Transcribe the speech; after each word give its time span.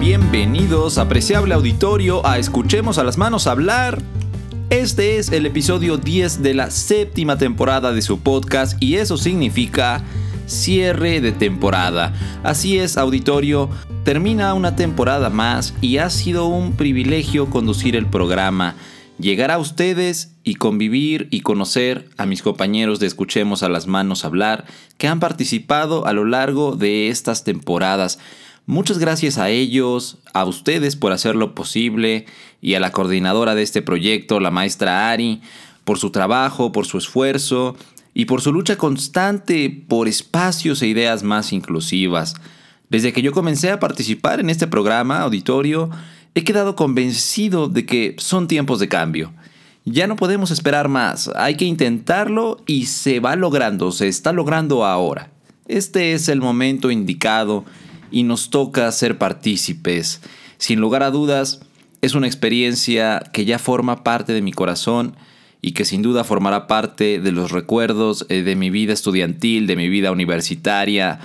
bienvenidos, 0.00 0.98
apreciable 0.98 1.54
auditorio, 1.54 2.26
a 2.26 2.38
Escuchemos 2.38 2.98
a 2.98 3.04
las 3.04 3.16
manos 3.16 3.46
hablar. 3.46 4.02
Este 4.70 5.18
es 5.18 5.30
el 5.30 5.46
episodio 5.46 5.98
10 5.98 6.42
de 6.42 6.52
la 6.52 6.68
séptima 6.72 7.38
temporada 7.38 7.92
de 7.92 8.02
su 8.02 8.18
podcast 8.18 8.76
y 8.82 8.96
eso 8.96 9.16
significa 9.16 10.02
cierre 10.46 11.20
de 11.20 11.30
temporada. 11.30 12.12
Así 12.42 12.76
es, 12.76 12.98
auditorio, 12.98 13.70
termina 14.02 14.52
una 14.54 14.74
temporada 14.74 15.30
más 15.30 15.74
y 15.80 15.98
ha 15.98 16.10
sido 16.10 16.46
un 16.46 16.72
privilegio 16.72 17.48
conducir 17.48 17.94
el 17.94 18.06
programa, 18.06 18.74
llegar 19.20 19.52
a 19.52 19.58
ustedes 19.58 20.34
y 20.42 20.56
convivir 20.56 21.28
y 21.30 21.42
conocer 21.42 22.08
a 22.16 22.26
mis 22.26 22.42
compañeros 22.42 22.98
de 22.98 23.06
Escuchemos 23.06 23.62
a 23.62 23.68
las 23.68 23.86
manos 23.86 24.24
hablar 24.24 24.64
que 24.98 25.06
han 25.06 25.20
participado 25.20 26.04
a 26.04 26.12
lo 26.12 26.24
largo 26.24 26.74
de 26.74 27.10
estas 27.10 27.44
temporadas. 27.44 28.18
Muchas 28.66 28.98
gracias 28.98 29.38
a 29.38 29.50
ellos, 29.50 30.18
a 30.32 30.44
ustedes 30.44 30.94
por 30.94 31.10
hacerlo 31.10 31.52
posible 31.52 32.26
y 32.60 32.74
a 32.74 32.80
la 32.80 32.92
coordinadora 32.92 33.56
de 33.56 33.62
este 33.62 33.82
proyecto, 33.82 34.38
la 34.38 34.52
maestra 34.52 35.10
Ari, 35.10 35.42
por 35.82 35.98
su 35.98 36.10
trabajo, 36.10 36.70
por 36.70 36.86
su 36.86 36.96
esfuerzo 36.96 37.76
y 38.14 38.26
por 38.26 38.40
su 38.40 38.52
lucha 38.52 38.76
constante 38.76 39.84
por 39.88 40.06
espacios 40.06 40.80
e 40.80 40.86
ideas 40.86 41.24
más 41.24 41.52
inclusivas. 41.52 42.34
Desde 42.88 43.12
que 43.12 43.22
yo 43.22 43.32
comencé 43.32 43.70
a 43.70 43.80
participar 43.80 44.38
en 44.38 44.48
este 44.48 44.68
programa 44.68 45.22
auditorio, 45.22 45.90
he 46.36 46.44
quedado 46.44 46.76
convencido 46.76 47.68
de 47.68 47.84
que 47.84 48.14
son 48.18 48.46
tiempos 48.46 48.78
de 48.78 48.88
cambio. 48.88 49.32
Ya 49.84 50.06
no 50.06 50.14
podemos 50.14 50.52
esperar 50.52 50.88
más, 50.88 51.28
hay 51.34 51.56
que 51.56 51.64
intentarlo 51.64 52.62
y 52.68 52.86
se 52.86 53.18
va 53.18 53.34
logrando, 53.34 53.90
se 53.90 54.06
está 54.06 54.32
logrando 54.32 54.84
ahora. 54.84 55.30
Este 55.66 56.12
es 56.12 56.28
el 56.28 56.40
momento 56.40 56.92
indicado 56.92 57.64
y 58.12 58.22
nos 58.22 58.50
toca 58.50 58.92
ser 58.92 59.18
partícipes. 59.18 60.20
Sin 60.58 60.78
lugar 60.78 61.02
a 61.02 61.10
dudas, 61.10 61.60
es 62.02 62.14
una 62.14 62.26
experiencia 62.26 63.22
que 63.32 63.44
ya 63.44 63.58
forma 63.58 64.04
parte 64.04 64.32
de 64.32 64.42
mi 64.42 64.52
corazón 64.52 65.16
y 65.60 65.72
que 65.72 65.84
sin 65.84 66.02
duda 66.02 66.24
formará 66.24 66.66
parte 66.66 67.20
de 67.20 67.32
los 67.32 67.52
recuerdos 67.52 68.26
eh, 68.28 68.42
de 68.42 68.56
mi 68.56 68.70
vida 68.70 68.92
estudiantil, 68.92 69.66
de 69.68 69.76
mi 69.76 69.88
vida 69.88 70.10
universitaria. 70.10 71.20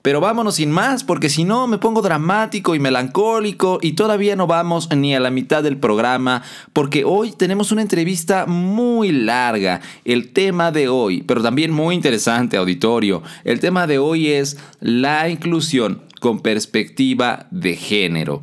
Pero 0.00 0.20
vámonos 0.20 0.56
sin 0.56 0.70
más, 0.70 1.04
porque 1.04 1.28
si 1.28 1.44
no 1.44 1.68
me 1.68 1.78
pongo 1.78 2.02
dramático 2.02 2.74
y 2.74 2.80
melancólico 2.80 3.78
y 3.80 3.92
todavía 3.92 4.34
no 4.34 4.46
vamos 4.48 4.88
ni 4.96 5.14
a 5.14 5.20
la 5.20 5.30
mitad 5.30 5.62
del 5.62 5.76
programa, 5.76 6.42
porque 6.72 7.04
hoy 7.04 7.32
tenemos 7.32 7.70
una 7.70 7.82
entrevista 7.82 8.46
muy 8.46 9.12
larga. 9.12 9.80
El 10.04 10.32
tema 10.32 10.72
de 10.72 10.88
hoy, 10.88 11.22
pero 11.22 11.42
también 11.42 11.70
muy 11.70 11.94
interesante, 11.94 12.56
auditorio, 12.56 13.22
el 13.44 13.60
tema 13.60 13.86
de 13.86 13.98
hoy 13.98 14.28
es 14.28 14.58
la 14.80 15.28
inclusión 15.28 16.00
con 16.22 16.38
perspectiva 16.38 17.48
de 17.50 17.74
género. 17.74 18.42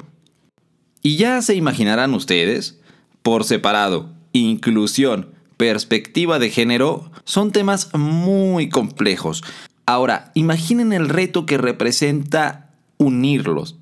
Y 1.01 1.15
ya 1.15 1.41
se 1.41 1.55
imaginarán 1.55 2.13
ustedes, 2.13 2.77
por 3.23 3.45
separado, 3.45 4.11
inclusión, 4.33 5.29
perspectiva 5.55 6.39
de 6.39 6.49
género, 6.49 7.09
son 7.23 7.53
temas 7.53 7.89
muy 7.93 8.67
complejos. 8.67 9.45
Ahora, 9.85 10.31
imaginen 10.33 10.91
el 10.91 11.07
reto 11.07 11.45
que 11.45 11.57
representa 11.57 12.71
unirlos. 12.97 13.77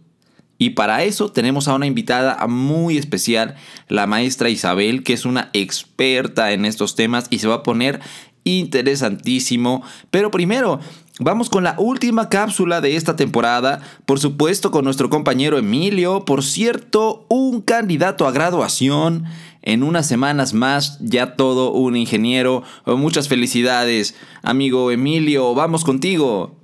Y 0.60 0.72
para 0.72 1.04
eso 1.04 1.32
tenemos 1.32 1.68
a 1.68 1.74
una 1.74 1.88
invitada 1.88 2.46
muy 2.48 3.00
especial, 3.00 3.56
la 3.90 4.06
maestra 4.06 4.50
Isabel, 4.50 5.02
que 5.02 5.14
es 5.14 5.26
una 5.26 5.50
experta 5.54 6.52
en 6.52 6.66
estos 6.66 6.96
temas 6.96 7.26
y 7.32 7.40
se 7.40 7.48
va 7.48 7.56
a 7.56 7.64
poner 7.64 8.00
interesantísimo. 8.44 9.84
Pero 10.10 10.32
primero, 10.32 10.80
Vamos 11.20 11.50
con 11.50 11.64
la 11.64 11.76
última 11.80 12.30
cápsula 12.30 12.80
de 12.80 12.96
esta 12.96 13.16
temporada, 13.16 13.82
por 14.06 14.20
supuesto 14.20 14.70
con 14.70 14.86
nuestro 14.86 15.10
compañero 15.10 15.58
Emilio, 15.58 16.26
por 16.26 16.44
cierto, 16.44 17.26
un 17.28 17.62
candidato 17.62 18.28
a 18.28 18.32
graduación. 18.32 19.26
En 19.64 19.82
unas 19.82 20.08
semanas 20.08 20.54
más, 20.54 21.00
ya 21.02 21.36
todo 21.36 21.72
un 21.72 21.98
ingeniero. 21.98 22.62
Muchas 22.86 23.28
felicidades, 23.28 24.14
amigo 24.44 24.92
Emilio, 24.92 25.56
vamos 25.56 25.84
contigo. 25.84 26.56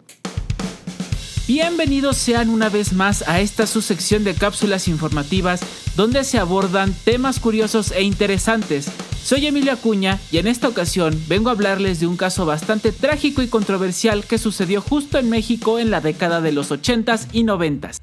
Bienvenidos 1.48 2.18
sean 2.18 2.50
una 2.50 2.70
vez 2.70 2.94
más 2.94 3.28
a 3.28 3.42
esta 3.42 3.66
subsección 3.66 4.24
de 4.24 4.36
cápsulas 4.36 4.88
informativas 4.88 5.62
donde 5.98 6.24
se 6.24 6.38
abordan 6.38 6.94
temas 7.04 7.40
curiosos 7.40 7.92
e 7.92 8.04
interesantes. 8.04 8.88
Soy 9.24 9.48
Emilio 9.48 9.72
Acuña 9.72 10.20
y 10.32 10.38
en 10.38 10.48
esta 10.48 10.68
ocasión 10.68 11.18
vengo 11.30 11.48
a 11.48 11.54
hablarles 11.54 12.02
de 12.02 12.08
un 12.08 12.18
caso 12.18 12.46
bastante 12.46 12.92
trágico 12.92 13.42
y 13.42 13.48
controversial 13.48 14.26
que 14.26 14.38
sucedió 14.38 14.82
justo 14.82 15.18
en 15.18 15.30
México 15.30 15.80
en 15.80 15.92
la 15.92 16.02
década 16.02 16.42
de 16.42 16.52
los 16.52 16.72
80s 16.72 17.28
y 17.32 17.44
90s. 17.44 18.00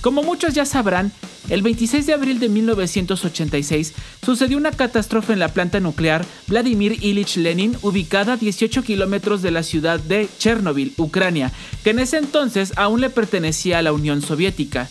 Como 0.00 0.22
muchos 0.22 0.54
ya 0.54 0.64
sabrán, 0.64 1.12
el 1.50 1.60
26 1.60 2.06
de 2.06 2.14
abril 2.14 2.40
de 2.40 2.48
1986 2.48 3.92
sucedió 4.24 4.56
una 4.56 4.72
catástrofe 4.72 5.34
en 5.34 5.38
la 5.38 5.48
planta 5.48 5.80
nuclear 5.80 6.24
Vladimir 6.46 7.04
Ilich 7.04 7.36
Lenin, 7.36 7.76
ubicada 7.82 8.32
a 8.32 8.36
18 8.38 8.82
kilómetros 8.82 9.42
de 9.42 9.50
la 9.50 9.62
ciudad 9.62 10.00
de 10.00 10.28
Chernobyl, 10.38 10.94
Ucrania, 10.96 11.52
que 11.82 11.90
en 11.90 11.98
ese 11.98 12.16
entonces 12.16 12.72
aún 12.76 13.02
le 13.02 13.10
pertenecía 13.10 13.78
a 13.78 13.82
la 13.82 13.92
Unión 13.92 14.22
Soviética. 14.22 14.88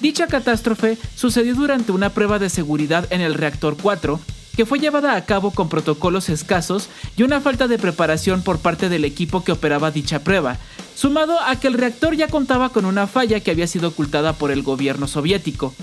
Dicha 0.00 0.26
catástrofe 0.28 0.96
sucedió 1.14 1.54
durante 1.54 1.92
una 1.92 2.10
prueba 2.10 2.38
de 2.38 2.48
seguridad 2.48 3.06
en 3.10 3.20
el 3.20 3.34
reactor 3.34 3.76
4, 3.80 4.18
que 4.56 4.64
fue 4.64 4.78
llevada 4.78 5.14
a 5.14 5.24
cabo 5.26 5.50
con 5.50 5.68
protocolos 5.68 6.30
escasos 6.30 6.88
y 7.16 7.22
una 7.22 7.40
falta 7.42 7.68
de 7.68 7.78
preparación 7.78 8.42
por 8.42 8.58
parte 8.58 8.88
del 8.88 9.04
equipo 9.04 9.44
que 9.44 9.52
operaba 9.52 9.90
dicha 9.90 10.20
prueba, 10.24 10.56
sumado 10.94 11.38
a 11.40 11.56
que 11.60 11.68
el 11.68 11.74
reactor 11.74 12.16
ya 12.16 12.28
contaba 12.28 12.70
con 12.70 12.86
una 12.86 13.06
falla 13.06 13.40
que 13.40 13.50
había 13.50 13.66
sido 13.66 13.88
ocultada 13.88 14.32
por 14.32 14.50
el 14.50 14.62
gobierno 14.62 15.06
soviético. 15.06 15.74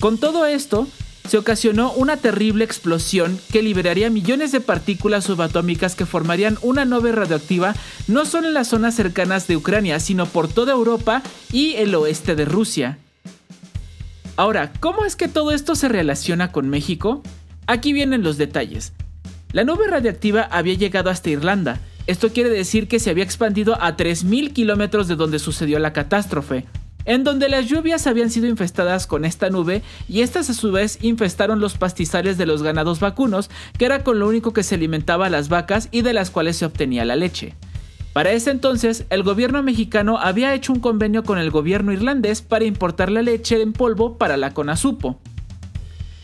Con 0.00 0.18
todo 0.18 0.44
esto, 0.46 0.88
se 1.28 1.38
ocasionó 1.38 1.92
una 1.92 2.16
terrible 2.16 2.64
explosión 2.64 3.40
que 3.52 3.62
liberaría 3.62 4.10
millones 4.10 4.50
de 4.52 4.60
partículas 4.60 5.24
subatómicas 5.24 5.94
que 5.94 6.06
formarían 6.06 6.58
una 6.62 6.84
nube 6.84 7.12
radioactiva 7.12 7.74
no 8.06 8.24
solo 8.24 8.48
en 8.48 8.54
las 8.54 8.68
zonas 8.68 8.94
cercanas 8.94 9.46
de 9.46 9.56
Ucrania, 9.56 9.98
sino 10.00 10.26
por 10.26 10.48
toda 10.48 10.72
Europa 10.72 11.22
y 11.52 11.74
el 11.74 11.94
oeste 11.94 12.36
de 12.36 12.44
Rusia. 12.44 12.98
Ahora, 14.36 14.70
¿cómo 14.80 15.06
es 15.06 15.16
que 15.16 15.28
todo 15.28 15.50
esto 15.50 15.74
se 15.74 15.88
relaciona 15.88 16.52
con 16.52 16.68
México? 16.68 17.22
Aquí 17.66 17.94
vienen 17.94 18.22
los 18.22 18.36
detalles. 18.36 18.92
La 19.52 19.64
nube 19.64 19.86
radiactiva 19.88 20.42
había 20.42 20.74
llegado 20.74 21.08
hasta 21.08 21.30
Irlanda. 21.30 21.80
Esto 22.06 22.28
quiere 22.28 22.50
decir 22.50 22.86
que 22.86 23.00
se 23.00 23.08
había 23.08 23.24
expandido 23.24 23.80
a 23.80 23.96
3.000 23.96 24.52
kilómetros 24.52 25.08
de 25.08 25.16
donde 25.16 25.38
sucedió 25.38 25.78
la 25.78 25.94
catástrofe, 25.94 26.66
en 27.06 27.24
donde 27.24 27.48
las 27.48 27.66
lluvias 27.66 28.06
habían 28.06 28.30
sido 28.30 28.46
infestadas 28.46 29.06
con 29.06 29.24
esta 29.24 29.48
nube 29.48 29.82
y 30.06 30.20
estas 30.20 30.50
a 30.50 30.54
su 30.54 30.70
vez 30.70 30.98
infestaron 31.00 31.58
los 31.58 31.78
pastizales 31.78 32.36
de 32.36 32.44
los 32.44 32.62
ganados 32.62 33.00
vacunos, 33.00 33.48
que 33.78 33.86
era 33.86 34.04
con 34.04 34.18
lo 34.18 34.28
único 34.28 34.52
que 34.52 34.62
se 34.62 34.74
alimentaba 34.74 35.26
a 35.26 35.30
las 35.30 35.48
vacas 35.48 35.88
y 35.92 36.02
de 36.02 36.12
las 36.12 36.30
cuales 36.30 36.58
se 36.58 36.66
obtenía 36.66 37.06
la 37.06 37.16
leche. 37.16 37.54
Para 38.16 38.32
ese 38.32 38.50
entonces, 38.50 39.04
el 39.10 39.22
gobierno 39.22 39.62
mexicano 39.62 40.16
había 40.16 40.54
hecho 40.54 40.72
un 40.72 40.80
convenio 40.80 41.22
con 41.22 41.36
el 41.36 41.50
gobierno 41.50 41.92
irlandés 41.92 42.40
para 42.40 42.64
importar 42.64 43.12
la 43.12 43.20
leche 43.20 43.60
en 43.60 43.74
polvo 43.74 44.16
para 44.16 44.38
la 44.38 44.54
Conasupo. 44.54 45.20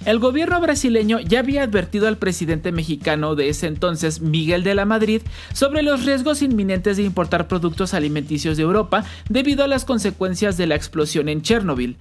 El 0.06 0.18
gobierno 0.18 0.58
brasileño 0.58 1.20
ya 1.20 1.40
había 1.40 1.62
advertido 1.62 2.08
al 2.08 2.16
presidente 2.16 2.72
mexicano 2.72 3.34
de 3.34 3.50
ese 3.50 3.66
entonces, 3.66 4.22
Miguel 4.22 4.64
de 4.64 4.74
la 4.74 4.86
Madrid, 4.86 5.20
sobre 5.52 5.82
los 5.82 6.06
riesgos 6.06 6.40
inminentes 6.40 6.96
de 6.96 7.02
importar 7.02 7.46
productos 7.46 7.92
alimenticios 7.92 8.56
de 8.56 8.62
Europa 8.62 9.04
debido 9.28 9.62
a 9.62 9.68
las 9.68 9.84
consecuencias 9.84 10.56
de 10.56 10.68
la 10.68 10.76
explosión 10.76 11.28
en 11.28 11.42
Chernobyl. 11.42 11.98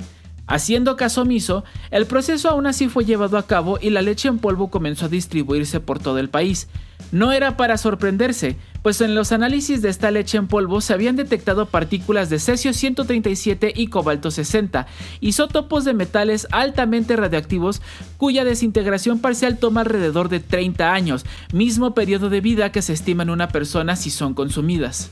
Haciendo 0.48 0.98
caso 0.98 1.22
omiso, 1.22 1.64
el 1.92 2.06
proceso 2.06 2.50
aún 2.50 2.68
así 2.68 2.90
fue 2.90 3.06
llevado 3.06 3.38
a 3.38 3.48
cabo 3.48 3.80
y 3.82 3.90
la 3.90 4.02
leche 4.02 4.28
en 4.28 4.40
polvo 4.40 4.70
comenzó 4.70 5.06
a 5.06 5.10
distribuirse 5.10 5.80
por 5.80 6.00
todo 6.00 6.20
el 6.20 6.30
país. 6.30 6.68
No 7.12 7.32
era 7.32 7.58
para 7.58 7.78
sorprenderse, 7.78 8.58
pues 8.84 9.02
en 9.02 9.16
los 9.16 9.32
análisis 9.32 9.82
de 9.82 9.90
esta 9.90 10.12
leche 10.12 10.38
en 10.38 10.48
polvo 10.48 10.82
se 10.82 10.94
habían 10.94 11.16
detectado 11.16 11.66
partículas 11.66 12.30
de 12.30 12.40
cesio 12.40 12.74
137 12.74 13.74
y 13.76 13.88
cobalto 13.88 14.32
60, 14.32 14.88
isótopos 15.20 15.84
de 15.84 15.94
metales 15.94 16.48
altamente 16.52 17.16
radioactivos 17.16 17.82
cuya 18.18 18.46
desintegración 18.46 19.20
parcial 19.20 19.58
toma 19.58 19.82
alrededor 19.82 20.30
de 20.30 20.40
30 20.40 20.94
años, 20.94 21.26
mismo 21.54 21.94
periodo 21.94 22.30
de 22.30 22.42
vida 22.42 22.72
que 22.72 22.82
se 22.82 22.94
estima 22.94 23.24
en 23.24 23.30
una 23.30 23.50
persona 23.50 23.96
si 23.96 24.10
son 24.10 24.34
consumidas. 24.34 25.12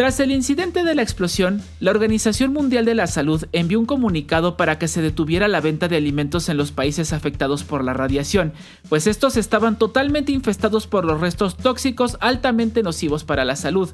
Tras 0.00 0.18
el 0.18 0.30
incidente 0.30 0.82
de 0.82 0.94
la 0.94 1.02
explosión, 1.02 1.60
la 1.78 1.90
Organización 1.90 2.54
Mundial 2.54 2.86
de 2.86 2.94
la 2.94 3.06
Salud 3.06 3.44
envió 3.52 3.78
un 3.78 3.84
comunicado 3.84 4.56
para 4.56 4.78
que 4.78 4.88
se 4.88 5.02
detuviera 5.02 5.46
la 5.46 5.60
venta 5.60 5.88
de 5.88 5.98
alimentos 5.98 6.48
en 6.48 6.56
los 6.56 6.72
países 6.72 7.12
afectados 7.12 7.64
por 7.64 7.84
la 7.84 7.92
radiación, 7.92 8.54
pues 8.88 9.06
estos 9.06 9.36
estaban 9.36 9.78
totalmente 9.78 10.32
infestados 10.32 10.86
por 10.86 11.04
los 11.04 11.20
restos 11.20 11.58
tóxicos 11.58 12.16
altamente 12.20 12.82
nocivos 12.82 13.24
para 13.24 13.44
la 13.44 13.56
salud. 13.56 13.90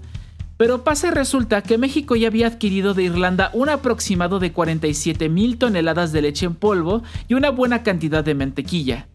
Pero 0.56 0.84
pasa 0.84 1.08
y 1.08 1.10
resulta 1.10 1.62
que 1.62 1.76
México 1.76 2.14
ya 2.14 2.28
había 2.28 2.46
adquirido 2.46 2.94
de 2.94 3.02
Irlanda 3.02 3.50
un 3.52 3.68
aproximado 3.68 4.38
de 4.38 4.52
47 4.52 5.28
mil 5.28 5.58
toneladas 5.58 6.12
de 6.12 6.22
leche 6.22 6.46
en 6.46 6.54
polvo 6.54 7.02
y 7.26 7.34
una 7.34 7.50
buena 7.50 7.82
cantidad 7.82 8.22
de 8.22 8.36
mantequilla. 8.36 9.08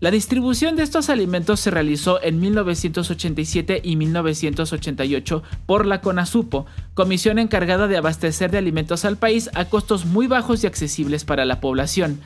La 0.00 0.10
distribución 0.10 0.76
de 0.76 0.82
estos 0.82 1.08
alimentos 1.08 1.60
se 1.60 1.70
realizó 1.70 2.22
en 2.22 2.40
1987 2.40 3.80
y 3.82 3.96
1988 3.96 5.42
por 5.66 5.86
la 5.86 6.00
CONASUPO, 6.00 6.66
comisión 6.94 7.38
encargada 7.38 7.86
de 7.86 7.96
abastecer 7.96 8.50
de 8.50 8.58
alimentos 8.58 9.04
al 9.04 9.16
país 9.16 9.50
a 9.54 9.66
costos 9.66 10.04
muy 10.04 10.26
bajos 10.26 10.64
y 10.64 10.66
accesibles 10.66 11.24
para 11.24 11.44
la 11.44 11.60
población. 11.60 12.20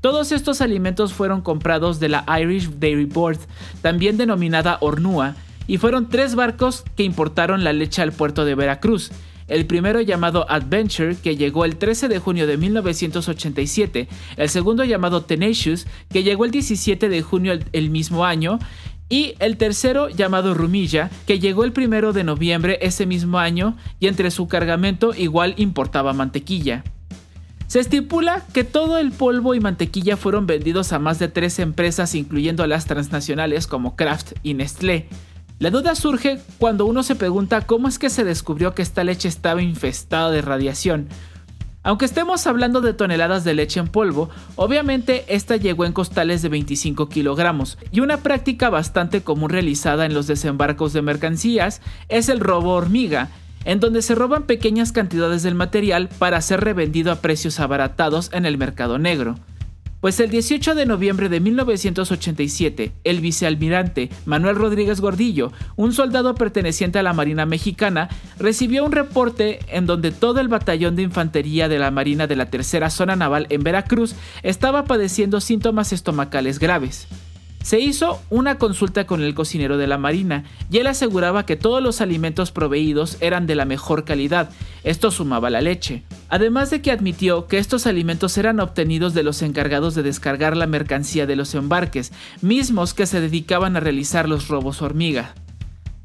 Todos 0.00 0.32
estos 0.32 0.60
alimentos 0.60 1.12
fueron 1.12 1.42
comprados 1.42 2.00
de 2.00 2.08
la 2.08 2.24
Irish 2.40 2.70
Dairy 2.78 3.04
Board, 3.04 3.38
también 3.82 4.16
denominada 4.16 4.78
Ornua, 4.80 5.36
y 5.66 5.78
fueron 5.78 6.08
tres 6.08 6.34
barcos 6.34 6.84
que 6.96 7.04
importaron 7.04 7.62
la 7.62 7.72
leche 7.72 8.02
al 8.02 8.12
puerto 8.12 8.44
de 8.44 8.54
Veracruz. 8.54 9.12
El 9.52 9.66
primero 9.66 10.00
llamado 10.00 10.50
Adventure, 10.50 11.14
que 11.14 11.36
llegó 11.36 11.66
el 11.66 11.76
13 11.76 12.08
de 12.08 12.18
junio 12.18 12.46
de 12.46 12.56
1987, 12.56 14.08
el 14.38 14.48
segundo 14.48 14.82
llamado 14.82 15.24
Tenacious, 15.24 15.86
que 16.08 16.22
llegó 16.22 16.46
el 16.46 16.50
17 16.50 17.10
de 17.10 17.20
junio 17.20 17.58
el 17.72 17.90
mismo 17.90 18.24
año, 18.24 18.58
y 19.10 19.34
el 19.40 19.58
tercero 19.58 20.08
llamado 20.08 20.54
Rumilla, 20.54 21.10
que 21.26 21.38
llegó 21.38 21.64
el 21.64 21.74
1 21.76 22.14
de 22.14 22.24
noviembre 22.24 22.78
ese 22.80 23.04
mismo 23.04 23.38
año 23.38 23.76
y 24.00 24.06
entre 24.06 24.30
su 24.30 24.48
cargamento 24.48 25.12
igual 25.14 25.52
importaba 25.58 26.14
mantequilla. 26.14 26.82
Se 27.66 27.78
estipula 27.78 28.46
que 28.54 28.64
todo 28.64 28.96
el 28.96 29.12
polvo 29.12 29.54
y 29.54 29.60
mantequilla 29.60 30.16
fueron 30.16 30.46
vendidos 30.46 30.94
a 30.94 30.98
más 30.98 31.18
de 31.18 31.28
tres 31.28 31.58
empresas, 31.58 32.14
incluyendo 32.14 32.62
a 32.62 32.66
las 32.66 32.86
transnacionales 32.86 33.66
como 33.66 33.96
Kraft 33.96 34.32
y 34.42 34.54
Nestlé. 34.54 35.08
La 35.62 35.70
duda 35.70 35.94
surge 35.94 36.40
cuando 36.58 36.86
uno 36.86 37.04
se 37.04 37.14
pregunta 37.14 37.60
cómo 37.60 37.86
es 37.86 38.00
que 38.00 38.10
se 38.10 38.24
descubrió 38.24 38.74
que 38.74 38.82
esta 38.82 39.04
leche 39.04 39.28
estaba 39.28 39.62
infestada 39.62 40.28
de 40.32 40.42
radiación. 40.42 41.06
Aunque 41.84 42.04
estemos 42.04 42.48
hablando 42.48 42.80
de 42.80 42.94
toneladas 42.94 43.44
de 43.44 43.54
leche 43.54 43.78
en 43.78 43.86
polvo, 43.86 44.28
obviamente 44.56 45.24
esta 45.28 45.56
llegó 45.56 45.84
en 45.84 45.92
costales 45.92 46.42
de 46.42 46.48
25 46.48 47.08
kilogramos, 47.08 47.78
y 47.92 48.00
una 48.00 48.16
práctica 48.24 48.70
bastante 48.70 49.20
común 49.22 49.50
realizada 49.50 50.04
en 50.04 50.14
los 50.14 50.26
desembarcos 50.26 50.92
de 50.94 51.02
mercancías 51.02 51.80
es 52.08 52.28
el 52.28 52.40
robo 52.40 52.72
hormiga, 52.72 53.28
en 53.64 53.78
donde 53.78 54.02
se 54.02 54.16
roban 54.16 54.46
pequeñas 54.46 54.90
cantidades 54.90 55.44
del 55.44 55.54
material 55.54 56.08
para 56.18 56.40
ser 56.40 56.60
revendido 56.62 57.12
a 57.12 57.20
precios 57.20 57.60
abaratados 57.60 58.30
en 58.32 58.46
el 58.46 58.58
mercado 58.58 58.98
negro. 58.98 59.36
Pues 60.02 60.18
el 60.18 60.30
18 60.30 60.74
de 60.74 60.84
noviembre 60.84 61.28
de 61.28 61.38
1987, 61.38 62.90
el 63.04 63.20
vicealmirante 63.20 64.10
Manuel 64.26 64.56
Rodríguez 64.56 65.00
Gordillo, 65.00 65.52
un 65.76 65.92
soldado 65.92 66.34
perteneciente 66.34 66.98
a 66.98 67.04
la 67.04 67.12
Marina 67.12 67.46
Mexicana, 67.46 68.08
recibió 68.36 68.84
un 68.84 68.90
reporte 68.90 69.60
en 69.68 69.86
donde 69.86 70.10
todo 70.10 70.40
el 70.40 70.48
batallón 70.48 70.96
de 70.96 71.02
infantería 71.02 71.68
de 71.68 71.78
la 71.78 71.92
Marina 71.92 72.26
de 72.26 72.34
la 72.34 72.50
Tercera 72.50 72.90
Zona 72.90 73.14
Naval 73.14 73.46
en 73.48 73.62
Veracruz 73.62 74.16
estaba 74.42 74.86
padeciendo 74.86 75.40
síntomas 75.40 75.92
estomacales 75.92 76.58
graves. 76.58 77.06
Se 77.62 77.78
hizo 77.78 78.20
una 78.28 78.58
consulta 78.58 79.06
con 79.06 79.22
el 79.22 79.34
cocinero 79.34 79.78
de 79.78 79.86
la 79.86 79.98
Marina 79.98 80.44
y 80.70 80.78
él 80.78 80.86
aseguraba 80.88 81.46
que 81.46 81.56
todos 81.56 81.82
los 81.82 82.00
alimentos 82.00 82.50
proveídos 82.50 83.16
eran 83.20 83.46
de 83.46 83.54
la 83.54 83.64
mejor 83.64 84.04
calidad, 84.04 84.50
esto 84.84 85.10
sumaba 85.10 85.48
la 85.48 85.60
leche. 85.60 86.02
Además 86.28 86.70
de 86.70 86.82
que 86.82 86.90
admitió 86.90 87.46
que 87.46 87.58
estos 87.58 87.86
alimentos 87.86 88.36
eran 88.36 88.58
obtenidos 88.58 89.14
de 89.14 89.22
los 89.22 89.42
encargados 89.42 89.94
de 89.94 90.02
descargar 90.02 90.56
la 90.56 90.66
mercancía 90.66 91.26
de 91.26 91.36
los 91.36 91.54
embarques, 91.54 92.12
mismos 92.40 92.94
que 92.94 93.06
se 93.06 93.20
dedicaban 93.20 93.76
a 93.76 93.80
realizar 93.80 94.28
los 94.28 94.48
robos 94.48 94.82
hormiga. 94.82 95.34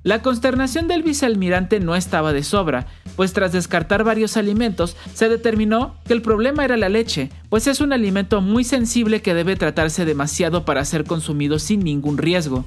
La 0.07 0.21
consternación 0.21 0.88
del 0.88 1.04
vicealmirante 1.04 1.81
no 1.81 1.94
estaba 1.94 2.31
de 2.31 2.42
sobra, 2.42 2.88
pues 3.18 3.33
tras 3.33 3.51
descartar 3.51 4.06
varios 4.06 4.38
alimentos, 4.38 4.95
se 5.13 5.27
determinó 5.27 5.98
que 6.06 6.13
el 6.13 6.21
problema 6.21 6.63
era 6.63 6.77
la 6.77 6.88
leche, 6.88 7.30
pues 7.50 7.68
es 7.68 7.81
un 7.81 7.92
alimento 7.92 8.39
muy 8.39 8.63
sensible 8.63 9.21
que 9.21 9.33
debe 9.33 9.57
tratarse 9.57 10.06
demasiado 10.06 10.63
para 10.63 10.86
ser 10.86 11.04
consumido 11.04 11.59
sin 11.59 11.81
ningún 11.81 12.18
riesgo. 12.18 12.63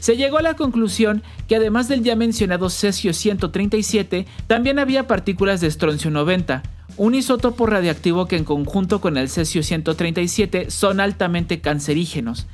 Se 0.00 0.16
llegó 0.16 0.38
a 0.38 0.42
la 0.42 0.54
conclusión 0.54 1.22
que 1.46 1.54
además 1.54 1.86
del 1.86 2.02
ya 2.02 2.16
mencionado 2.16 2.68
cesio 2.70 3.14
137, 3.14 4.26
también 4.48 4.80
había 4.80 5.06
partículas 5.06 5.60
de 5.60 5.68
estroncio 5.68 6.10
90, 6.10 6.64
un 6.96 7.14
isótopo 7.14 7.66
radiactivo 7.66 8.26
que 8.26 8.36
en 8.36 8.42
conjunto 8.42 9.00
con 9.00 9.16
el 9.16 9.28
cesio 9.28 9.62
137 9.62 10.72
son 10.72 10.98
altamente 10.98 11.60
cancerígenos. 11.60 12.48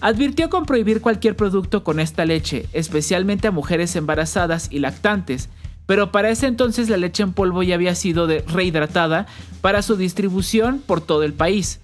Advirtió 0.00 0.48
con 0.48 0.64
prohibir 0.64 1.02
cualquier 1.02 1.36
producto 1.36 1.84
con 1.84 2.00
esta 2.00 2.24
leche, 2.24 2.66
especialmente 2.72 3.48
a 3.48 3.52
mujeres 3.52 3.94
embarazadas 3.96 4.68
y 4.70 4.78
lactantes, 4.78 5.50
pero 5.84 6.10
para 6.10 6.30
ese 6.30 6.46
entonces 6.46 6.88
la 6.88 6.96
leche 6.96 7.22
en 7.22 7.32
polvo 7.32 7.62
ya 7.62 7.74
había 7.74 7.94
sido 7.94 8.26
rehidratada 8.26 9.26
para 9.60 9.82
su 9.82 9.96
distribución 9.96 10.82
por 10.86 11.00
todo 11.00 11.22
el 11.22 11.34
país. 11.34 11.80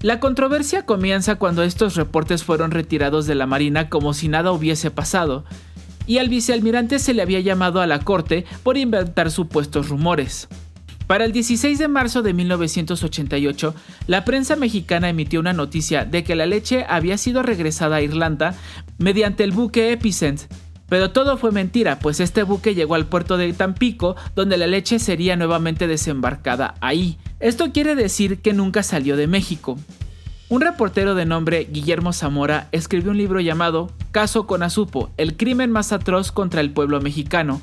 La 0.00 0.18
controversia 0.18 0.84
comienza 0.84 1.36
cuando 1.36 1.62
estos 1.62 1.94
reportes 1.94 2.42
fueron 2.42 2.72
retirados 2.72 3.26
de 3.26 3.36
la 3.36 3.46
Marina 3.46 3.88
como 3.88 4.14
si 4.14 4.26
nada 4.26 4.50
hubiese 4.50 4.90
pasado, 4.90 5.44
y 6.06 6.18
al 6.18 6.28
vicealmirante 6.28 6.98
se 6.98 7.14
le 7.14 7.22
había 7.22 7.38
llamado 7.38 7.80
a 7.80 7.86
la 7.86 8.00
corte 8.00 8.44
por 8.64 8.76
inventar 8.76 9.30
supuestos 9.30 9.88
rumores. 9.88 10.48
Para 11.06 11.24
el 11.24 11.32
16 11.32 11.78
de 11.78 11.88
marzo 11.88 12.22
de 12.22 12.32
1988, 12.32 13.74
la 14.06 14.24
prensa 14.24 14.56
mexicana 14.56 15.08
emitió 15.08 15.40
una 15.40 15.52
noticia 15.52 16.04
de 16.04 16.24
que 16.24 16.36
la 16.36 16.46
leche 16.46 16.86
había 16.88 17.18
sido 17.18 17.42
regresada 17.42 17.96
a 17.96 18.02
Irlanda 18.02 18.54
mediante 18.98 19.44
el 19.44 19.52
buque 19.52 19.92
Epicent, 19.92 20.42
pero 20.88 21.10
todo 21.10 21.38
fue 21.38 21.52
mentira, 21.52 21.98
pues 21.98 22.20
este 22.20 22.42
buque 22.42 22.74
llegó 22.74 22.94
al 22.94 23.06
puerto 23.06 23.38
de 23.38 23.52
Tampico, 23.54 24.14
donde 24.36 24.58
la 24.58 24.66
leche 24.66 24.98
sería 24.98 25.36
nuevamente 25.36 25.86
desembarcada 25.86 26.74
ahí. 26.82 27.16
Esto 27.40 27.72
quiere 27.72 27.94
decir 27.94 28.42
que 28.42 28.52
nunca 28.52 28.82
salió 28.82 29.16
de 29.16 29.26
México. 29.26 29.78
Un 30.50 30.60
reportero 30.60 31.14
de 31.14 31.24
nombre 31.24 31.66
Guillermo 31.72 32.12
Zamora 32.12 32.68
escribió 32.72 33.10
un 33.10 33.16
libro 33.16 33.40
llamado 33.40 33.90
Caso 34.10 34.46
Conasupo, 34.46 35.10
el 35.16 35.38
crimen 35.38 35.70
más 35.70 35.92
atroz 35.92 36.30
contra 36.30 36.60
el 36.60 36.72
pueblo 36.72 37.00
mexicano, 37.00 37.62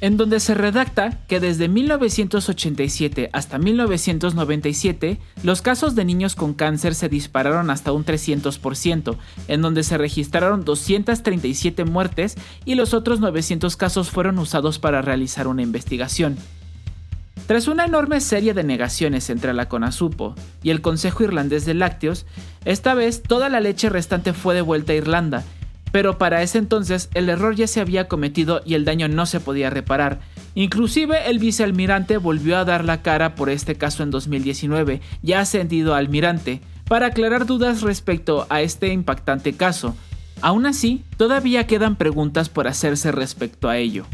en 0.00 0.16
donde 0.16 0.40
se 0.40 0.54
redacta 0.54 1.18
que 1.26 1.40
desde 1.40 1.68
1987 1.68 3.30
hasta 3.32 3.58
1997 3.58 5.18
los 5.42 5.62
casos 5.62 5.94
de 5.94 6.04
niños 6.04 6.34
con 6.34 6.54
cáncer 6.54 6.94
se 6.94 7.08
dispararon 7.08 7.70
hasta 7.70 7.92
un 7.92 8.04
300%, 8.04 9.16
en 9.48 9.62
donde 9.62 9.82
se 9.82 9.98
registraron 9.98 10.64
237 10.64 11.84
muertes 11.84 12.36
y 12.64 12.74
los 12.74 12.94
otros 12.94 13.20
900 13.20 13.76
casos 13.76 14.10
fueron 14.10 14.38
usados 14.38 14.78
para 14.78 15.02
realizar 15.02 15.46
una 15.48 15.62
investigación. 15.62 16.36
Tras 17.46 17.66
una 17.66 17.86
enorme 17.86 18.20
serie 18.20 18.52
de 18.52 18.62
negaciones 18.62 19.30
entre 19.30 19.54
la 19.54 19.68
CONASUPO 19.68 20.34
y 20.62 20.68
el 20.68 20.82
Consejo 20.82 21.24
Irlandés 21.24 21.64
de 21.64 21.72
Lácteos, 21.72 22.26
esta 22.66 22.92
vez 22.92 23.22
toda 23.22 23.48
la 23.48 23.60
leche 23.60 23.88
restante 23.88 24.34
fue 24.34 24.54
devuelta 24.54 24.92
a 24.92 24.96
Irlanda 24.96 25.44
pero 25.92 26.18
para 26.18 26.42
ese 26.42 26.58
entonces 26.58 27.08
el 27.14 27.28
error 27.28 27.54
ya 27.54 27.66
se 27.66 27.80
había 27.80 28.08
cometido 28.08 28.60
y 28.64 28.74
el 28.74 28.84
daño 28.84 29.08
no 29.08 29.26
se 29.26 29.40
podía 29.40 29.70
reparar. 29.70 30.20
Inclusive 30.54 31.28
el 31.28 31.38
vicealmirante 31.38 32.16
volvió 32.16 32.58
a 32.58 32.64
dar 32.64 32.84
la 32.84 33.02
cara 33.02 33.34
por 33.34 33.50
este 33.50 33.76
caso 33.76 34.02
en 34.02 34.10
2019, 34.10 35.00
ya 35.22 35.40
ascendido 35.40 35.94
a 35.94 35.98
almirante, 35.98 36.60
para 36.88 37.06
aclarar 37.06 37.46
dudas 37.46 37.82
respecto 37.82 38.46
a 38.48 38.62
este 38.62 38.88
impactante 38.88 39.52
caso. 39.52 39.94
Aún 40.40 40.66
así, 40.66 41.04
todavía 41.16 41.66
quedan 41.66 41.96
preguntas 41.96 42.48
por 42.48 42.68
hacerse 42.68 43.12
respecto 43.12 43.68
a 43.68 43.76
ello. 43.76 44.06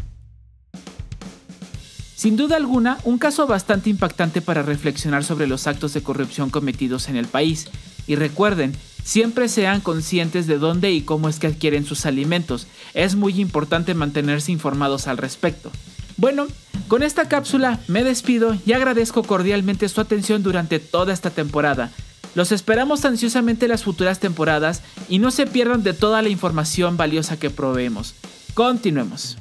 Sin 2.15 2.37
duda 2.37 2.55
alguna, 2.55 2.97
un 3.03 3.17
caso 3.17 3.45
bastante 3.45 3.89
impactante 3.89 4.41
para 4.41 4.63
reflexionar 4.63 5.23
sobre 5.23 5.47
los 5.47 5.67
actos 5.67 5.93
de 5.93 6.01
corrupción 6.01 6.49
cometidos 6.49 7.09
en 7.09 7.17
el 7.17 7.27
país. 7.27 7.67
Y 8.07 8.15
recuerden, 8.15 8.73
Siempre 9.05 9.49
sean 9.49 9.81
conscientes 9.81 10.47
de 10.47 10.57
dónde 10.57 10.91
y 10.91 11.01
cómo 11.01 11.29
es 11.29 11.37
que 11.37 11.45
adquieren 11.45 11.85
sus 11.85 12.07
alimentos. 12.07 12.65
Es 12.95 13.15
muy 13.15 13.39
importante 13.39 13.93
mantenerse 13.93 14.51
informados 14.51 15.07
al 15.07 15.19
respecto. 15.19 15.71
Bueno, 16.17 16.47
con 16.87 17.03
esta 17.03 17.27
cápsula 17.27 17.79
me 17.87 18.03
despido 18.03 18.57
y 18.65 18.73
agradezco 18.73 19.21
cordialmente 19.21 19.87
su 19.89 20.01
atención 20.01 20.41
durante 20.41 20.79
toda 20.79 21.13
esta 21.13 21.29
temporada. 21.29 21.91
Los 22.33 22.51
esperamos 22.51 23.05
ansiosamente 23.05 23.67
las 23.67 23.83
futuras 23.83 24.19
temporadas 24.19 24.81
y 25.07 25.19
no 25.19 25.29
se 25.29 25.45
pierdan 25.45 25.83
de 25.83 25.93
toda 25.93 26.23
la 26.23 26.29
información 26.29 26.97
valiosa 26.97 27.37
que 27.37 27.51
proveemos. 27.51 28.15
Continuemos. 28.55 29.37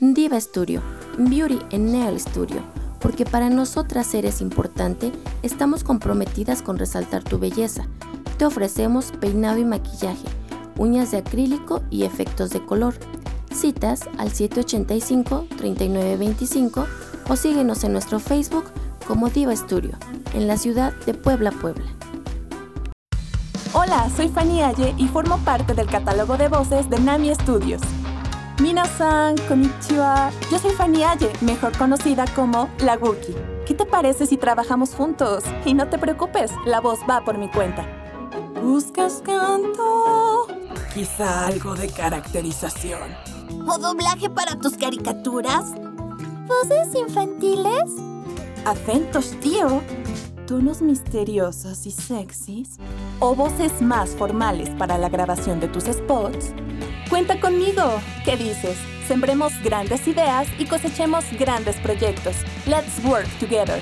Diva 0.00 0.40
Studio, 0.40 0.82
Beauty 1.18 1.60
en 1.70 1.92
Nail 1.92 2.18
Studio 2.18 2.83
porque 3.04 3.24
para 3.26 3.50
nosotras 3.50 4.14
eres 4.14 4.40
importante, 4.40 5.12
estamos 5.42 5.84
comprometidas 5.84 6.62
con 6.62 6.78
resaltar 6.78 7.22
tu 7.22 7.38
belleza. 7.38 7.84
Te 8.38 8.46
ofrecemos 8.46 9.12
peinado 9.20 9.58
y 9.58 9.66
maquillaje, 9.66 10.24
uñas 10.78 11.10
de 11.10 11.18
acrílico 11.18 11.82
y 11.90 12.04
efectos 12.04 12.48
de 12.48 12.64
color. 12.64 12.94
Citas 13.54 14.08
al 14.16 14.30
785-3925 14.30 16.86
o 17.28 17.36
síguenos 17.36 17.84
en 17.84 17.92
nuestro 17.92 18.20
Facebook 18.20 18.64
como 19.06 19.28
Diva 19.28 19.54
Studio, 19.54 19.98
en 20.32 20.46
la 20.46 20.56
ciudad 20.56 20.94
de 21.04 21.12
Puebla, 21.12 21.50
Puebla. 21.50 21.84
Hola, 23.74 24.08
soy 24.16 24.30
Fanny 24.30 24.62
Aye 24.62 24.94
y 24.96 25.08
formo 25.08 25.36
parte 25.40 25.74
del 25.74 25.88
catálogo 25.88 26.38
de 26.38 26.48
voces 26.48 26.88
de 26.88 26.98
Nami 27.00 27.34
Studios. 27.34 27.82
Minasan, 28.60 29.36
konnichiwa. 29.48 30.30
Yo 30.50 30.58
soy 30.58 30.70
Fanny 30.72 31.02
Aye, 31.02 31.32
mejor 31.40 31.76
conocida 31.76 32.24
como 32.36 32.68
La 32.78 32.96
Wookie. 32.96 33.34
¿Qué 33.66 33.74
te 33.74 33.84
parece 33.84 34.26
si 34.26 34.36
trabajamos 34.36 34.94
juntos? 34.94 35.42
Y 35.64 35.74
no 35.74 35.88
te 35.88 35.98
preocupes, 35.98 36.52
la 36.64 36.80
voz 36.80 37.00
va 37.08 37.24
por 37.24 37.36
mi 37.36 37.48
cuenta. 37.48 37.84
¿Buscas 38.62 39.22
canto? 39.24 40.46
Quizá 40.94 41.46
algo 41.46 41.74
de 41.74 41.88
caracterización. 41.88 43.02
¿O 43.66 43.78
doblaje 43.78 44.30
para 44.30 44.54
tus 44.56 44.76
caricaturas? 44.76 45.72
¿Voces 46.46 46.94
infantiles? 46.94 47.90
¿Acentos, 48.64 49.32
tío? 49.40 49.82
¿Tonos 50.46 50.82
misteriosos 50.82 51.86
y 51.86 51.90
sexys? 51.90 52.76
¿O 53.18 53.34
voces 53.34 53.80
más 53.80 54.10
formales 54.10 54.68
para 54.68 54.98
la 54.98 55.08
grabación 55.08 55.58
de 55.58 55.68
tus 55.68 55.84
spots? 55.84 56.52
Cuenta 57.08 57.40
conmigo. 57.40 57.82
¿Qué 58.26 58.36
dices? 58.36 58.76
Sembremos 59.08 59.54
grandes 59.62 60.06
ideas 60.06 60.46
y 60.58 60.66
cosechemos 60.66 61.24
grandes 61.38 61.76
proyectos. 61.76 62.36
Let's 62.66 63.02
work 63.06 63.26
together. 63.40 63.80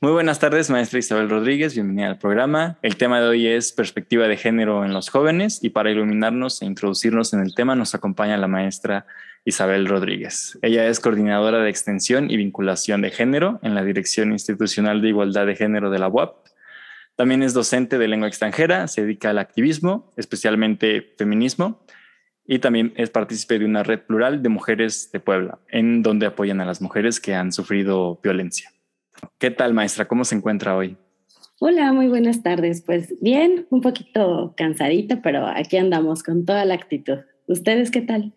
Muy 0.00 0.10
buenas 0.10 0.40
tardes, 0.40 0.68
maestra 0.70 0.98
Isabel 0.98 1.30
Rodríguez, 1.30 1.72
bienvenida 1.74 2.08
al 2.08 2.18
programa. 2.18 2.78
El 2.82 2.96
tema 2.96 3.20
de 3.20 3.28
hoy 3.28 3.46
es 3.46 3.72
perspectiva 3.72 4.26
de 4.26 4.36
género 4.36 4.84
en 4.84 4.92
los 4.92 5.08
jóvenes 5.08 5.62
y 5.62 5.70
para 5.70 5.92
iluminarnos 5.92 6.60
e 6.60 6.66
introducirnos 6.66 7.32
en 7.32 7.40
el 7.40 7.54
tema 7.54 7.76
nos 7.76 7.94
acompaña 7.94 8.36
la 8.36 8.48
maestra 8.48 9.06
Isabel 9.44 9.86
Rodríguez. 9.86 10.58
Ella 10.62 10.86
es 10.86 11.00
coordinadora 11.00 11.58
de 11.58 11.70
extensión 11.70 12.30
y 12.30 12.36
vinculación 12.36 13.02
de 13.02 13.10
género 13.10 13.60
en 13.62 13.74
la 13.74 13.84
Dirección 13.84 14.32
Institucional 14.32 15.02
de 15.02 15.08
Igualdad 15.08 15.46
de 15.46 15.56
Género 15.56 15.90
de 15.90 15.98
la 15.98 16.08
UAP. 16.08 16.46
También 17.16 17.42
es 17.42 17.54
docente 17.54 17.98
de 17.98 18.08
lengua 18.08 18.28
extranjera, 18.28 18.88
se 18.88 19.02
dedica 19.02 19.30
al 19.30 19.38
activismo, 19.38 20.12
especialmente 20.16 21.12
feminismo, 21.16 21.84
y 22.46 22.58
también 22.58 22.92
es 22.96 23.10
partícipe 23.10 23.58
de 23.58 23.64
una 23.64 23.82
red 23.82 24.00
plural 24.00 24.42
de 24.42 24.48
mujeres 24.48 25.10
de 25.12 25.20
Puebla, 25.20 25.58
en 25.68 26.02
donde 26.02 26.26
apoyan 26.26 26.60
a 26.60 26.66
las 26.66 26.80
mujeres 26.82 27.20
que 27.20 27.34
han 27.34 27.52
sufrido 27.52 28.20
violencia. 28.22 28.70
¿Qué 29.38 29.50
tal, 29.50 29.74
maestra? 29.74 30.06
¿Cómo 30.06 30.24
se 30.24 30.34
encuentra 30.34 30.76
hoy? 30.76 30.96
Hola, 31.60 31.92
muy 31.92 32.08
buenas 32.08 32.42
tardes. 32.42 32.82
Pues 32.82 33.14
bien, 33.20 33.66
un 33.70 33.80
poquito 33.80 34.54
cansadita, 34.56 35.22
pero 35.22 35.46
aquí 35.46 35.76
andamos 35.76 36.22
con 36.22 36.44
toda 36.44 36.64
la 36.64 36.74
actitud. 36.74 37.18
¿Ustedes 37.46 37.90
qué 37.90 38.02
tal? 38.02 38.34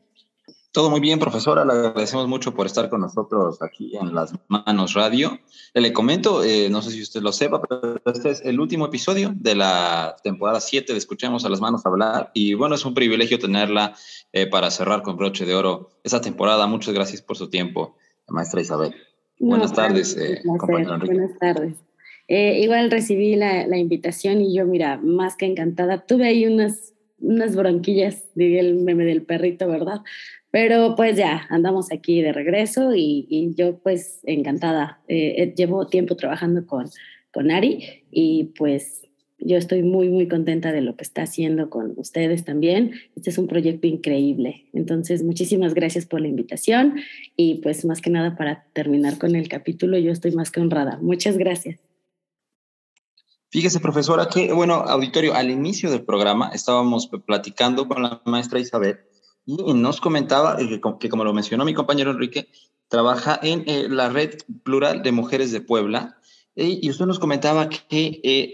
Todo 0.77 0.91
muy 0.91 0.99
bien, 0.99 1.17
profesora. 1.17 1.65
Le 1.65 1.71
agradecemos 1.71 2.27
mucho 2.27 2.53
por 2.53 2.67
estar 2.67 2.87
con 2.87 3.01
nosotros 3.01 3.59
aquí 3.63 3.97
en 3.97 4.13
Las 4.13 4.35
Manos 4.47 4.93
Radio. 4.93 5.39
Le 5.73 5.91
comento, 5.91 6.43
eh, 6.43 6.69
no 6.69 6.83
sé 6.83 6.91
si 6.91 7.01
usted 7.01 7.21
lo 7.21 7.31
sepa, 7.31 7.59
pero 7.63 7.99
este 8.05 8.29
es 8.29 8.45
el 8.45 8.59
último 8.59 8.85
episodio 8.85 9.33
de 9.35 9.55
la 9.55 10.17
temporada 10.23 10.59
7 10.59 10.93
de 10.93 10.99
Escuchemos 10.99 11.43
a 11.45 11.49
las 11.49 11.61
Manos 11.61 11.83
hablar. 11.87 12.29
Y 12.35 12.53
bueno, 12.53 12.75
es 12.75 12.85
un 12.85 12.93
privilegio 12.93 13.39
tenerla 13.39 13.95
eh, 14.31 14.45
para 14.45 14.69
cerrar 14.69 15.01
con 15.01 15.17
broche 15.17 15.47
de 15.47 15.55
oro 15.55 15.89
esa 16.03 16.21
temporada. 16.21 16.67
Muchas 16.67 16.93
gracias 16.93 17.23
por 17.23 17.37
su 17.37 17.49
tiempo, 17.49 17.95
maestra 18.27 18.61
Isabel. 18.61 18.93
Buenas 19.39 19.73
tardes, 19.73 20.15
eh, 20.15 20.43
compañero 20.59 20.93
Enrique. 20.93 21.15
Buenas 21.15 21.39
tardes. 21.39 21.73
Eh, 22.27 22.59
igual 22.59 22.91
recibí 22.91 23.35
la, 23.35 23.65
la, 23.65 23.77
invitación 23.77 24.41
y 24.41 24.55
yo, 24.55 24.67
mira, 24.67 24.99
más 25.01 25.37
que 25.37 25.47
encantada. 25.47 26.05
Tuve 26.05 26.27
ahí 26.27 26.45
unas, 26.45 26.93
unas 27.17 27.55
bronquillas, 27.55 28.25
diría 28.35 28.59
el 28.59 28.75
meme 28.75 29.05
del 29.05 29.23
perrito, 29.23 29.67
¿verdad? 29.67 30.01
Pero 30.59 30.95
pues 30.95 31.15
ya, 31.15 31.45
andamos 31.51 31.91
aquí 31.91 32.19
de 32.23 32.33
regreso 32.33 32.95
y, 32.95 33.53
yo 33.55 33.77
pues 33.77 34.21
encantada. 34.23 34.99
Eh, 35.07 35.35
eh 35.37 35.53
llevo 35.55 35.85
tiempo 35.85 36.15
trabajando 36.15 36.65
con, 36.65 36.89
con 37.31 37.51
Ari 37.51 38.05
y 38.09 38.45
pues 38.57 39.03
yo 39.37 39.55
estoy 39.55 39.83
muy, 39.83 40.09
muy 40.09 40.27
contenta 40.27 40.71
de 40.71 40.81
lo 40.81 40.95
que 40.95 41.03
está 41.03 41.21
haciendo 41.21 41.69
con 41.69 41.93
ustedes 41.97 42.43
también. 42.43 42.93
Este 43.15 43.29
es 43.29 43.37
un 43.37 43.45
proyecto 43.45 43.85
increíble. 43.85 44.65
Entonces, 44.73 45.21
muchísimas 45.21 45.75
gracias 45.75 46.07
por 46.07 46.21
la 46.21 46.27
invitación 46.27 46.95
y 47.35 47.61
pues 47.61 47.85
más 47.85 48.01
que 48.01 48.09
nada 48.09 48.35
para 48.35 48.65
terminar 48.73 49.19
con 49.19 49.35
el 49.35 49.49
capítulo, 49.49 49.99
yo 49.99 50.11
estoy 50.11 50.31
más 50.31 50.49
que 50.49 50.59
honrada. 50.59 50.97
Muchas 51.03 51.37
gracias. 51.37 51.79
Fíjese, 53.51 53.79
profesora, 53.79 54.27
que, 54.27 54.51
bueno, 54.53 54.73
auditorio, 54.73 55.35
al 55.35 55.51
inicio 55.51 55.91
del 55.91 56.03
programa 56.03 56.49
estábamos 56.51 57.11
platicando 57.27 57.87
con 57.87 58.01
la 58.01 58.23
maestra 58.25 58.59
Isabel 58.59 59.01
y 59.47 59.73
nos 59.73 60.01
comentaba 60.01 60.57
que, 60.57 60.79
que 60.99 61.09
como 61.09 61.23
lo 61.23 61.33
mencionó 61.33 61.65
mi 61.65 61.73
compañero 61.73 62.11
Enrique, 62.11 62.49
trabaja 62.89 63.39
en 63.41 63.63
eh, 63.65 63.87
la 63.89 64.09
red 64.09 64.35
plural 64.63 65.01
de 65.01 65.11
mujeres 65.11 65.51
de 65.51 65.61
Puebla 65.61 66.17
y 66.55 66.89
usted 66.89 67.05
nos 67.05 67.19
comentaba 67.19 67.69
que 67.69 68.19
eh, 68.23 68.51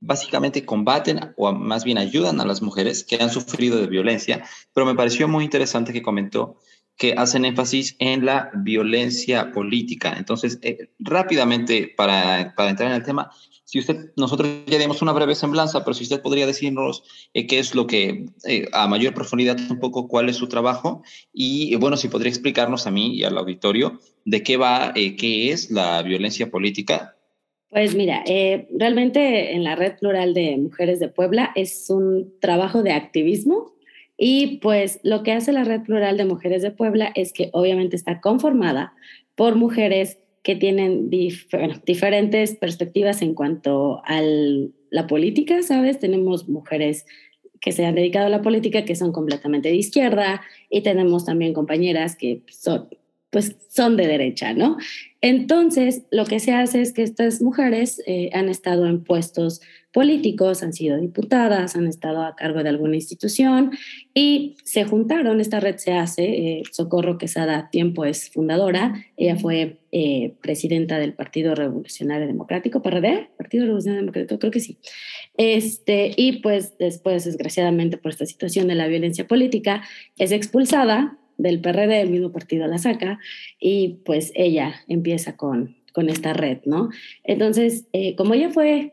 básicamente 0.00 0.64
combaten 0.64 1.34
o 1.36 1.52
más 1.52 1.84
bien 1.84 1.98
ayudan 1.98 2.40
a 2.40 2.44
las 2.44 2.62
mujeres 2.62 3.04
que 3.04 3.16
han 3.16 3.30
sufrido 3.30 3.78
de 3.78 3.86
violencia, 3.86 4.44
pero 4.74 4.86
me 4.86 4.94
pareció 4.94 5.28
muy 5.28 5.44
interesante 5.44 5.92
que 5.92 6.02
comentó 6.02 6.56
que 6.98 7.14
hacen 7.16 7.44
énfasis 7.44 7.96
en 8.00 8.26
la 8.26 8.50
violencia 8.52 9.52
política. 9.52 10.16
Entonces, 10.18 10.58
eh, 10.62 10.90
rápidamente, 10.98 11.94
para, 11.96 12.52
para, 12.56 12.70
entrar 12.70 12.90
en 12.90 12.96
el 12.96 13.04
tema, 13.04 13.30
si 13.64 13.78
usted, 13.78 14.10
nosotros 14.16 14.48
ya 14.66 14.78
dimos 14.78 15.00
una 15.00 15.12
breve 15.12 15.36
semblanza, 15.36 15.84
pero 15.84 15.94
si 15.94 16.02
usted 16.02 16.20
podría 16.20 16.46
decirnos 16.46 17.04
eh, 17.34 17.46
qué 17.46 17.60
es 17.60 17.74
lo 17.76 17.86
que, 17.86 18.26
eh, 18.44 18.66
a 18.72 18.88
mayor 18.88 19.14
profundidad, 19.14 19.58
un 19.70 19.78
poco 19.78 20.08
cuál 20.08 20.28
es 20.28 20.36
su 20.36 20.48
trabajo 20.48 21.02
y, 21.32 21.76
bueno, 21.76 21.96
si 21.96 22.08
podría 22.08 22.30
explicarnos 22.30 22.88
a 22.88 22.90
mí 22.90 23.14
y 23.14 23.22
al 23.22 23.38
auditorio 23.38 24.00
de 24.24 24.42
qué 24.42 24.56
va, 24.56 24.92
qué 24.92 25.52
es 25.52 25.70
la 25.70 26.02
violencia 26.02 26.50
política 26.50 27.14
pues 27.70 27.94
mira, 27.94 28.24
realmente 28.78 29.52
en 29.52 29.62
la 29.62 29.76
Red 29.76 29.98
Plural 29.98 30.32
de 30.32 30.56
Mujeres 30.56 31.00
de 31.00 31.08
Puebla 31.08 31.52
es 31.54 31.90
un 31.90 32.32
trabajo 32.40 32.82
de 32.82 32.92
activismo 32.92 33.74
y 34.18 34.58
pues 34.58 34.98
lo 35.04 35.22
que 35.22 35.32
hace 35.32 35.52
la 35.52 35.62
Red 35.62 35.82
Plural 35.82 36.16
de 36.16 36.24
Mujeres 36.24 36.60
de 36.60 36.72
Puebla 36.72 37.12
es 37.14 37.32
que 37.32 37.50
obviamente 37.52 37.94
está 37.94 38.20
conformada 38.20 38.92
por 39.36 39.54
mujeres 39.54 40.18
que 40.42 40.56
tienen 40.56 41.08
diferentes 41.10 42.56
perspectivas 42.56 43.22
en 43.22 43.34
cuanto 43.34 44.02
a 44.04 44.20
la 44.90 45.06
política, 45.06 45.62
¿sabes? 45.62 46.00
Tenemos 46.00 46.48
mujeres 46.48 47.06
que 47.60 47.70
se 47.70 47.86
han 47.86 47.94
dedicado 47.94 48.26
a 48.26 48.30
la 48.30 48.42
política 48.42 48.84
que 48.84 48.96
son 48.96 49.12
completamente 49.12 49.68
de 49.68 49.76
izquierda 49.76 50.42
y 50.68 50.82
tenemos 50.82 51.24
también 51.24 51.52
compañeras 51.52 52.16
que 52.16 52.42
son 52.50 52.88
pues 53.30 53.56
son 53.68 53.96
de 53.96 54.06
derecha, 54.06 54.54
¿no? 54.54 54.78
Entonces, 55.20 56.04
lo 56.10 56.24
que 56.24 56.40
se 56.40 56.52
hace 56.52 56.80
es 56.80 56.92
que 56.92 57.02
estas 57.02 57.42
mujeres 57.42 58.02
eh, 58.06 58.30
han 58.32 58.48
estado 58.48 58.86
en 58.86 59.04
puestos 59.04 59.60
políticos, 59.92 60.62
han 60.62 60.72
sido 60.72 60.98
diputadas, 60.98 61.74
han 61.74 61.86
estado 61.86 62.22
a 62.22 62.36
cargo 62.36 62.62
de 62.62 62.68
alguna 62.68 62.96
institución 62.96 63.72
y 64.14 64.56
se 64.64 64.84
juntaron, 64.84 65.40
esta 65.40 65.60
red 65.60 65.76
se 65.76 65.92
hace, 65.92 66.24
eh, 66.24 66.62
Socorro 66.70 67.18
Quesada 67.18 67.70
Tiempo 67.70 68.04
es 68.04 68.30
fundadora, 68.30 69.06
ella 69.16 69.36
fue 69.36 69.78
eh, 69.90 70.34
presidenta 70.42 70.98
del 70.98 71.14
Partido 71.14 71.54
Revolucionario 71.54 72.26
Democrático, 72.26 72.82
¿PRD? 72.82 73.30
Partido 73.38 73.64
Revolucionario 73.64 74.02
Democrático, 74.02 74.38
creo 74.38 74.52
que 74.52 74.60
sí. 74.60 74.78
Este, 75.36 76.12
y 76.16 76.40
pues 76.40 76.76
después, 76.78 77.24
desgraciadamente, 77.24 77.96
por 77.96 78.10
esta 78.10 78.26
situación 78.26 78.68
de 78.68 78.74
la 78.74 78.88
violencia 78.88 79.26
política, 79.26 79.82
es 80.18 80.32
expulsada 80.32 81.18
del 81.38 81.60
PRD, 81.60 82.02
el 82.02 82.10
mismo 82.10 82.32
partido 82.32 82.66
la 82.66 82.78
saca, 82.78 83.18
y 83.58 84.00
pues 84.04 84.32
ella 84.34 84.74
empieza 84.88 85.36
con, 85.36 85.76
con 85.92 86.10
esta 86.10 86.34
red, 86.34 86.58
¿no? 86.66 86.90
Entonces, 87.24 87.86
eh, 87.92 88.14
como 88.16 88.34
ella 88.34 88.50
fue 88.50 88.92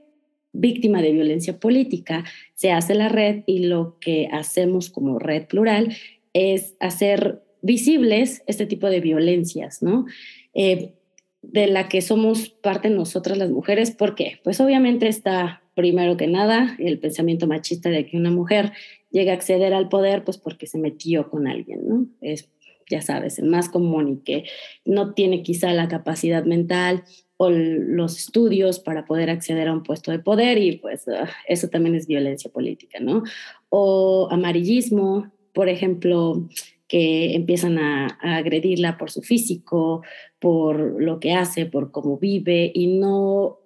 víctima 0.56 1.02
de 1.02 1.12
violencia 1.12 1.60
política, 1.60 2.24
se 2.54 2.72
hace 2.72 2.96
la 2.96 3.10
red 3.10 3.44
y 3.46 3.66
lo 3.66 3.98
que 4.00 4.28
hacemos 4.32 4.90
como 4.90 5.20
red 5.20 5.46
plural 5.46 5.96
es 6.34 6.76
hacer 6.80 7.42
visibles 7.62 8.44
este 8.48 8.66
tipo 8.66 8.88
de 8.90 9.00
violencias, 9.00 9.82
¿no? 9.82 10.06
Eh, 10.54 10.94
de 11.42 11.68
la 11.68 11.88
que 11.90 12.02
somos 12.02 12.50
parte 12.50 12.90
nosotras 12.90 13.38
las 13.38 13.52
mujeres, 13.52 13.92
¿por 13.92 14.16
qué? 14.16 14.40
Pues 14.44 14.60
obviamente 14.60 15.08
está 15.08 15.62
primero 15.76 16.18
que 16.18 16.28
nada 16.28 16.76
el 16.80 17.00
pensamiento 17.00 17.48
machista 17.48 17.90
de 17.90 18.06
que 18.06 18.18
una 18.18 18.32
mujer 18.32 18.72
llega 19.12 19.32
a 19.32 19.36
acceder 19.36 19.74
al 19.74 19.90
poder 19.90 20.24
pues 20.24 20.38
porque 20.38 20.68
se 20.68 20.78
metió 20.78 21.30
con 21.30 21.48
alguien, 21.48 21.88
¿no? 21.88 22.08
Es, 22.22 22.50
ya 22.90 23.02
sabes, 23.02 23.40
el 23.40 23.46
más 23.46 23.70
común 23.70 24.10
y 24.10 24.18
que 24.24 24.44
no 24.86 25.14
tiene 25.14 25.44
quizá 25.44 25.74
la 25.74 25.88
capacidad 25.88 26.46
mental 26.46 27.04
o 27.38 27.50
los 27.50 28.18
estudios 28.18 28.80
para 28.80 29.06
poder 29.06 29.30
acceder 29.30 29.68
a 29.68 29.74
un 29.74 29.84
puesto 29.84 30.12
de 30.12 30.20
poder 30.20 30.58
y 30.58 30.78
pues 30.78 31.08
ah, 31.08 31.30
eso 31.48 31.68
también 31.68 31.96
es 31.96 32.08
violencia 32.08 32.52
política, 32.52 33.00
¿no? 33.00 33.24
O 33.70 34.28
amarillismo, 34.32 35.32
por 35.54 35.70
ejemplo, 35.70 36.48
que 36.88 37.36
empiezan 37.36 37.78
a, 37.78 38.18
agredirla 38.22 38.98
por 38.98 39.12
su 39.12 39.22
físico, 39.22 40.04
por 40.40 41.02
lo 41.02 41.20
que 41.20 41.34
hace, 41.34 41.66
por 41.66 41.92
cómo 41.92 42.18
vive 42.18 42.72
y 42.74 42.88
no 42.88 43.60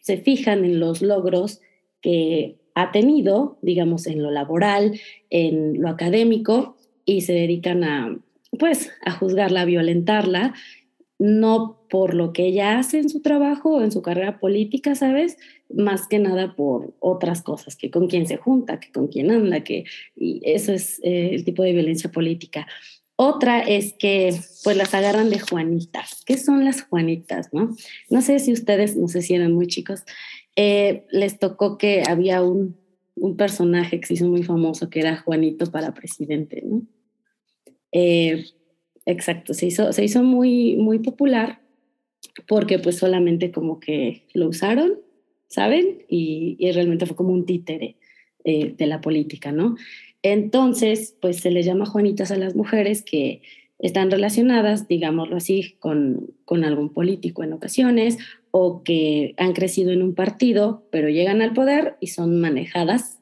se 0.00 0.18
fijan 0.18 0.64
en 0.64 0.78
los 0.78 1.02
logros 1.02 1.60
que 2.00 2.56
ha 2.74 2.92
tenido, 2.92 3.58
digamos, 3.62 4.06
en 4.06 4.22
lo 4.22 4.30
laboral, 4.30 5.00
en 5.30 5.80
lo 5.80 5.88
académico, 5.88 6.76
y 7.04 7.22
se 7.22 7.32
dedican 7.32 7.84
a, 7.84 8.18
pues, 8.58 8.92
a 9.04 9.12
juzgarla, 9.12 9.62
a 9.62 9.64
violentarla, 9.64 10.54
no 11.18 11.80
por 11.88 12.14
lo 12.14 12.32
que 12.32 12.46
ella 12.46 12.78
hace 12.78 12.98
en 12.98 13.08
su 13.08 13.20
trabajo 13.20 13.76
o 13.76 13.82
en 13.82 13.92
su 13.92 14.02
carrera 14.02 14.38
política, 14.38 14.94
¿sabes? 14.94 15.36
Más 15.74 16.06
que 16.08 16.18
nada 16.18 16.54
por 16.54 16.94
otras 17.00 17.42
cosas, 17.42 17.76
que 17.76 17.90
con 17.90 18.08
quién 18.08 18.26
se 18.26 18.36
junta, 18.36 18.80
que 18.80 18.92
con 18.92 19.08
quién 19.08 19.30
anda, 19.30 19.64
que 19.64 19.84
y 20.14 20.40
eso 20.44 20.72
es 20.72 21.00
eh, 21.02 21.30
el 21.32 21.44
tipo 21.44 21.62
de 21.62 21.72
violencia 21.72 22.10
política. 22.10 22.66
Otra 23.16 23.60
es 23.60 23.94
que 23.94 24.38
pues 24.62 24.76
las 24.76 24.92
agarran 24.92 25.30
de 25.30 25.40
Juanitas. 25.40 26.22
¿Qué 26.26 26.36
son 26.36 26.64
las 26.66 26.82
Juanitas, 26.82 27.48
no? 27.52 27.74
No 28.10 28.20
sé 28.20 28.38
si 28.38 28.52
ustedes, 28.52 28.94
no 28.96 29.08
sé 29.08 29.22
si 29.22 29.34
eran 29.34 29.52
muy 29.52 29.68
chicos, 29.68 30.02
eh, 30.54 31.06
les 31.10 31.38
tocó 31.38 31.78
que 31.78 32.02
había 32.06 32.42
un, 32.42 32.76
un, 33.14 33.36
personaje 33.36 34.00
que 34.00 34.06
se 34.06 34.14
hizo 34.14 34.26
muy 34.26 34.42
famoso 34.42 34.90
que 34.90 35.00
era 35.00 35.16
Juanito 35.16 35.70
para 35.70 35.94
presidente, 35.94 36.62
¿no? 36.62 36.82
Eh, 37.92 38.44
exacto, 39.06 39.54
se 39.54 39.66
hizo, 39.66 39.92
se 39.92 40.04
hizo 40.04 40.22
muy, 40.22 40.76
muy 40.76 40.98
popular 40.98 41.60
porque 42.46 42.78
pues 42.78 42.98
solamente 42.98 43.50
como 43.50 43.80
que 43.80 44.24
lo 44.34 44.48
usaron, 44.48 45.00
¿saben? 45.48 46.04
Y, 46.08 46.56
y 46.58 46.72
realmente 46.72 47.06
fue 47.06 47.16
como 47.16 47.32
un 47.32 47.46
títere 47.46 47.96
eh, 48.44 48.74
de 48.76 48.86
la 48.86 49.00
política, 49.00 49.52
¿no? 49.52 49.76
Entonces, 50.22 51.16
pues 51.20 51.38
se 51.38 51.50
les 51.50 51.66
llama 51.66 51.86
Juanitas 51.86 52.30
a 52.30 52.36
las 52.36 52.54
mujeres 52.54 53.02
que 53.02 53.42
están 53.78 54.10
relacionadas, 54.10 54.88
digámoslo 54.88 55.36
así, 55.36 55.76
con, 55.78 56.34
con 56.44 56.64
algún 56.64 56.92
político 56.92 57.42
en 57.44 57.52
ocasiones 57.52 58.18
o 58.50 58.82
que 58.82 59.34
han 59.36 59.52
crecido 59.52 59.92
en 59.92 60.02
un 60.02 60.14
partido, 60.14 60.86
pero 60.90 61.08
llegan 61.08 61.42
al 61.42 61.52
poder 61.52 61.96
y 62.00 62.08
son 62.08 62.40
manejadas, 62.40 63.20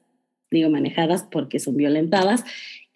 digo 0.51 0.71
manejadas 0.71 1.27
porque 1.31 1.59
son 1.59 1.77
violentadas, 1.77 2.45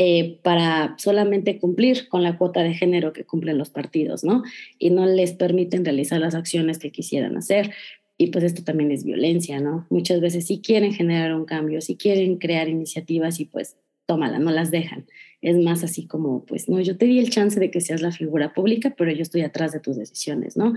eh, 0.01 0.39
para 0.43 0.95
solamente 0.97 1.59
cumplir 1.59 2.09
con 2.09 2.23
la 2.23 2.39
cuota 2.39 2.63
de 2.63 2.73
género 2.73 3.13
que 3.13 3.25
cumplen 3.25 3.59
los 3.59 3.71
partidos, 3.71 4.23
¿no? 4.23 4.45
Y 4.79 4.91
no 4.91 5.07
les 5.07 5.33
permiten 5.33 5.85
realizar 5.85 6.21
las 6.21 6.37
acciones 6.37 6.79
que 6.79 6.93
quisieran 6.93 7.37
hacer. 7.37 7.73
Y 8.17 8.29
pues 8.29 8.45
esto 8.45 8.63
también 8.63 8.93
es 8.93 9.05
violencia, 9.05 9.59
¿no? 9.61 9.87
Muchas 9.91 10.21
veces 10.21 10.47
sí 10.47 10.61
quieren 10.61 10.93
generar 10.93 11.35
un 11.35 11.45
cambio, 11.45 11.81
sí 11.81 11.97
quieren 11.97 12.37
crear 12.37 12.69
iniciativas 12.69 13.41
y 13.41 13.47
pues 13.47 13.77
tómala, 14.07 14.39
no 14.39 14.51
las 14.51 14.71
dejan. 14.71 15.07
Es 15.43 15.57
más 15.57 15.85
así 15.85 16.07
como, 16.07 16.45
pues, 16.47 16.69
no, 16.69 16.81
yo 16.81 16.97
te 16.97 17.07
di 17.07 17.19
el 17.19 17.31
chance 17.31 17.61
de 17.61 17.71
que 17.71 17.81
seas 17.81 18.01
la 18.01 18.11
figura 18.11 18.55
pública, 18.55 18.95
pero 18.97 19.13
yo 19.13 19.23
estoy 19.23 19.43
atrás 19.43 19.73
de 19.73 19.81
tus 19.81 19.97
decisiones, 19.97 20.57
¿no? 20.57 20.75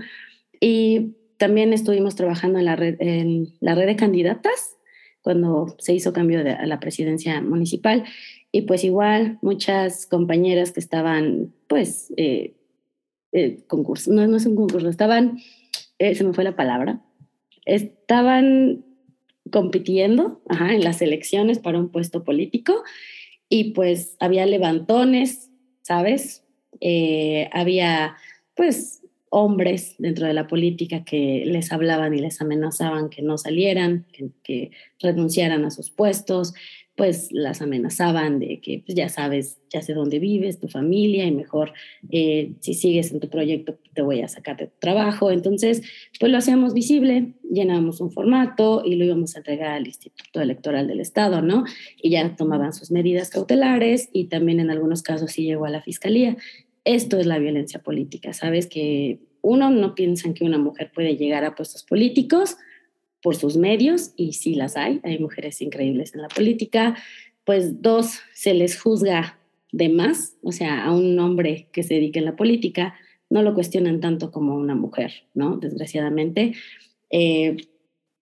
Y 0.60 1.14
también 1.38 1.72
estuvimos 1.72 2.14
trabajando 2.14 2.58
en 2.58 2.64
la 2.66 2.76
red, 2.76 2.96
en 3.00 3.54
la 3.60 3.74
red 3.74 3.86
de 3.86 3.96
candidatas 3.96 4.76
cuando 5.22 5.74
se 5.78 5.94
hizo 5.94 6.12
cambio 6.12 6.44
de, 6.44 6.50
a 6.50 6.66
la 6.66 6.78
presidencia 6.78 7.40
municipal. 7.40 8.04
Y 8.52 8.62
pues 8.62 8.84
igual 8.84 9.38
muchas 9.40 10.06
compañeras 10.06 10.72
que 10.72 10.80
estaban, 10.80 11.54
pues, 11.68 12.12
eh, 12.18 12.54
eh, 13.32 13.64
concurso, 13.66 14.12
no, 14.12 14.26
no 14.26 14.36
es 14.36 14.44
un 14.44 14.56
concurso, 14.56 14.90
estaban, 14.90 15.38
eh, 15.98 16.14
se 16.14 16.22
me 16.22 16.34
fue 16.34 16.44
la 16.44 16.54
palabra, 16.54 17.02
estaban 17.64 18.84
compitiendo 19.50 20.42
ajá, 20.48 20.74
en 20.74 20.84
las 20.84 21.00
elecciones 21.02 21.58
para 21.58 21.78
un 21.78 21.88
puesto 21.88 22.24
político 22.24 22.82
y 23.48 23.72
pues 23.72 24.16
había 24.20 24.46
levantones, 24.46 25.50
¿sabes? 25.82 26.44
Eh, 26.80 27.48
había 27.52 28.16
pues 28.54 29.02
hombres 29.30 29.94
dentro 29.98 30.26
de 30.26 30.34
la 30.34 30.46
política 30.46 31.04
que 31.04 31.44
les 31.46 31.72
hablaban 31.72 32.12
y 32.14 32.18
les 32.18 32.40
amenazaban 32.40 33.08
que 33.08 33.22
no 33.22 33.38
salieran, 33.38 34.06
que, 34.12 34.30
que 34.42 34.70
renunciaran 35.00 35.64
a 35.64 35.70
sus 35.70 35.90
puestos, 35.90 36.52
pues 36.96 37.28
las 37.32 37.62
amenazaban 37.62 38.38
de 38.38 38.60
que 38.60 38.82
pues 38.84 38.94
ya 38.94 39.08
sabes, 39.08 39.58
ya 39.70 39.80
sé 39.80 39.94
dónde 39.94 40.18
vives, 40.18 40.60
tu 40.60 40.68
familia 40.68 41.24
y 41.24 41.32
mejor 41.32 41.72
eh, 42.10 42.52
si 42.60 42.74
sigues 42.74 43.12
en 43.12 43.20
tu 43.20 43.30
proyecto 43.30 43.78
te 43.94 44.02
voy 44.02 44.20
a 44.20 44.28
sacar 44.28 44.58
de 44.58 44.66
tu 44.66 44.78
trabajo. 44.78 45.30
Entonces, 45.30 45.82
pues 46.20 46.30
lo 46.30 46.38
hacíamos 46.38 46.74
visible, 46.74 47.32
llenábamos 47.50 48.00
un 48.00 48.10
formato 48.10 48.82
y 48.84 48.96
lo 48.96 49.04
íbamos 49.04 49.34
a 49.34 49.38
entregar 49.38 49.68
al 49.68 49.86
Instituto 49.86 50.40
Electoral 50.40 50.86
del 50.86 51.00
Estado, 51.00 51.40
¿no? 51.40 51.64
Y 52.00 52.10
ya 52.10 52.36
tomaban 52.36 52.74
sus 52.74 52.90
medidas 52.90 53.30
cautelares 53.30 54.10
y 54.12 54.24
también 54.24 54.60
en 54.60 54.70
algunos 54.70 55.02
casos 55.02 55.32
sí 55.32 55.44
llegó 55.44 55.64
a 55.64 55.70
la 55.70 55.82
fiscalía. 55.82 56.36
Esto 56.84 57.18
es 57.18 57.26
la 57.26 57.38
violencia 57.38 57.82
política, 57.82 58.32
¿sabes? 58.32 58.66
Que 58.66 59.20
uno 59.40 59.70
no 59.70 59.94
piensa 59.94 60.32
que 60.34 60.44
una 60.44 60.58
mujer 60.58 60.90
puede 60.94 61.16
llegar 61.16 61.44
a 61.44 61.54
puestos 61.54 61.84
políticos, 61.84 62.56
por 63.22 63.36
sus 63.36 63.56
medios, 63.56 64.12
y 64.16 64.32
sí 64.32 64.54
las 64.54 64.76
hay, 64.76 65.00
hay 65.04 65.18
mujeres 65.18 65.62
increíbles 65.62 66.14
en 66.14 66.22
la 66.22 66.28
política, 66.28 66.96
pues 67.44 67.80
dos, 67.80 68.20
se 68.34 68.52
les 68.52 68.80
juzga 68.80 69.38
de 69.70 69.88
más, 69.88 70.36
o 70.42 70.52
sea, 70.52 70.84
a 70.84 70.92
un 70.92 71.18
hombre 71.18 71.68
que 71.72 71.82
se 71.82 71.94
dedique 71.94 72.18
en 72.18 72.26
la 72.26 72.36
política, 72.36 72.94
no 73.30 73.42
lo 73.42 73.54
cuestionan 73.54 74.00
tanto 74.00 74.30
como 74.30 74.52
a 74.52 74.56
una 74.56 74.74
mujer, 74.74 75.12
¿no? 75.34 75.56
Desgraciadamente, 75.56 76.52
eh, 77.10 77.56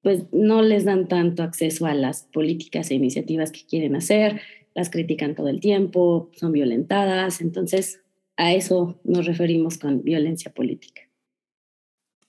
pues 0.03 0.25
no 0.33 0.63
les 0.63 0.85
dan 0.85 1.09
tanto 1.09 1.43
acceso 1.43 1.87
a 1.87 1.95
las 1.95 2.23
políticas 2.33 2.91
e 2.91 2.95
iniciativas 2.95 3.51
que 3.51 3.67
quieren 3.67 3.97
hacer, 3.97 4.41
las 4.75 4.89
critican 4.89 5.35
todo 5.35 5.49
el 5.49 5.61
tiempo, 5.61 6.31
son 6.37 6.53
violentadas, 6.53 7.41
entonces 7.41 8.01
a 8.37 8.55
eso 8.55 9.01
nos 9.05 9.27
referimos 9.27 9.79
con 9.79 10.03
violencia 10.03 10.53
política. 10.53 11.03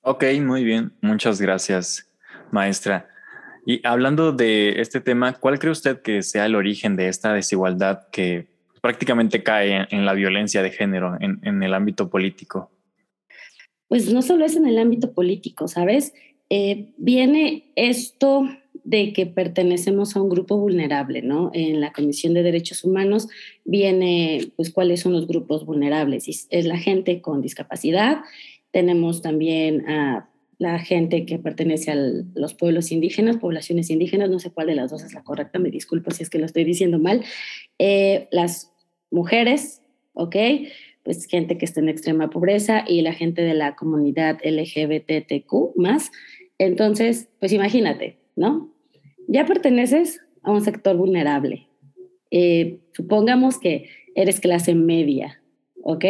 Ok, 0.01 0.23
muy 0.41 0.63
bien, 0.63 0.91
muchas 1.01 1.39
gracias 1.39 2.10
maestra. 2.53 3.07
Y 3.65 3.85
hablando 3.85 4.31
de 4.31 4.81
este 4.81 5.01
tema, 5.01 5.33
¿cuál 5.33 5.59
cree 5.59 5.71
usted 5.71 6.01
que 6.01 6.23
sea 6.23 6.45
el 6.45 6.55
origen 6.55 6.95
de 6.95 7.07
esta 7.07 7.33
desigualdad 7.33 8.07
que 8.11 8.47
prácticamente 8.81 9.43
cae 9.43 9.87
en, 9.89 10.05
la 10.05 10.13
violencia 10.13 10.63
de 10.63 10.71
género 10.71 11.17
en, 11.19 11.61
el 11.61 11.73
ámbito 11.73 12.09
político? 12.09 12.71
Pues 13.87 14.11
no 14.11 14.21
solo 14.21 14.45
es 14.45 14.55
en 14.55 14.65
el 14.65 14.79
ámbito 14.79 15.13
político, 15.13 15.67
¿sabes? 15.67 16.13
Eh, 16.49 16.89
viene 16.97 17.71
esto 17.75 18.47
de 18.83 19.13
que 19.13 19.27
pertenecemos 19.27 20.15
a 20.15 20.21
un 20.21 20.29
grupo 20.29 20.57
vulnerable, 20.57 21.21
¿no? 21.21 21.51
En 21.53 21.79
la 21.81 21.93
Comisión 21.93 22.33
de 22.33 22.41
Derechos 22.41 22.83
Humanos 22.83 23.27
viene, 23.63 24.51
pues, 24.55 24.71
cuáles 24.71 25.01
son 25.01 25.13
los 25.13 25.27
grupos 25.27 25.65
vulnerables. 25.65 26.47
Es 26.49 26.65
la 26.65 26.77
gente 26.77 27.21
con 27.21 27.41
discapacidad, 27.41 28.21
tenemos 28.71 29.21
también 29.21 29.87
a 29.87 30.30
la 30.61 30.77
gente 30.77 31.25
que 31.25 31.39
pertenece 31.39 31.89
a 31.89 31.95
los 31.95 32.53
pueblos 32.53 32.91
indígenas, 32.91 33.37
poblaciones 33.37 33.89
indígenas, 33.89 34.29
no 34.29 34.37
sé 34.37 34.51
cuál 34.51 34.67
de 34.67 34.75
las 34.75 34.91
dos 34.91 35.03
es 35.03 35.11
la 35.11 35.23
correcta, 35.23 35.57
me 35.57 35.71
disculpo 35.71 36.11
si 36.11 36.21
es 36.21 36.29
que 36.29 36.37
lo 36.37 36.45
estoy 36.45 36.65
diciendo 36.65 36.99
mal, 36.99 37.23
eh, 37.79 38.27
las 38.29 38.71
mujeres, 39.09 39.81
¿ok? 40.13 40.35
Pues 41.01 41.25
gente 41.25 41.57
que 41.57 41.65
está 41.65 41.79
en 41.79 41.89
extrema 41.89 42.29
pobreza 42.29 42.85
y 42.87 43.01
la 43.01 43.13
gente 43.13 43.41
de 43.41 43.55
la 43.55 43.75
comunidad 43.75 44.37
LGBTQ 44.43 45.77
más. 45.77 46.11
Entonces, 46.59 47.27
pues 47.39 47.53
imagínate, 47.53 48.19
¿no? 48.35 48.71
Ya 49.27 49.47
perteneces 49.47 50.21
a 50.43 50.51
un 50.51 50.61
sector 50.61 50.95
vulnerable. 50.95 51.69
Eh, 52.29 52.81
supongamos 52.93 53.57
que 53.57 53.89
eres 54.13 54.39
clase 54.39 54.75
media, 54.75 55.41
¿ok? 55.81 56.05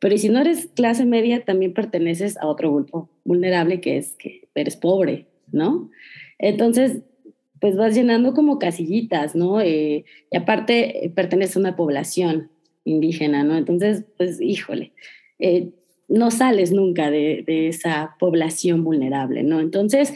Pero 0.00 0.16
si 0.16 0.30
no 0.30 0.40
eres 0.40 0.66
clase 0.74 1.04
media, 1.04 1.44
también 1.44 1.74
perteneces 1.74 2.36
a 2.38 2.46
otro 2.46 2.74
grupo 2.74 3.10
vulnerable 3.24 3.80
que 3.80 3.98
es 3.98 4.14
que 4.14 4.48
eres 4.54 4.76
pobre, 4.76 5.26
¿no? 5.52 5.90
Entonces, 6.38 7.02
pues 7.60 7.76
vas 7.76 7.94
llenando 7.94 8.32
como 8.32 8.58
casillitas, 8.58 9.36
¿no? 9.36 9.60
Eh, 9.60 10.04
y 10.30 10.36
aparte 10.36 11.04
eh, 11.04 11.10
pertenece 11.10 11.58
a 11.58 11.60
una 11.60 11.76
población 11.76 12.50
indígena, 12.84 13.44
¿no? 13.44 13.56
Entonces, 13.58 14.04
pues 14.16 14.40
híjole, 14.40 14.92
eh, 15.38 15.70
no 16.08 16.30
sales 16.30 16.72
nunca 16.72 17.10
de, 17.10 17.44
de, 17.46 17.68
esa 17.68 18.16
población 18.18 18.82
vulnerable, 18.82 19.42
¿no? 19.42 19.60
Entonces, 19.60 20.14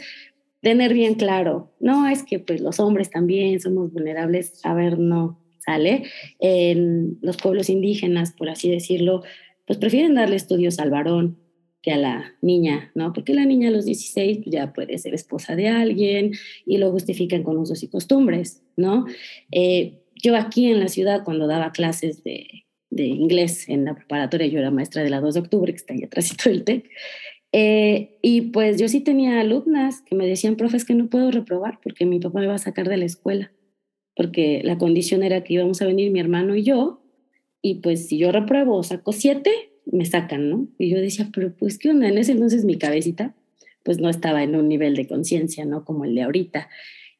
tener 0.61 0.95
bien 0.95 1.13
claro, 1.13 1.71
no 1.79 2.07
es 2.07 2.23
que 2.23 2.39
pues 2.39 2.59
los 2.59 2.79
hombres 2.79 3.11
también 3.11 3.59
somos 3.59 3.93
vulnerables, 3.93 4.59
a 4.65 4.73
ver, 4.73 4.97
no, 4.97 5.39
sale. 5.65 6.03
En 6.39 7.17
los 7.21 7.37
pueblos 7.37 7.69
indígenas, 7.69 8.33
por 8.33 8.49
así 8.49 8.69
decirlo, 8.69 9.23
pues 9.65 9.79
prefieren 9.79 10.15
darle 10.15 10.35
estudios 10.35 10.79
al 10.79 10.89
varón 10.89 11.39
que 11.81 11.91
a 11.91 11.97
la 11.97 12.33
niña, 12.41 12.91
¿no? 12.95 13.13
Porque 13.13 13.33
la 13.33 13.45
niña 13.45 13.69
a 13.69 13.71
los 13.71 13.85
16 13.85 14.39
pues, 14.39 14.49
ya 14.49 14.73
puede 14.73 14.97
ser 14.97 15.13
esposa 15.13 15.55
de 15.55 15.67
alguien 15.67 16.31
y 16.65 16.77
lo 16.77 16.91
justifican 16.91 17.43
con 17.43 17.57
usos 17.57 17.83
y 17.83 17.89
costumbres, 17.89 18.63
¿no? 18.75 19.05
Eh, 19.51 20.01
yo 20.15 20.35
aquí 20.35 20.65
en 20.65 20.79
la 20.79 20.87
ciudad, 20.87 21.23
cuando 21.23 21.45
daba 21.45 21.71
clases 21.71 22.23
de, 22.23 22.47
de, 22.89 23.05
inglés 23.05 23.69
en 23.69 23.85
la 23.85 23.95
preparatoria, 23.95 24.47
yo 24.47 24.59
era 24.59 24.71
maestra 24.71 25.03
de 25.03 25.11
la 25.11 25.21
2 25.21 25.35
de 25.35 25.39
octubre, 25.41 25.71
que 25.71 25.77
está 25.77 25.93
ahí 25.93 26.03
atrás 26.03 26.35
del 26.43 26.63
TEC, 26.63 26.89
eh, 27.57 28.17
y 28.21 28.41
pues 28.41 28.77
yo 28.81 28.89
sí 28.89 28.99
tenía 28.99 29.39
alumnas 29.39 30.01
que 30.01 30.15
me 30.15 30.27
decían, 30.27 30.57
profe, 30.57 30.75
es 30.75 30.83
que 30.83 30.93
no 30.93 31.09
puedo 31.09 31.31
reprobar 31.31 31.79
porque 31.81 32.05
mi 32.05 32.19
papá 32.19 32.41
me 32.41 32.47
va 32.47 32.55
a 32.55 32.57
sacar 32.57 32.89
de 32.89 32.97
la 32.97 33.05
escuela, 33.05 33.53
porque 34.13 34.61
la 34.63 34.77
condición 34.77 35.23
era 35.23 35.41
que 35.43 35.53
íbamos 35.53 35.81
a 35.81 35.85
venir 35.85 36.11
mi 36.11 36.19
hermano 36.19 36.55
y 36.55 36.63
yo, 36.63 37.04
y 37.65 37.79
pues 37.81 38.09
si 38.09 38.19
yo 38.19 38.31
repruebo 38.31 38.77
o 38.77 38.83
saco 38.83 39.11
siete, 39.11 39.49
me 39.87 40.05
sacan, 40.05 40.51
¿no? 40.51 40.67
Y 40.77 40.91
yo 40.91 40.99
decía, 40.99 41.31
pero 41.33 41.51
pues, 41.51 41.79
¿qué 41.79 41.89
onda? 41.89 42.07
En 42.07 42.19
ese 42.19 42.33
entonces 42.33 42.63
mi 42.63 42.77
cabecita, 42.77 43.33
pues 43.81 43.97
no 43.99 44.07
estaba 44.07 44.43
en 44.43 44.55
un 44.55 44.69
nivel 44.69 44.95
de 44.95 45.07
conciencia, 45.07 45.65
¿no? 45.65 45.83
Como 45.83 46.05
el 46.05 46.13
de 46.13 46.21
ahorita. 46.21 46.69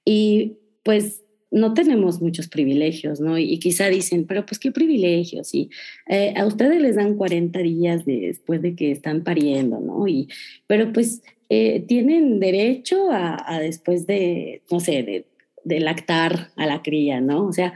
Y 0.05 0.57
pues 0.83 1.23
no 1.49 1.73
tenemos 1.73 2.21
muchos 2.21 2.47
privilegios, 2.47 3.19
¿no? 3.19 3.39
Y, 3.39 3.57
quizá 3.57 3.87
dicen, 3.87 4.25
pero 4.27 4.45
pues 4.45 4.59
qué 4.59 4.71
privilegios, 4.71 5.51
y 5.55 5.71
eh, 6.07 6.35
a 6.37 6.45
ustedes 6.45 6.79
les 6.79 6.95
dan 6.95 7.15
40 7.15 7.57
días 7.61 8.05
después 8.05 8.61
de 8.61 8.75
que 8.75 8.91
están 8.91 9.23
pariendo, 9.23 9.79
¿no? 9.79 10.07
Y, 10.07 10.27
pero 10.67 10.93
pues 10.93 11.23
eh, 11.49 11.83
tienen 11.87 12.39
derecho 12.39 13.09
a, 13.09 13.51
a, 13.51 13.59
después 13.59 14.05
de, 14.05 14.61
no 14.69 14.79
sé, 14.79 15.01
de, 15.01 15.25
de 15.63 15.79
lactar 15.79 16.49
a 16.55 16.67
la 16.67 16.83
cría, 16.83 17.19
¿no? 17.19 17.47
O 17.47 17.51
sea, 17.51 17.73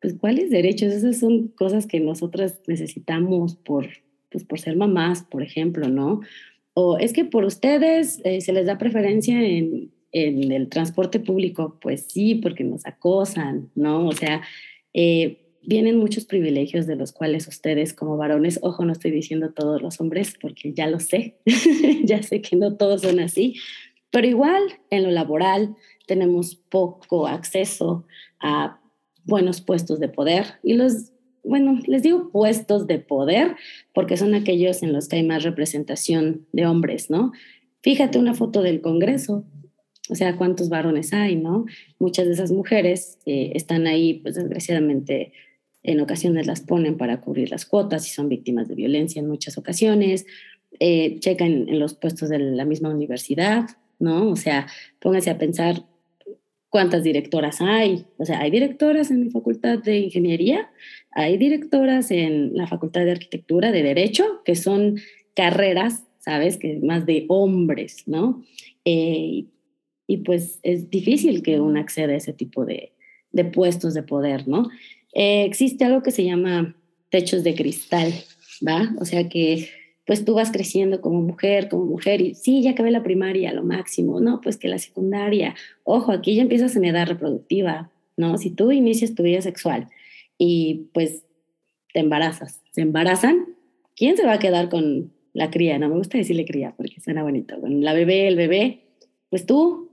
pues, 0.00 0.14
¿cuáles 0.14 0.50
derechos? 0.50 0.92
Esas 0.92 1.18
son 1.18 1.48
cosas 1.48 1.86
que 1.86 2.00
nosotras 2.00 2.60
necesitamos 2.66 3.56
por, 3.56 3.88
pues, 4.30 4.44
por 4.44 4.60
ser 4.60 4.76
mamás, 4.76 5.22
por 5.22 5.42
ejemplo, 5.42 5.88
¿no? 5.88 6.20
O 6.74 6.98
es 6.98 7.12
que 7.12 7.24
por 7.24 7.44
ustedes 7.44 8.20
eh, 8.24 8.40
se 8.40 8.52
les 8.52 8.66
da 8.66 8.78
preferencia 8.78 9.42
en, 9.42 9.90
en, 10.12 10.52
el 10.52 10.68
transporte 10.68 11.18
público, 11.18 11.78
pues 11.80 12.06
sí, 12.08 12.36
porque 12.36 12.64
nos 12.64 12.86
acosan, 12.86 13.70
¿no? 13.74 14.06
O 14.06 14.12
sea, 14.12 14.42
eh, 14.94 15.38
vienen 15.62 15.98
muchos 15.98 16.24
privilegios 16.24 16.86
de 16.86 16.96
los 16.96 17.12
cuales 17.12 17.48
ustedes 17.48 17.92
como 17.92 18.16
varones, 18.16 18.60
ojo, 18.62 18.84
no 18.84 18.92
estoy 18.92 19.10
diciendo 19.10 19.52
todos 19.52 19.82
los 19.82 20.00
hombres, 20.00 20.34
porque 20.40 20.72
ya 20.72 20.86
lo 20.86 21.00
sé, 21.00 21.38
ya 22.04 22.22
sé 22.22 22.40
que 22.40 22.56
no 22.56 22.76
todos 22.76 23.02
son 23.02 23.18
así, 23.20 23.56
pero 24.10 24.26
igual 24.26 24.62
en 24.90 25.02
lo 25.02 25.10
laboral 25.10 25.76
tenemos 26.06 26.54
poco 26.54 27.26
acceso 27.26 28.06
a 28.40 28.80
buenos 29.28 29.60
puestos 29.60 30.00
de 30.00 30.08
poder 30.08 30.54
y 30.62 30.72
los, 30.72 31.12
bueno, 31.44 31.78
les 31.86 32.02
digo 32.02 32.30
puestos 32.30 32.86
de 32.86 32.98
poder 32.98 33.54
porque 33.94 34.16
son 34.16 34.34
aquellos 34.34 34.82
en 34.82 34.92
los 34.92 35.08
que 35.08 35.16
hay 35.16 35.22
más 35.22 35.44
representación 35.44 36.46
de 36.52 36.66
hombres, 36.66 37.10
¿no? 37.10 37.32
Fíjate 37.82 38.18
una 38.18 38.34
foto 38.34 38.62
del 38.62 38.80
Congreso, 38.80 39.44
o 40.10 40.14
sea, 40.14 40.36
cuántos 40.36 40.68
varones 40.68 41.12
hay, 41.12 41.36
¿no? 41.36 41.66
Muchas 41.98 42.26
de 42.26 42.32
esas 42.32 42.50
mujeres 42.50 43.18
eh, 43.26 43.52
están 43.54 43.86
ahí, 43.86 44.14
pues 44.14 44.34
desgraciadamente 44.34 45.32
en 45.82 46.00
ocasiones 46.00 46.46
las 46.46 46.60
ponen 46.60 46.96
para 46.96 47.20
cubrir 47.20 47.50
las 47.50 47.66
cuotas 47.66 48.06
y 48.06 48.10
son 48.10 48.28
víctimas 48.28 48.68
de 48.68 48.74
violencia 48.74 49.20
en 49.20 49.28
muchas 49.28 49.58
ocasiones. 49.58 50.26
Eh, 50.80 51.18
checan 51.20 51.68
en 51.68 51.78
los 51.78 51.94
puestos 51.94 52.28
de 52.28 52.38
la 52.38 52.64
misma 52.64 52.90
universidad, 52.90 53.68
¿no? 53.98 54.30
O 54.30 54.36
sea, 54.36 54.66
pónganse 55.00 55.30
a 55.30 55.38
pensar 55.38 55.84
cuántas 56.68 57.02
directoras 57.02 57.60
hay. 57.60 58.06
O 58.16 58.24
sea, 58.24 58.40
hay 58.40 58.50
directoras 58.50 59.10
en 59.10 59.24
mi 59.24 59.30
facultad 59.30 59.78
de 59.78 59.98
ingeniería, 59.98 60.70
hay 61.12 61.38
directoras 61.38 62.10
en 62.10 62.54
la 62.56 62.66
facultad 62.66 63.04
de 63.04 63.12
arquitectura, 63.12 63.72
de 63.72 63.82
derecho, 63.82 64.42
que 64.44 64.54
son 64.54 64.96
carreras, 65.34 66.04
¿sabes? 66.18 66.56
Que 66.56 66.78
más 66.82 67.06
de 67.06 67.24
hombres, 67.28 68.04
¿no? 68.06 68.42
Eh, 68.84 69.46
y 70.06 70.16
pues 70.18 70.60
es 70.62 70.90
difícil 70.90 71.42
que 71.42 71.60
uno 71.60 71.80
acceda 71.80 72.12
a 72.12 72.16
ese 72.16 72.32
tipo 72.32 72.64
de, 72.64 72.92
de 73.32 73.44
puestos 73.44 73.94
de 73.94 74.02
poder, 74.02 74.48
¿no? 74.48 74.68
Eh, 75.14 75.44
existe 75.44 75.84
algo 75.84 76.02
que 76.02 76.10
se 76.10 76.24
llama 76.24 76.76
techos 77.10 77.44
de 77.44 77.54
cristal, 77.54 78.12
¿va? 78.66 78.94
O 79.00 79.04
sea 79.04 79.28
que 79.28 79.68
pues 80.08 80.24
tú 80.24 80.32
vas 80.32 80.50
creciendo 80.50 81.02
como 81.02 81.20
mujer, 81.20 81.68
como 81.68 81.84
mujer, 81.84 82.22
y 82.22 82.34
sí, 82.34 82.62
ya 82.62 82.70
acabé 82.70 82.90
la 82.90 83.02
primaria, 83.02 83.52
lo 83.52 83.62
máximo, 83.62 84.20
no, 84.20 84.40
pues 84.40 84.56
que 84.56 84.66
la 84.66 84.78
secundaria, 84.78 85.54
ojo, 85.84 86.12
aquí 86.12 86.34
ya 86.34 86.40
empiezas 86.40 86.74
en 86.76 86.86
edad 86.86 87.06
reproductiva, 87.06 87.90
¿no? 88.16 88.38
Si 88.38 88.48
tú 88.48 88.72
inicias 88.72 89.14
tu 89.14 89.22
vida 89.22 89.42
sexual 89.42 89.88
y 90.38 90.86
pues 90.94 91.26
te 91.92 92.00
embarazas, 92.00 92.62
se 92.70 92.80
embarazan, 92.80 93.48
¿quién 93.96 94.16
se 94.16 94.24
va 94.24 94.32
a 94.32 94.38
quedar 94.38 94.70
con 94.70 95.12
la 95.34 95.50
cría? 95.50 95.78
No 95.78 95.90
me 95.90 95.96
gusta 95.96 96.16
decirle 96.16 96.46
cría 96.46 96.72
porque 96.74 97.02
suena 97.02 97.22
bonito, 97.22 97.60
con 97.60 97.84
la 97.84 97.92
bebé, 97.92 98.28
el 98.28 98.36
bebé, 98.36 98.86
pues 99.28 99.44
tú, 99.44 99.90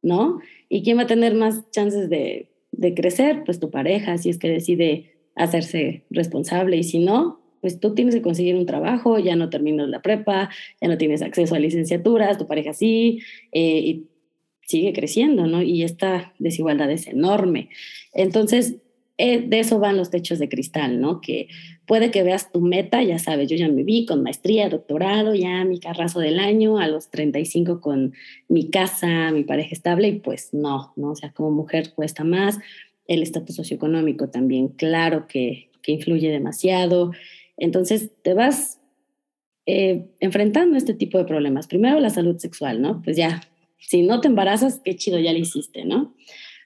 ¿no? 0.00 0.40
¿Y 0.70 0.82
quién 0.82 0.96
va 0.96 1.02
a 1.02 1.06
tener 1.06 1.34
más 1.34 1.70
chances 1.72 2.08
de, 2.08 2.48
de 2.72 2.94
crecer? 2.94 3.44
Pues 3.44 3.60
tu 3.60 3.70
pareja, 3.70 4.16
si 4.16 4.30
es 4.30 4.38
que 4.38 4.48
decide 4.48 5.12
hacerse 5.34 6.04
responsable 6.08 6.78
y 6.78 6.84
si 6.84 7.00
no, 7.00 7.38
pues 7.60 7.80
tú 7.80 7.94
tienes 7.94 8.14
que 8.14 8.22
conseguir 8.22 8.56
un 8.56 8.66
trabajo, 8.66 9.18
ya 9.18 9.36
no 9.36 9.50
terminas 9.50 9.88
la 9.88 10.02
prepa, 10.02 10.50
ya 10.80 10.88
no 10.88 10.98
tienes 10.98 11.22
acceso 11.22 11.54
a 11.54 11.58
licenciaturas, 11.58 12.38
tu 12.38 12.46
pareja 12.46 12.72
sí, 12.72 13.20
eh, 13.52 13.78
y 13.78 14.06
sigue 14.62 14.92
creciendo, 14.92 15.46
¿no? 15.46 15.62
Y 15.62 15.82
esta 15.82 16.34
desigualdad 16.38 16.90
es 16.90 17.06
enorme. 17.06 17.70
Entonces, 18.12 18.76
eh, 19.20 19.40
de 19.40 19.58
eso 19.58 19.80
van 19.80 19.96
los 19.96 20.10
techos 20.10 20.38
de 20.38 20.48
cristal, 20.48 21.00
¿no? 21.00 21.20
Que 21.20 21.48
puede 21.86 22.12
que 22.12 22.22
veas 22.22 22.52
tu 22.52 22.60
meta, 22.60 23.02
ya 23.02 23.18
sabes, 23.18 23.48
yo 23.48 23.56
ya 23.56 23.68
me 23.68 23.82
vi 23.82 24.06
con 24.06 24.22
maestría, 24.22 24.68
doctorado, 24.68 25.34
ya 25.34 25.64
mi 25.64 25.80
carrazo 25.80 26.20
del 26.20 26.38
año, 26.38 26.78
a 26.78 26.86
los 26.86 27.10
35 27.10 27.80
con 27.80 28.14
mi 28.46 28.70
casa, 28.70 29.32
mi 29.32 29.42
pareja 29.42 29.70
estable, 29.72 30.08
y 30.08 30.20
pues 30.20 30.54
no, 30.54 30.92
¿no? 30.94 31.10
O 31.10 31.16
sea, 31.16 31.32
como 31.32 31.50
mujer 31.50 31.94
cuesta 31.94 32.22
más, 32.22 32.58
el 33.08 33.22
estatus 33.22 33.56
socioeconómico 33.56 34.28
también, 34.28 34.68
claro 34.68 35.26
que, 35.26 35.70
que 35.82 35.92
influye 35.92 36.30
demasiado. 36.30 37.10
Entonces 37.58 38.10
te 38.22 38.34
vas 38.34 38.80
eh, 39.66 40.06
enfrentando 40.20 40.78
este 40.78 40.94
tipo 40.94 41.18
de 41.18 41.24
problemas. 41.24 41.66
Primero 41.66 42.00
la 42.00 42.10
salud 42.10 42.38
sexual, 42.38 42.80
¿no? 42.80 43.02
Pues 43.02 43.16
ya, 43.16 43.42
si 43.78 44.02
no 44.02 44.20
te 44.20 44.28
embarazas, 44.28 44.80
qué 44.82 44.96
chido, 44.96 45.18
ya 45.18 45.32
lo 45.32 45.38
hiciste, 45.38 45.84
¿no? 45.84 46.14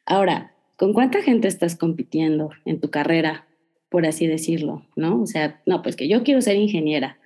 Ahora, 0.06 0.54
¿con 0.76 0.92
cuánta 0.92 1.22
gente 1.22 1.48
estás 1.48 1.76
compitiendo 1.76 2.50
en 2.64 2.80
tu 2.80 2.90
carrera, 2.90 3.48
por 3.88 4.06
así 4.06 4.26
decirlo, 4.26 4.86
¿no? 4.94 5.22
O 5.22 5.26
sea, 5.26 5.60
no, 5.66 5.82
pues 5.82 5.96
que 5.96 6.08
yo 6.08 6.22
quiero 6.22 6.40
ser 6.40 6.56
ingeniera. 6.56 7.18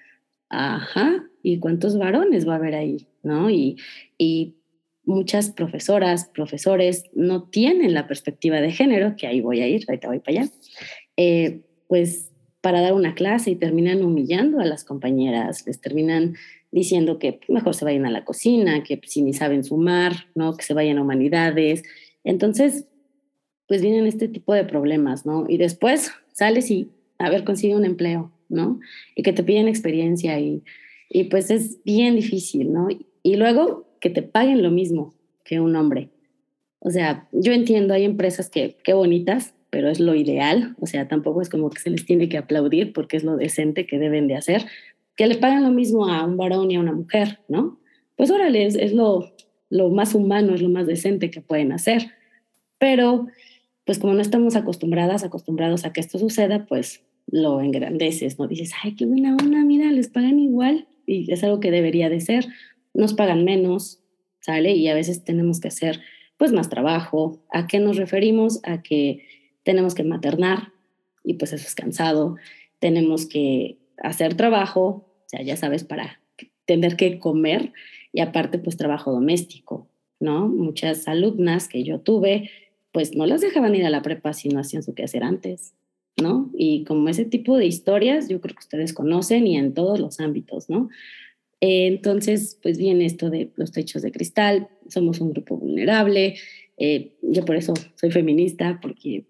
Ajá, 0.49 1.25
¿y 1.43 1.59
cuántos 1.59 1.99
varones 1.99 2.49
va 2.49 2.55
a 2.55 2.57
haber 2.57 2.75
ahí, 2.75 3.09
¿no? 3.23 3.51
Y, 3.51 3.77
y 4.17 4.57
muchas 5.05 5.51
profesoras, 5.51 6.31
profesores 6.35 7.05
no 7.15 7.45
tienen 7.45 7.95
la 7.95 8.07
perspectiva 8.07 8.61
de 8.61 8.73
género, 8.73 9.15
que 9.17 9.27
ahí 9.27 9.41
voy 9.41 9.61
a 9.61 9.69
ir, 9.69 9.85
ahorita 9.89 10.09
voy 10.09 10.19
para 10.19 10.41
allá, 10.41 10.51
eh, 11.17 11.63
pues 11.89 12.33
para 12.67 12.81
dar 12.81 12.95
una 12.95 13.15
clase 13.15 13.53
y 13.53 13.55
terminan 13.55 14.05
humillando 14.05 14.59
a 14.59 14.65
las 14.65 14.83
compañeras, 14.83 15.65
les 15.69 15.81
terminan 15.81 16.35
diciendo 16.73 17.21
que 17.21 17.39
mejor 17.47 17.77
se 17.77 17.85
vayan 17.85 18.07
a 18.07 18.11
la 18.11 18.25
cocina, 18.25 18.83
que 18.83 19.01
si 19.07 19.23
ni 19.23 19.35
saben 19.35 19.63
sumar, 19.63 20.27
¿no? 20.35 20.57
que 20.57 20.65
se 20.65 20.75
vayan 20.75 20.99
a 20.99 21.03
humanidades. 21.03 21.85
Entonces, 22.25 22.89
pues 23.69 23.83
vienen 23.83 24.09
este 24.09 24.27
tipo 24.27 24.53
de 24.53 24.65
problemas, 24.65 25.25
¿no? 25.25 25.47
Y 25.49 25.59
después 25.59 26.11
sales 26.33 26.69
y, 26.73 26.91
a 27.21 27.31
ver, 27.31 27.45
consigue 27.45 27.77
un 27.77 27.85
empleo, 27.85 28.33
¿no? 28.49 28.81
Y 29.15 29.23
que 29.23 29.33
te 29.33 29.45
piden 29.45 29.69
experiencia 29.69 30.41
y, 30.41 30.65
y 31.09 31.23
pues 31.31 31.53
es 31.53 31.85
bien 31.85 32.17
difícil, 32.17 32.73
¿no? 32.73 32.89
Y 33.23 33.37
luego 33.37 33.87
que 34.01 34.11
te 34.11 34.23
paguen 34.23 34.65
lo 34.65 34.73
mismo 34.73 35.15
que 35.45 35.61
un 35.61 35.77
hombre. 35.77 36.11
O 36.81 36.91
sea, 36.91 37.29
yo 37.31 37.53
entiendo, 37.53 37.95
hay 37.95 38.03
empresas 38.03 38.51
que, 38.51 38.77
qué 38.83 38.93
bonitas, 38.93 39.55
pero 39.77 39.91
es 39.91 40.01
lo 40.01 40.15
ideal, 40.15 40.75
o 40.81 40.87
sea, 40.87 41.07
tampoco 41.07 41.43
es 41.43 41.51
como 41.51 41.69
que 41.69 41.83
se 41.83 41.91
les 41.91 42.07
tiene 42.07 42.31
que 42.31 42.39
aplaudir 42.39 42.95
porque 42.95 43.19
es 43.19 43.25
lo 43.25 43.37
decente 43.37 43.87
que 43.87 43.99
deben 43.99 44.27
de 44.27 44.35
hacer, 44.35 44.65
que 45.17 45.27
le 45.27 45.35
pagan 45.35 45.65
lo 45.65 45.71
mismo 45.71 46.09
a 46.09 46.25
un 46.25 46.39
varón 46.39 46.71
y 46.71 46.77
a 46.77 46.81
una 46.81 46.95
mujer, 46.95 47.41
¿no? 47.47 47.79
Pues 48.17 48.31
órale, 48.31 48.65
es, 48.65 48.75
es 48.75 48.95
lo, 48.95 49.35
lo 49.69 49.91
más 49.91 50.15
humano, 50.15 50.55
es 50.55 50.62
lo 50.62 50.71
más 50.71 50.87
decente 50.87 51.31
que 51.31 51.43
pueden 51.43 51.73
hacer. 51.73 52.07
Pero, 52.79 53.27
pues 53.85 53.99
como 53.99 54.15
no 54.15 54.23
estamos 54.23 54.57
acostumbradas, 54.57 55.25
acostumbrados 55.25 55.85
a 55.85 55.93
que 55.93 56.01
esto 56.01 56.19
suceda, 56.19 56.65
pues 56.65 57.05
lo 57.27 57.61
engrandeces, 57.61 58.39
¿no? 58.39 58.47
Dices, 58.47 58.73
ay, 58.83 58.95
qué 58.95 59.05
buena 59.05 59.37
onda, 59.37 59.62
mira, 59.62 59.93
les 59.93 60.09
pagan 60.09 60.39
igual 60.39 60.89
y 61.05 61.31
es 61.31 61.45
algo 61.45 61.61
que 61.61 61.71
debería 61.71 62.09
de 62.09 62.23
ser. 62.23 62.47
Nos 62.95 63.12
pagan 63.12 63.45
menos, 63.45 64.01
¿sale? 64.41 64.73
Y 64.73 64.89
a 64.89 64.95
veces 64.95 65.23
tenemos 65.23 65.61
que 65.61 65.69
hacer 65.69 66.01
pues 66.39 66.51
más 66.53 66.71
trabajo. 66.71 67.43
¿A 67.53 67.67
qué 67.67 67.79
nos 67.79 67.99
referimos? 67.99 68.61
A 68.65 68.81
que 68.83 69.36
tenemos 69.67 69.97
que 69.97 70.05
maternar 70.05 70.73
y 71.25 71.35
pues 71.35 71.53
eso 71.53 71.67
es 71.67 71.75
cansado, 71.75 72.37
tenemos 72.79 73.27
que 73.27 73.79
hacer 73.99 74.35
trabajo, 74.35 74.81
o 74.81 75.25
sea, 75.27 75.43
ya 75.43 75.57
sabes, 75.57 75.83
para 75.83 76.21
tener 76.67 76.97
que 76.97 77.19
comer 77.19 77.73
y 78.13 78.21
aparte 78.21 78.61
pues 78.61 78.77
trabajo 78.77 79.11
doméstico, 79.11 79.89
¿no? 80.21 80.47
Muchas 80.47 81.09
alumnas 81.09 81.67
que 81.67 81.83
yo 81.83 81.99
tuve, 81.99 82.49
pues 82.93 83.17
no 83.17 83.27
las 83.27 83.41
dejaban 83.41 83.75
ir 83.75 83.85
a 83.85 83.91
la 83.91 84.03
prepa 84.03 84.33
si 84.35 84.49
no 84.51 84.61
hacían 84.61 84.85
su 84.85 84.95
quehacer 84.95 85.25
antes, 85.25 85.75
¿no? 86.17 86.49
Y 86.57 86.85
como 86.85 87.09
ese 87.09 87.25
tipo 87.25 87.59
de 87.59 87.67
historias, 87.67 88.29
yo 88.29 88.41
creo 88.41 88.55
que 88.55 88.61
ustedes 88.61 88.93
conocen 88.93 89.49
y 89.49 89.57
en 89.57 89.75
todos 89.75 89.99
los 89.99 90.21
ámbitos, 90.21 90.71
¿no? 90.71 90.89
entonces, 91.59 92.59
pues 92.63 92.77
viene 92.77 93.07
esto 93.07 93.31
de 93.31 93.51
los 93.57 93.73
techos 93.73 94.03
de 94.03 94.13
cristal, 94.13 94.69
somos 94.89 95.21
un 95.23 95.31
grupo 95.31 95.57
vulnerable, 95.57 96.37
eh, 96.77 97.17
yo 97.23 97.47
por 97.47 97.57
eso 97.57 97.73
soy 97.95 98.11
feminista, 98.11 98.79
porque 98.81 99.25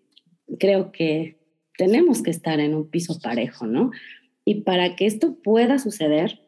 creo 0.58 0.92
que 0.92 1.36
tenemos 1.76 2.22
que 2.22 2.30
estar 2.30 2.60
en 2.60 2.74
un 2.74 2.88
piso 2.88 3.18
parejo, 3.20 3.66
¿no? 3.66 3.90
Y 4.44 4.62
para 4.62 4.96
que 4.96 5.06
esto 5.06 5.36
pueda 5.42 5.78
suceder, 5.78 6.40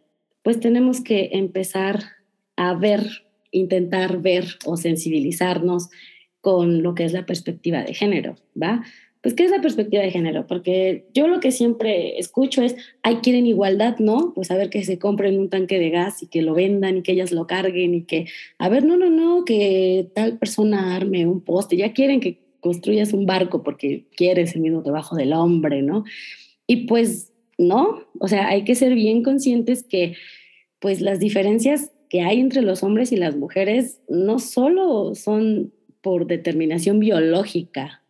pues 0.42 0.60
tenemos 0.60 1.02
que 1.02 1.30
empezar 1.32 2.00
a 2.56 2.74
ver, 2.74 3.02
intentar 3.50 4.22
ver 4.22 4.46
o 4.64 4.76
sensibilizarnos 4.76 5.88
con 6.40 6.82
lo 6.82 6.94
que 6.94 7.04
es 7.04 7.12
la 7.12 7.26
perspectiva 7.26 7.82
de 7.82 7.94
género, 7.94 8.36
¿va? 8.60 8.82
Pues, 9.20 9.34
¿qué 9.34 9.44
es 9.44 9.50
la 9.50 9.60
perspectiva 9.60 10.02
de 10.02 10.10
género? 10.10 10.46
Porque 10.46 11.06
yo 11.12 11.28
lo 11.28 11.38
que 11.40 11.50
siempre 11.50 12.18
escucho 12.18 12.62
es, 12.62 12.76
ay, 13.02 13.16
quieren 13.16 13.46
igualdad, 13.46 13.98
¿no? 13.98 14.32
Pues 14.34 14.50
a 14.50 14.56
ver 14.56 14.70
que 14.70 14.84
se 14.84 14.98
compren 14.98 15.38
un 15.38 15.50
tanque 15.50 15.78
de 15.78 15.90
gas 15.90 16.22
y 16.22 16.28
que 16.28 16.40
lo 16.40 16.54
vendan 16.54 16.96
y 16.96 17.02
que 17.02 17.12
ellas 17.12 17.30
lo 17.30 17.46
carguen 17.46 17.94
y 17.94 18.04
que, 18.04 18.26
a 18.58 18.70
ver, 18.70 18.84
no, 18.84 18.96
no, 18.96 19.10
no, 19.10 19.44
que 19.44 20.08
tal 20.14 20.38
persona 20.38 20.96
arme 20.96 21.26
un 21.26 21.42
poste, 21.42 21.76
ya 21.76 21.92
quieren 21.92 22.20
que 22.20 22.47
construyas 22.68 23.14
un 23.14 23.24
barco 23.24 23.62
porque 23.62 24.04
quieres 24.14 24.54
el 24.54 24.60
mismo 24.60 24.82
trabajo 24.82 25.16
del 25.16 25.32
hombre, 25.32 25.80
¿no? 25.80 26.04
Y 26.66 26.86
pues 26.86 27.32
no, 27.56 28.02
o 28.20 28.28
sea, 28.28 28.48
hay 28.48 28.64
que 28.64 28.74
ser 28.74 28.94
bien 28.94 29.22
conscientes 29.22 29.82
que 29.82 30.16
pues 30.80 31.00
las 31.00 31.18
diferencias 31.18 31.92
que 32.10 32.20
hay 32.20 32.40
entre 32.40 32.60
los 32.60 32.82
hombres 32.82 33.10
y 33.10 33.16
las 33.16 33.36
mujeres 33.36 34.02
no 34.06 34.38
solo 34.38 35.14
son 35.14 35.72
por 36.02 36.26
determinación 36.26 37.00
biológica, 37.00 38.02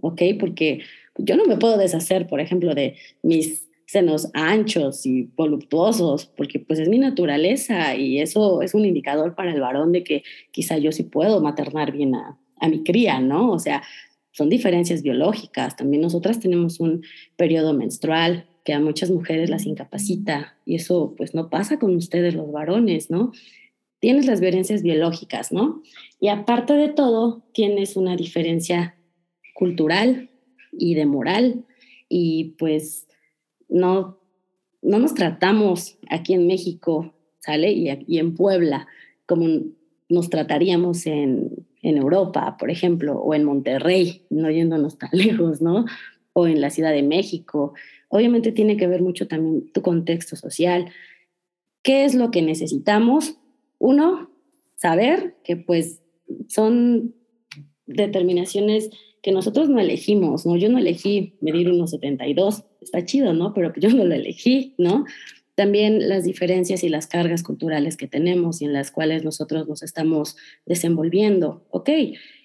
¿ok? 0.00 0.22
Porque 0.38 0.82
yo 1.18 1.36
no 1.36 1.44
me 1.44 1.56
puedo 1.56 1.76
deshacer, 1.76 2.28
por 2.28 2.38
ejemplo, 2.38 2.72
de 2.72 2.94
mis 3.22 3.68
senos 3.86 4.30
anchos 4.32 5.06
y 5.06 5.28
voluptuosos, 5.34 6.26
porque 6.26 6.60
pues 6.60 6.78
es 6.78 6.88
mi 6.88 7.00
naturaleza 7.00 7.96
y 7.96 8.20
eso 8.20 8.62
es 8.62 8.74
un 8.74 8.84
indicador 8.84 9.34
para 9.34 9.52
el 9.52 9.60
varón 9.60 9.90
de 9.90 10.04
que 10.04 10.22
quizá 10.52 10.78
yo 10.78 10.92
sí 10.92 11.02
puedo 11.02 11.40
maternar 11.40 11.90
bien 11.90 12.14
a, 12.14 12.38
a 12.64 12.68
mi 12.68 12.82
cría, 12.82 13.20
¿no? 13.20 13.52
O 13.52 13.58
sea, 13.58 13.82
son 14.32 14.48
diferencias 14.48 15.02
biológicas. 15.02 15.76
También 15.76 16.02
nosotras 16.02 16.40
tenemos 16.40 16.80
un 16.80 17.04
periodo 17.36 17.74
menstrual 17.74 18.46
que 18.64 18.72
a 18.72 18.80
muchas 18.80 19.10
mujeres 19.10 19.50
las 19.50 19.66
incapacita 19.66 20.56
y 20.64 20.76
eso 20.76 21.14
pues 21.16 21.34
no 21.34 21.50
pasa 21.50 21.78
con 21.78 21.94
ustedes 21.94 22.34
los 22.34 22.50
varones, 22.50 23.10
¿no? 23.10 23.32
Tienes 24.00 24.26
las 24.26 24.40
diferencias 24.40 24.82
biológicas, 24.82 25.52
¿no? 25.52 25.82
Y 26.20 26.28
aparte 26.28 26.72
de 26.72 26.88
todo, 26.88 27.42
tienes 27.52 27.96
una 27.96 28.16
diferencia 28.16 28.96
cultural 29.54 30.30
y 30.72 30.94
de 30.94 31.06
moral 31.06 31.64
y 32.08 32.54
pues 32.58 33.06
no, 33.68 34.18
no 34.82 34.98
nos 34.98 35.14
tratamos 35.14 35.98
aquí 36.08 36.34
en 36.34 36.46
México, 36.46 37.14
¿sale? 37.40 37.72
Y, 37.72 37.88
y 38.06 38.18
en 38.18 38.34
Puebla 38.34 38.88
como 39.26 39.46
nos 40.08 40.28
trataríamos 40.28 41.06
en, 41.06 41.66
en 41.84 41.98
Europa, 41.98 42.56
por 42.58 42.70
ejemplo, 42.70 43.20
o 43.20 43.34
en 43.34 43.44
Monterrey, 43.44 44.22
no 44.30 44.50
yéndonos 44.50 44.98
tan 44.98 45.10
lejos, 45.12 45.60
¿no? 45.60 45.84
O 46.32 46.46
en 46.48 46.60
la 46.60 46.70
Ciudad 46.70 46.92
de 46.92 47.02
México. 47.02 47.74
Obviamente 48.08 48.52
tiene 48.52 48.76
que 48.76 48.86
ver 48.86 49.02
mucho 49.02 49.28
también 49.28 49.70
tu 49.70 49.82
contexto 49.82 50.34
social. 50.34 50.90
¿Qué 51.82 52.06
es 52.06 52.14
lo 52.14 52.30
que 52.30 52.40
necesitamos? 52.40 53.36
Uno, 53.78 54.30
saber 54.76 55.36
que 55.44 55.56
pues 55.56 56.00
son 56.48 57.14
determinaciones 57.86 58.88
que 59.22 59.32
nosotros 59.32 59.68
no 59.68 59.78
elegimos, 59.78 60.46
¿no? 60.46 60.56
Yo 60.56 60.70
no 60.70 60.78
elegí 60.78 61.34
medir 61.42 61.70
unos 61.70 61.90
72, 61.90 62.64
está 62.80 63.04
chido, 63.04 63.34
¿no? 63.34 63.52
Pero 63.52 63.74
yo 63.76 63.90
no 63.90 64.04
lo 64.04 64.14
elegí, 64.14 64.74
¿no? 64.78 65.04
También 65.54 66.08
las 66.08 66.24
diferencias 66.24 66.82
y 66.82 66.88
las 66.88 67.06
cargas 67.06 67.42
culturales 67.42 67.96
que 67.96 68.08
tenemos 68.08 68.60
y 68.60 68.64
en 68.64 68.72
las 68.72 68.90
cuales 68.90 69.24
nosotros 69.24 69.68
nos 69.68 69.82
estamos 69.82 70.36
desenvolviendo. 70.66 71.64
Ok, 71.70 71.90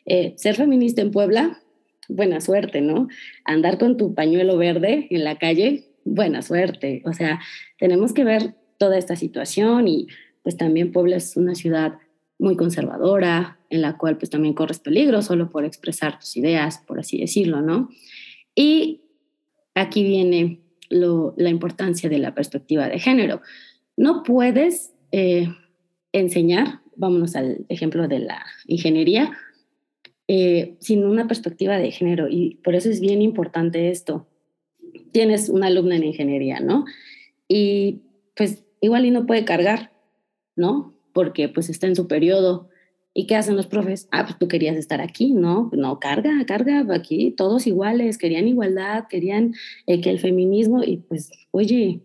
eh, 0.05 0.33
ser 0.37 0.55
feminista 0.55 1.01
en 1.01 1.11
Puebla, 1.11 1.59
buena 2.07 2.41
suerte, 2.41 2.81
¿no? 2.81 3.07
Andar 3.45 3.77
con 3.77 3.97
tu 3.97 4.13
pañuelo 4.13 4.57
verde 4.57 5.07
en 5.09 5.23
la 5.23 5.37
calle, 5.37 5.85
buena 6.05 6.41
suerte. 6.41 7.01
O 7.05 7.13
sea, 7.13 7.39
tenemos 7.77 8.13
que 8.13 8.23
ver 8.23 8.55
toda 8.77 8.97
esta 8.97 9.15
situación 9.15 9.87
y 9.87 10.07
pues 10.43 10.57
también 10.57 10.91
Puebla 10.91 11.17
es 11.17 11.35
una 11.35 11.55
ciudad 11.55 11.93
muy 12.37 12.55
conservadora, 12.55 13.59
en 13.69 13.81
la 13.81 13.97
cual 13.97 14.17
pues 14.17 14.29
también 14.29 14.53
corres 14.53 14.79
peligro 14.79 15.21
solo 15.21 15.49
por 15.49 15.65
expresar 15.65 16.19
tus 16.19 16.37
ideas, 16.37 16.79
por 16.87 16.99
así 16.99 17.19
decirlo, 17.19 17.61
¿no? 17.61 17.89
Y 18.55 19.01
aquí 19.75 20.03
viene 20.03 20.61
la 20.89 21.49
importancia 21.49 22.09
de 22.09 22.19
la 22.19 22.33
perspectiva 22.33 22.87
de 22.89 22.99
género. 22.99 23.41
No 23.95 24.23
puedes 24.23 24.93
eh, 25.11 25.47
enseñar, 26.11 26.81
vámonos 26.95 27.35
al 27.35 27.65
ejemplo 27.69 28.07
de 28.07 28.19
la 28.19 28.45
ingeniería, 28.65 29.31
eh, 30.27 30.75
sin 30.79 31.05
una 31.05 31.27
perspectiva 31.27 31.77
de 31.77 31.91
género. 31.91 32.27
Y 32.29 32.55
por 32.63 32.75
eso 32.75 32.89
es 32.89 32.99
bien 32.99 33.21
importante 33.21 33.89
esto. 33.89 34.27
Tienes 35.11 35.49
una 35.49 35.67
alumna 35.67 35.95
en 35.95 36.03
ingeniería, 36.03 36.59
¿no? 36.59 36.85
Y 37.47 38.01
pues 38.35 38.63
igual 38.81 39.05
y 39.05 39.11
no 39.11 39.25
puede 39.25 39.45
cargar, 39.45 39.91
¿no? 40.55 40.93
Porque 41.13 41.49
pues 41.49 41.69
está 41.69 41.87
en 41.87 41.95
su 41.95 42.07
periodo 42.07 42.69
¿Y 43.13 43.25
qué 43.27 43.35
hacen 43.35 43.55
los 43.55 43.67
profes? 43.67 44.07
Ah, 44.11 44.23
pues 44.25 44.37
tú 44.37 44.47
querías 44.47 44.75
estar 44.77 45.01
aquí, 45.01 45.33
¿no? 45.33 45.69
No, 45.73 45.99
carga, 45.99 46.45
carga, 46.45 46.85
aquí 46.93 47.31
todos 47.31 47.67
iguales, 47.67 48.17
querían 48.17 48.47
igualdad, 48.47 49.05
querían 49.09 49.55
eh, 49.87 49.99
que 50.01 50.09
el 50.09 50.19
feminismo, 50.19 50.83
y 50.83 50.97
pues, 50.97 51.31
oye, 51.51 52.01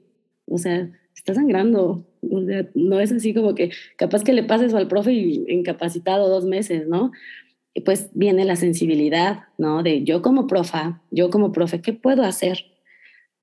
o 0.46 0.58
sea, 0.58 0.90
está 1.14 1.34
sangrando, 1.34 2.06
no 2.22 3.00
es 3.00 3.12
así 3.12 3.34
como 3.34 3.54
que 3.54 3.70
capaz 3.96 4.24
que 4.24 4.32
le 4.32 4.42
pases 4.44 4.74
al 4.74 4.88
profe 4.88 5.12
y 5.12 5.44
incapacitado 5.48 6.28
dos 6.28 6.44
meses, 6.44 6.86
¿no? 6.86 7.12
Y 7.74 7.80
pues 7.80 8.10
viene 8.14 8.44
la 8.44 8.56
sensibilidad, 8.56 9.44
¿no? 9.58 9.82
De 9.82 10.04
yo 10.04 10.22
como 10.22 10.46
profa, 10.46 11.02
yo 11.10 11.30
como 11.30 11.52
profe, 11.52 11.80
¿qué 11.80 11.92
puedo 11.92 12.22
hacer? 12.22 12.66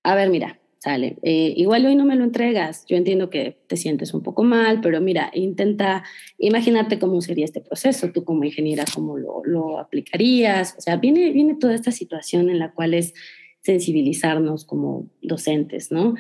A 0.04 0.16
ver, 0.16 0.30
mira, 0.30 0.61
sale. 0.82 1.20
Eh, 1.22 1.54
igual 1.58 1.86
hoy 1.86 1.96
no 1.96 2.06
me 2.06 2.16
lo 2.16 2.24
entregas, 2.24 2.86
yo 2.88 2.98
entiendo 2.98 3.30
que 3.30 3.56
te 3.68 3.78
sientes 3.78 4.16
un 4.16 4.24
poco 4.24 4.44
mal, 4.44 4.82
pero 4.82 5.00
mira, 5.00 5.30
intenta 5.36 6.04
imaginarte 6.40 6.98
cómo 6.98 7.22
sería 7.22 7.46
este 7.46 7.62
proceso, 7.62 8.12
tú 8.12 8.24
como 8.24 8.44
ingeniera, 8.46 8.84
cómo 8.92 9.16
lo, 9.16 9.44
lo 9.46 9.78
aplicarías. 9.78 10.74
O 10.80 10.82
sea, 10.82 10.96
viene, 10.96 11.32
viene 11.34 11.54
toda 11.54 11.76
esta 11.76 11.92
situación 11.92 12.50
en 12.50 12.58
la 12.58 12.72
cual 12.72 12.96
es 12.96 13.14
sensibilizarnos 13.60 14.66
como 14.66 15.08
docentes, 15.22 15.92
¿no? 15.92 16.16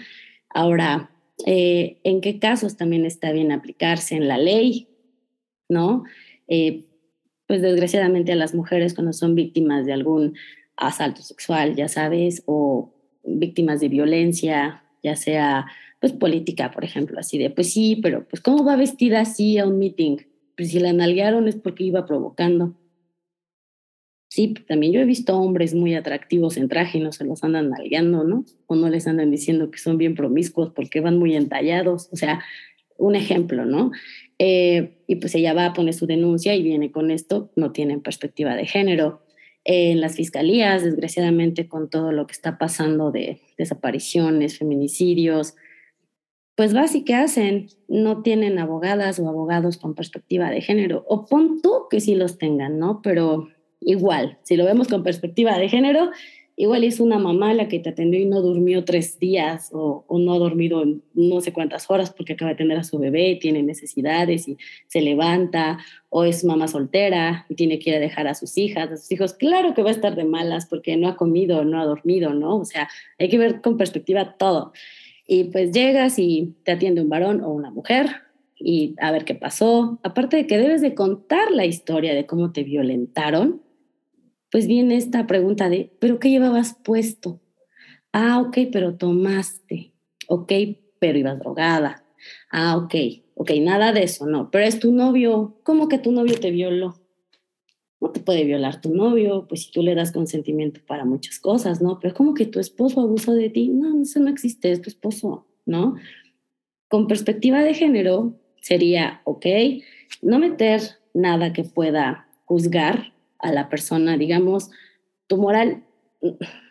Ahora, 0.48 1.10
eh, 1.48 1.98
¿en 2.04 2.22
qué 2.22 2.38
casos 2.38 2.78
también 2.78 3.04
está 3.06 3.32
bien 3.32 3.52
aplicarse 3.52 4.16
en 4.16 4.28
la 4.28 4.38
ley, 4.38 4.90
¿no? 5.70 6.04
Eh, 6.48 6.86
pues 7.48 7.64
desgraciadamente 7.64 8.32
a 8.32 8.36
las 8.36 8.54
mujeres 8.54 8.94
cuando 8.94 9.12
son 9.12 9.34
víctimas 9.34 9.88
de 9.88 9.94
algún 9.94 10.36
asalto 10.78 11.24
sexual, 11.24 11.76
ya 11.76 11.88
sabes, 11.88 12.44
o 12.46 12.94
víctimas 13.24 13.80
de 13.80 13.90
violencia, 13.90 14.84
ya 15.04 15.16
sea 15.16 15.68
pues 16.00 16.14
política, 16.14 16.72
por 16.72 16.84
ejemplo, 16.84 17.20
así 17.20 17.38
de, 17.38 17.52
pues 17.52 17.72
sí, 17.72 18.00
pero 18.02 18.28
pues 18.28 18.42
¿cómo 18.42 18.66
va 18.66 18.76
vestida 18.76 19.22
así 19.22 19.60
a 19.60 19.68
un 19.68 19.78
meeting? 19.78 20.18
Pues 20.58 20.72
si 20.72 20.80
la 20.80 20.94
nalguearon 20.94 21.48
es 21.48 21.56
porque 21.56 21.84
iba 21.84 22.06
provocando. 22.06 22.76
Sí, 24.28 24.54
también 24.68 24.94
yo 24.94 25.02
he 25.02 25.06
visto 25.06 25.38
hombres 25.38 25.76
muy 25.76 25.94
atractivos 25.94 26.58
en 26.58 26.70
traje 26.70 26.98
y 26.98 27.02
no 27.02 27.12
se 27.12 27.26
los 27.26 27.44
andan 27.44 27.70
nalgueando, 27.70 28.24
¿no? 28.24 28.46
O 28.66 28.76
no 28.76 28.90
les 28.90 29.06
andan 29.06 29.30
diciendo 29.30 29.70
que 29.70 29.78
son 29.78 29.98
bien 29.98 30.16
promiscuos 30.16 30.72
porque 30.72 31.02
van 31.02 31.20
muy 31.20 31.36
entallados. 31.36 32.08
O 32.12 32.16
sea, 32.16 32.42
un 32.98 33.16
ejemplo, 33.16 33.66
¿no? 33.66 33.92
Eh, 34.40 35.04
y 35.06 35.18
pues 35.18 35.36
ella 35.36 35.54
va 35.54 35.66
a 35.66 35.74
poner 35.74 35.94
su 35.94 36.08
denuncia 36.08 36.56
y 36.56 36.64
viene 36.64 36.92
con 36.92 37.12
esto, 37.12 37.52
no 37.56 37.74
tienen 37.74 38.02
perspectiva 38.02 38.56
de 38.56 38.66
género 38.66 39.22
en 39.64 40.02
las 40.02 40.16
fiscalías, 40.16 40.84
desgraciadamente 40.84 41.68
con 41.68 41.90
todo 41.90 42.12
lo 42.12 42.26
que 42.26 42.34
está 42.34 42.58
pasando 42.58 43.12
de 43.12 43.42
desapariciones, 43.58 44.58
feminicidios, 44.58 45.56
pues 46.56 46.76
va 46.76 46.86
¿qué 47.06 47.16
hacen? 47.16 47.68
No 47.88 48.22
tienen 48.22 48.60
abogadas 48.60 49.20
o 49.20 49.28
abogados 49.28 49.78
con 49.78 49.96
perspectiva 49.96 50.50
de 50.50 50.62
género. 50.62 51.06
O 51.08 51.26
pon 51.26 51.62
tú 51.62 51.88
que 51.90 52.00
sí 52.00 52.16
los 52.16 52.38
tengan, 52.38 52.78
¿no? 52.78 53.02
Pero 53.02 53.48
igual, 53.80 54.38
si 54.44 54.58
lo 54.58 54.66
vemos 54.66 54.88
con 54.88 55.04
perspectiva 55.04 55.58
de 55.58 55.70
género, 55.70 56.12
igual 56.56 56.84
es 56.84 57.00
una 57.00 57.18
mamá 57.18 57.54
la 57.54 57.68
que 57.68 57.80
te 57.80 57.90
atendió 57.90 58.20
y 58.20 58.26
no 58.26 58.42
durmió 58.42 58.84
tres 58.84 59.20
días 59.20 59.70
o, 59.74 60.06
no 60.10 60.34
ha 60.34 60.38
dormido 60.38 60.84
no 61.14 61.42
sé 61.42 61.54
cuántas 61.54 61.90
horas 61.90 62.12
porque 62.12 62.34
acaba 62.34 62.52
de 62.52 62.58
tener 62.58 62.78
a 62.78 62.84
su 62.84 63.00
bebé, 63.00 63.38
tiene 63.42 63.64
necesidades 63.64 64.48
y 64.48 64.58
se 64.88 65.02
levanta, 65.02 65.80
o 66.10 66.24
es 66.24 66.44
mamá 66.44 66.68
soltera 66.68 67.46
y 67.50 67.56
tiene 67.56 67.80
que 67.80 67.92
ir 67.92 67.96
a 67.96 68.00
dejar 68.00 68.28
a 68.28 68.36
sus 68.36 68.58
hijas, 68.58 68.92
a 68.92 68.98
sus 68.98 69.12
hijos, 69.12 69.34
claro 69.34 69.74
que 69.74 69.84
va 69.84 69.90
a 69.90 69.94
estar 69.94 70.16
de 70.16 70.26
malas 70.26 70.66
porque 70.66 70.98
no 70.98 71.08
ha 71.08 71.16
comido, 71.16 71.64
no 71.66 71.82
ha 71.82 71.86
dormido, 71.86 72.34
¿no? 72.34 72.58
O 72.58 72.66
sea, 72.66 72.90
hay 73.18 73.30
que 73.30 73.38
ver 73.38 73.62
con 73.62 73.78
perspectiva 73.78 74.38
todo. 74.38 74.74
Y 75.28 75.46
pues 75.46 75.72
llegas 75.72 76.20
y 76.20 76.56
te 76.64 76.74
atiende 76.74 77.02
un 77.02 77.10
varón 77.10 77.42
o 77.42 77.50
una 77.50 77.72
mujer 77.72 78.08
y 78.64 78.96
a 79.00 79.12
ver 79.12 79.26
qué 79.26 79.36
pasó. 79.36 80.00
Aparte 80.04 80.38
de 80.38 80.48
que 80.48 80.58
debes 80.58 80.82
de 80.82 80.94
contar 80.94 81.52
la 81.52 81.66
historia 81.66 82.14
de 82.14 82.26
cómo 82.26 82.52
te 82.52 82.64
violentaron, 82.64 83.62
pues 84.52 84.68
viene 84.68 84.98
esta 84.98 85.26
pregunta 85.28 85.70
de, 85.70 85.92
¿pero 86.00 86.20
qué 86.20 86.30
llevabas 86.30 86.78
puesto? 86.84 87.42
Ah, 88.12 88.42
ok, 88.42 88.58
pero 88.72 88.96
tomaste. 88.98 89.94
Ok, 90.28 90.52
pero 91.00 91.18
ibas 91.18 91.40
drogada. 91.40 92.04
Ah, 92.52 92.78
ok, 92.78 92.94
ok, 93.36 93.52
nada 93.62 93.94
de 93.94 94.04
eso, 94.04 94.26
no. 94.26 94.52
Pero 94.52 94.66
es 94.66 94.80
tu 94.80 94.92
novio. 94.92 95.60
¿Cómo 95.64 95.88
que 95.88 95.98
tu 95.98 96.12
novio 96.12 96.38
te 96.40 96.52
violó? 96.52 96.96
No 98.02 98.12
te 98.12 98.20
puede 98.20 98.44
violar 98.44 98.82
tu 98.82 98.94
novio, 98.94 99.46
pues 99.48 99.64
si 99.64 99.72
tú 99.72 99.84
le 99.84 99.96
das 99.96 100.12
consentimiento 100.12 100.82
para 100.86 101.06
muchas 101.06 101.40
cosas, 101.40 101.82
¿no? 101.82 102.00
Pero 102.00 102.14
¿cómo 102.14 102.34
que 102.34 102.46
tu 102.46 102.60
esposo 102.60 103.00
abusó 103.00 103.34
de 103.34 103.50
ti? 103.50 103.70
No, 103.70 104.02
eso 104.02 104.20
no 104.20 104.30
existe, 104.30 104.72
es 104.72 104.82
tu 104.82 104.90
esposo, 104.90 105.48
¿no? 105.66 105.96
Con 106.90 107.08
perspectiva 107.08 107.62
de 107.62 107.76
género 107.76 108.40
sería, 108.60 109.22
ok, 109.24 109.46
no 110.24 110.40
meter 110.40 110.82
nada 111.14 111.54
que 111.54 111.64
pueda 111.64 112.28
juzgar 112.46 113.11
a 113.42 113.52
la 113.52 113.70
persona, 113.70 114.18
digamos, 114.18 114.70
tu 115.28 115.38
moral 115.38 115.84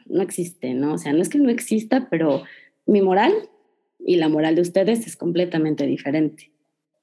no 0.07 0.23
existe, 0.23 0.75
¿no? 0.75 0.95
O 0.95 0.99
sea, 0.99 1.13
no 1.13 1.23
es 1.23 1.29
que 1.29 1.39
no 1.39 1.51
exista, 1.51 2.09
pero 2.11 2.43
mi 2.87 3.03
moral 3.03 3.33
y 3.99 4.17
la 4.17 4.29
moral 4.29 4.55
de 4.55 4.63
ustedes 4.63 5.07
es 5.07 5.17
completamente 5.17 5.87
diferente. 5.87 6.53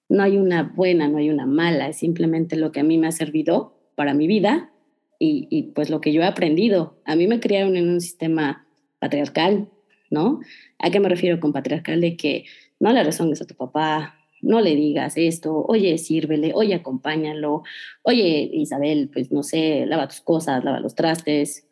No 0.09 0.23
hay 0.23 0.37
una 0.37 0.63
buena, 0.63 1.07
no 1.07 1.17
hay 1.17 1.29
una 1.29 1.45
mala, 1.45 1.89
es 1.89 1.97
simplemente 1.97 2.55
lo 2.55 2.71
que 2.71 2.79
a 2.79 2.83
mí 2.83 2.97
me 2.97 3.07
ha 3.07 3.11
servido 3.11 3.77
para 3.95 4.13
mi 4.13 4.27
vida 4.27 4.71
y, 5.19 5.71
pues 5.73 5.89
lo 5.89 5.99
que 5.99 6.13
yo 6.13 6.21
he 6.21 6.25
aprendido. 6.25 7.01
A 7.05 7.15
mí 7.15 7.27
me 7.27 7.39
criaron 7.39 7.75
en 7.75 7.89
un 7.89 8.01
sistema 8.01 8.67
patriarcal, 8.99 9.69
¿no? 10.11 10.39
¿A 10.79 10.91
qué 10.91 10.99
me 10.99 11.09
refiero 11.09 11.39
con 11.39 11.53
patriarcal? 11.53 12.01
De 12.01 12.15
que 12.15 12.45
no 12.79 12.93
le 12.93 13.03
resongues 13.03 13.41
a 13.41 13.47
tu 13.47 13.55
papá, 13.55 14.16
no 14.41 14.61
le 14.61 14.75
digas 14.75 15.17
esto, 15.17 15.65
oye, 15.67 15.97
sírvele, 15.97 16.51
oye, 16.53 16.75
acompáñalo, 16.75 17.63
oye, 18.03 18.49
Isabel, 18.53 19.09
pues 19.11 19.31
no 19.31 19.43
sé, 19.43 19.85
lava 19.85 20.07
tus 20.07 20.21
cosas, 20.21 20.63
lava 20.63 20.79
los 20.79 20.95
trastes. 20.95 21.67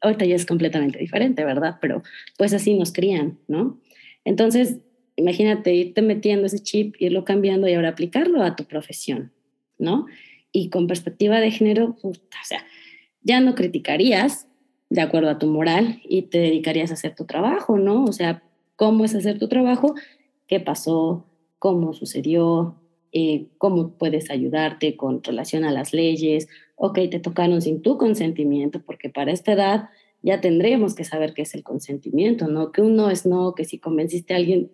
ahorita 0.00 0.24
ya 0.24 0.34
es 0.34 0.46
completamente 0.46 0.98
diferente, 0.98 1.44
¿verdad? 1.44 1.78
Pero 1.80 2.02
pues 2.36 2.52
así 2.54 2.74
nos 2.74 2.92
crían, 2.92 3.38
¿no? 3.48 3.80
Entonces, 4.24 4.78
imagínate 5.16 5.74
irte 5.74 6.02
metiendo 6.02 6.46
ese 6.46 6.58
chip, 6.60 6.96
irlo 6.98 7.24
cambiando 7.24 7.68
y 7.68 7.74
ahora 7.74 7.90
aplicarlo 7.90 8.42
a 8.42 8.56
tu 8.56 8.64
profesión, 8.64 9.32
¿no? 9.78 10.06
Y 10.52 10.70
con 10.70 10.86
perspectiva 10.86 11.40
de 11.40 11.50
género, 11.50 11.96
o 12.02 12.12
sea, 12.44 12.64
ya 13.22 13.40
no 13.40 13.54
criticarías 13.54 14.48
de 14.90 15.00
acuerdo 15.00 15.30
a 15.30 15.38
tu 15.38 15.46
moral 15.46 16.00
y 16.04 16.22
te 16.22 16.38
dedicarías 16.38 16.90
a 16.90 16.94
hacer 16.94 17.14
tu 17.14 17.24
trabajo, 17.24 17.78
¿no? 17.78 18.04
O 18.04 18.12
sea, 18.12 18.42
¿cómo 18.76 19.04
es 19.04 19.14
hacer 19.14 19.38
tu 19.38 19.48
trabajo? 19.48 19.94
¿Qué 20.46 20.60
pasó? 20.60 21.24
¿Cómo 21.62 21.92
sucedió? 21.92 22.74
Eh, 23.12 23.46
¿Cómo 23.56 23.96
puedes 23.96 24.32
ayudarte 24.32 24.96
con 24.96 25.22
relación 25.22 25.62
a 25.62 25.70
las 25.70 25.92
leyes? 25.92 26.48
Ok, 26.74 26.98
te 27.08 27.20
tocaron 27.20 27.62
sin 27.62 27.82
tu 27.82 27.98
consentimiento, 27.98 28.82
porque 28.82 29.10
para 29.10 29.30
esta 29.30 29.52
edad 29.52 29.90
ya 30.22 30.40
tendremos 30.40 30.96
que 30.96 31.04
saber 31.04 31.34
qué 31.34 31.42
es 31.42 31.54
el 31.54 31.62
consentimiento, 31.62 32.48
¿no? 32.48 32.72
Que 32.72 32.82
un 32.82 32.96
no 32.96 33.10
es 33.10 33.26
no, 33.26 33.54
que 33.54 33.64
si 33.64 33.78
convenciste 33.78 34.34
a 34.34 34.38
alguien, 34.38 34.72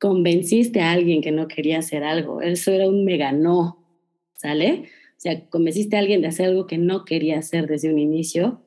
convenciste 0.00 0.80
a 0.80 0.92
alguien 0.92 1.20
que 1.20 1.32
no 1.32 1.48
quería 1.48 1.80
hacer 1.80 2.02
algo, 2.02 2.40
eso 2.40 2.70
era 2.70 2.88
un 2.88 3.04
mega 3.04 3.32
no, 3.32 3.84
¿sale? 4.32 4.84
O 5.18 5.20
sea, 5.20 5.50
convenciste 5.50 5.96
a 5.96 5.98
alguien 5.98 6.22
de 6.22 6.28
hacer 6.28 6.46
algo 6.46 6.66
que 6.66 6.78
no 6.78 7.04
quería 7.04 7.40
hacer 7.40 7.66
desde 7.66 7.92
un 7.92 7.98
inicio 7.98 8.62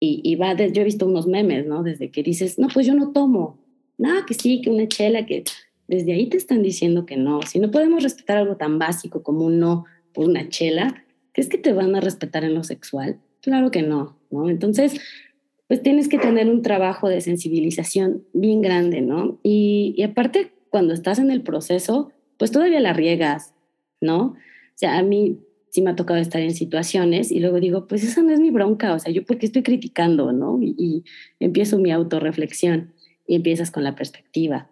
y, 0.00 0.34
va, 0.34 0.56
de, 0.56 0.72
yo 0.72 0.82
he 0.82 0.86
visto 0.86 1.06
unos 1.06 1.28
memes, 1.28 1.66
¿no? 1.66 1.84
Desde 1.84 2.10
que 2.10 2.24
dices, 2.24 2.58
no, 2.58 2.66
pues 2.66 2.84
yo 2.84 2.96
no 2.96 3.12
tomo, 3.12 3.60
nada, 3.96 4.26
que 4.26 4.34
sí, 4.34 4.60
que 4.60 4.70
una 4.70 4.88
chela, 4.88 5.24
que 5.24 5.44
desde 5.90 6.12
ahí 6.12 6.28
te 6.28 6.36
están 6.36 6.62
diciendo 6.62 7.04
que 7.04 7.16
no. 7.16 7.42
Si 7.42 7.58
no 7.58 7.72
podemos 7.72 8.04
respetar 8.04 8.38
algo 8.38 8.56
tan 8.56 8.78
básico 8.78 9.24
como 9.24 9.44
un 9.44 9.58
no 9.58 9.86
por 10.14 10.28
una 10.28 10.48
chela, 10.48 11.04
¿crees 11.32 11.48
que 11.48 11.58
te 11.58 11.72
van 11.72 11.96
a 11.96 12.00
respetar 12.00 12.44
en 12.44 12.54
lo 12.54 12.62
sexual? 12.62 13.18
Claro 13.42 13.72
que 13.72 13.82
no, 13.82 14.16
¿no? 14.30 14.48
Entonces, 14.48 15.00
pues 15.66 15.82
tienes 15.82 16.08
que 16.08 16.18
tener 16.18 16.48
un 16.48 16.62
trabajo 16.62 17.08
de 17.08 17.20
sensibilización 17.20 18.22
bien 18.32 18.60
grande, 18.60 19.00
¿no? 19.00 19.40
Y, 19.42 20.00
aparte, 20.04 20.52
cuando 20.68 20.94
estás 20.94 21.18
en 21.18 21.32
el 21.32 21.42
proceso, 21.42 22.12
pues 22.38 22.52
todavía 22.52 22.78
la 22.78 22.92
riegas, 22.92 23.52
¿no? 24.00 24.20
O 24.26 24.36
sea, 24.76 24.96
a 24.96 25.02
mí 25.02 25.40
sí 25.70 25.82
me 25.82 25.90
ha 25.90 25.96
tocado 25.96 26.20
estar 26.20 26.40
en 26.40 26.54
situaciones 26.54 27.32
y 27.32 27.40
luego 27.40 27.58
digo, 27.58 27.88
pues 27.88 28.04
esa 28.04 28.22
no 28.22 28.30
es 28.30 28.38
mi 28.38 28.52
bronca, 28.52 28.94
o 28.94 28.98
sea, 29.00 29.12
yo 29.12 29.24
porque 29.24 29.46
estoy 29.46 29.64
criticando, 29.64 30.30
¿no? 30.30 30.62
Y, 30.62 30.76
y 30.78 31.04
empiezo 31.40 31.78
mi 31.78 31.90
autorreflexión 31.90 32.92
y 33.26 33.34
empiezas 33.34 33.72
con 33.72 33.82
la 33.82 33.96
perspectiva. 33.96 34.70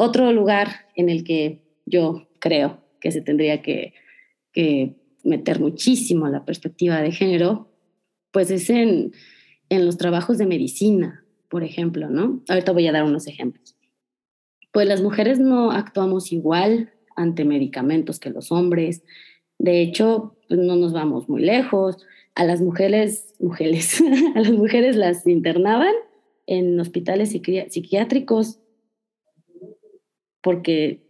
Otro 0.00 0.32
lugar 0.32 0.86
en 0.96 1.10
el 1.10 1.24
que 1.24 1.62
yo 1.84 2.28
creo 2.38 2.80
que 3.00 3.10
se 3.12 3.20
tendría 3.20 3.60
que, 3.60 3.94
meter 5.22 5.60
muchísimo 5.60 6.28
la 6.28 6.46
perspectiva 6.46 7.02
de 7.02 7.12
género, 7.12 7.70
pues 8.32 8.50
es 8.50 8.70
en 8.70 9.12
en 9.70 9.86
los 9.86 9.96
trabajos 9.96 10.36
de 10.36 10.46
medicina, 10.46 11.24
por 11.48 11.62
ejemplo, 11.62 12.10
¿no? 12.10 12.42
Ahorita 12.48 12.72
voy 12.72 12.86
a 12.88 12.92
dar 12.92 13.04
unos 13.04 13.26
ejemplos. 13.26 13.76
Pues 14.72 14.86
las 14.86 15.00
mujeres 15.00 15.38
no 15.38 15.70
actuamos 15.70 16.32
igual 16.32 16.92
ante 17.16 17.44
medicamentos 17.44 18.18
que 18.18 18.30
los 18.30 18.52
hombres. 18.52 19.02
De 19.58 19.80
hecho, 19.80 20.36
pues 20.48 20.60
no 20.60 20.76
nos 20.76 20.92
vamos 20.92 21.28
muy 21.28 21.42
lejos. 21.42 22.04
A 22.34 22.44
las 22.44 22.60
mujeres, 22.60 23.34
mujeres, 23.38 24.02
a 24.34 24.40
las 24.40 24.52
mujeres 24.52 24.96
las 24.96 25.26
internaban 25.26 25.94
en 26.46 26.78
hospitales 26.78 27.30
psiquiátricos 27.30 28.59
porque, 30.42 31.02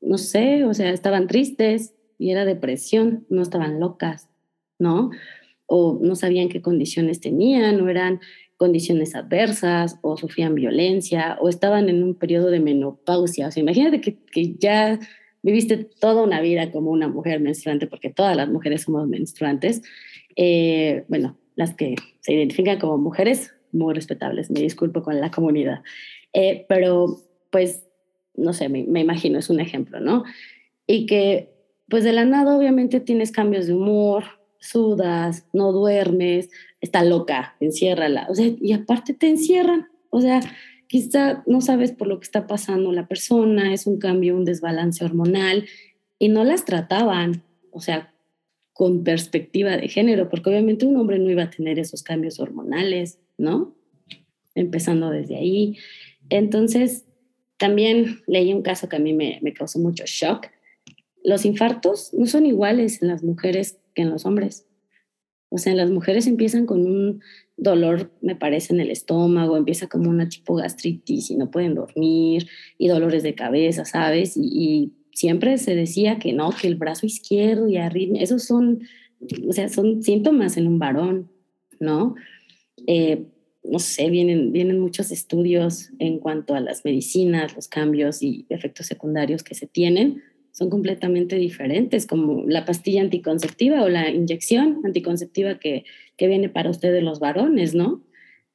no 0.00 0.18
sé, 0.18 0.64
o 0.64 0.74
sea, 0.74 0.90
estaban 0.90 1.26
tristes 1.26 1.94
y 2.18 2.30
era 2.30 2.44
depresión, 2.44 3.26
no 3.28 3.42
estaban 3.42 3.80
locas, 3.80 4.28
¿no? 4.78 5.10
o 5.68 5.98
no 6.02 6.16
sabían 6.16 6.48
qué 6.48 6.62
condiciones 6.62 7.20
tenían, 7.20 7.80
o 7.80 7.88
eran 7.88 8.20
condiciones 8.56 9.14
adversas, 9.14 9.98
o 10.00 10.16
sufrían 10.16 10.54
violencia, 10.54 11.38
o 11.40 11.48
estaban 11.48 11.88
en 11.90 12.02
un 12.02 12.14
periodo 12.14 12.50
de 12.50 12.58
menopausia. 12.58 13.48
O 13.48 13.50
sea, 13.50 13.62
imagínate 13.62 14.00
que, 14.00 14.16
que 14.32 14.54
ya 14.54 14.98
viviste 15.42 15.76
toda 15.76 16.22
una 16.22 16.40
vida 16.40 16.72
como 16.72 16.90
una 16.90 17.06
mujer 17.06 17.40
menstruante, 17.40 17.86
porque 17.86 18.08
todas 18.08 18.34
las 18.34 18.48
mujeres 18.48 18.82
somos 18.82 19.06
menstruantes. 19.06 19.82
Eh, 20.36 21.04
bueno, 21.08 21.36
las 21.54 21.74
que 21.74 21.96
se 22.20 22.32
identifican 22.32 22.78
como 22.78 22.96
mujeres, 22.96 23.54
muy 23.70 23.92
respetables, 23.92 24.50
me 24.50 24.60
disculpo 24.60 25.02
con 25.02 25.20
la 25.20 25.30
comunidad. 25.30 25.82
Eh, 26.32 26.64
pero, 26.66 27.18
pues, 27.50 27.84
no 28.38 28.52
sé, 28.52 28.68
me, 28.68 29.00
imagino, 29.00 29.38
es 29.38 29.50
un 29.50 29.60
ejemplo, 29.60 30.00
¿no? 30.00 30.24
Y 30.86 31.06
que, 31.06 31.52
pues, 31.88 32.04
de 32.04 32.12
la 32.12 32.24
nada, 32.24 32.56
obviamente 32.56 33.00
tienes 33.00 33.32
cambios 33.32 33.66
de 33.66 33.74
humor, 33.74 34.24
sudas, 34.58 35.46
no 35.52 35.72
duermes, 35.72 36.50
está 36.80 37.04
loca, 37.04 37.56
enciérrala. 37.60 38.26
O 38.30 38.34
sea, 38.34 38.46
y 38.60 38.72
aparte 38.72 39.14
te 39.14 39.28
encierran. 39.28 39.88
O 40.10 40.20
sea, 40.20 40.40
quizá 40.86 41.42
no 41.46 41.60
sabes 41.60 41.92
por 41.92 42.08
lo 42.08 42.18
que 42.18 42.24
está 42.24 42.46
pasando 42.46 42.92
la 42.92 43.06
persona, 43.06 43.72
es 43.72 43.86
un 43.86 43.98
cambio, 43.98 44.36
un 44.36 44.44
desbalance 44.44 45.04
hormonal, 45.04 45.66
y 46.18 46.28
no 46.28 46.44
las 46.44 46.64
trataban, 46.64 47.42
o 47.70 47.80
sea, 47.80 48.12
con 48.72 49.02
perspectiva 49.04 49.76
de 49.76 49.88
género, 49.88 50.28
porque 50.28 50.50
obviamente 50.50 50.86
un 50.86 50.96
hombre 50.96 51.18
no 51.18 51.30
iba 51.30 51.44
a 51.44 51.50
tener 51.50 51.78
esos 51.78 52.02
cambios 52.02 52.38
hormonales, 52.38 53.18
¿no? 53.36 53.74
Empezando 54.54 55.10
desde 55.10 55.36
ahí. 55.36 55.76
Entonces, 56.30 57.04
también 57.58 58.20
leí 58.26 58.52
un 58.52 58.62
caso 58.62 58.88
que 58.88 58.96
a 58.96 59.00
mí 59.00 59.12
me, 59.12 59.40
causó 59.52 59.78
mucho 59.78 60.04
shock. 60.06 60.46
Los 61.22 61.44
infartos 61.44 62.14
no 62.14 62.26
son 62.26 62.46
iguales 62.46 63.02
en 63.02 63.08
las 63.08 63.22
mujeres 63.22 63.78
en 63.94 64.10
los 64.10 64.24
hombres. 64.24 64.66
O 65.50 65.58
sea, 65.58 65.74
las 65.74 65.90
mujeres 65.90 66.26
empiezan 66.26 66.66
con 66.66 66.86
un 66.86 67.20
dolor, 67.56 68.12
me 68.20 68.36
parece, 68.36 68.72
en 68.72 68.80
el 68.80 68.90
estómago, 68.90 69.56
empieza 69.56 69.88
como 69.88 70.08
una 70.10 70.28
tipo 70.28 70.54
gastritis 70.54 71.30
y 71.30 71.36
no 71.36 71.50
pueden 71.50 71.74
dormir 71.74 72.48
y 72.76 72.88
dolores 72.88 73.22
de 73.22 73.34
cabeza, 73.34 73.84
¿sabes? 73.84 74.36
Y, 74.36 74.94
siempre 75.18 75.58
se 75.58 75.74
decía 75.74 76.20
que 76.20 76.32
no, 76.32 76.50
que 76.50 76.68
el 76.68 76.76
brazo 76.76 77.04
izquierdo 77.04 77.66
y 77.68 77.76
arriba, 77.76 78.20
esos 78.20 78.44
son, 78.44 78.82
o 79.48 79.52
sea, 79.52 79.68
son 79.68 80.00
síntomas 80.00 80.56
en 80.56 80.68
un 80.68 80.78
varón, 80.78 81.28
¿no? 81.80 82.14
Eh, 82.86 83.24
no 83.70 83.78
sé, 83.78 84.10
vienen, 84.10 84.52
vienen 84.52 84.80
muchos 84.80 85.10
estudios 85.10 85.90
en 85.98 86.18
cuanto 86.18 86.54
a 86.54 86.60
las 86.60 86.84
medicinas, 86.84 87.54
los 87.54 87.68
cambios 87.68 88.22
y 88.22 88.46
efectos 88.48 88.86
secundarios 88.86 89.42
que 89.42 89.54
se 89.54 89.66
tienen, 89.66 90.22
son 90.52 90.70
completamente 90.70 91.36
diferentes, 91.36 92.06
como 92.06 92.44
la 92.44 92.64
pastilla 92.64 93.00
anticonceptiva 93.00 93.82
o 93.82 93.88
la 93.88 94.10
inyección 94.10 94.80
anticonceptiva 94.84 95.58
que, 95.58 95.84
que 96.16 96.26
viene 96.26 96.48
para 96.48 96.70
ustedes 96.70 97.02
los 97.02 97.20
varones, 97.20 97.74
¿no? 97.74 98.02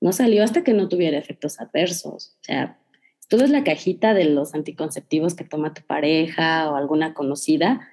No 0.02 0.12
salió 0.12 0.44
hasta 0.44 0.64
que 0.64 0.74
no 0.74 0.90
tuviera 0.90 1.18
efectos 1.18 1.62
adversos. 1.62 2.36
O 2.42 2.44
sea, 2.44 2.78
tú 3.30 3.38
ves 3.38 3.52
la 3.52 3.64
cajita 3.64 4.14
de 4.14 4.26
los 4.26 4.54
anticonceptivos 4.54 5.34
que 5.34 5.46
toma 5.46 5.74
tu 5.74 5.82
pareja 5.84 6.70
o 6.70 6.76
alguna 6.76 7.14
conocida, 7.14 7.88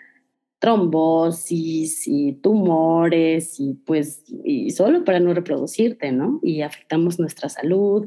trombosis 0.60 2.06
y 2.06 2.34
tumores 2.34 3.58
y 3.58 3.74
pues 3.74 4.22
y 4.44 4.70
solo 4.70 5.04
para 5.04 5.18
no 5.18 5.34
reproducirte, 5.34 6.12
¿no? 6.12 6.38
Y 6.42 6.62
afectamos 6.62 7.18
nuestra 7.18 7.48
salud. 7.48 8.06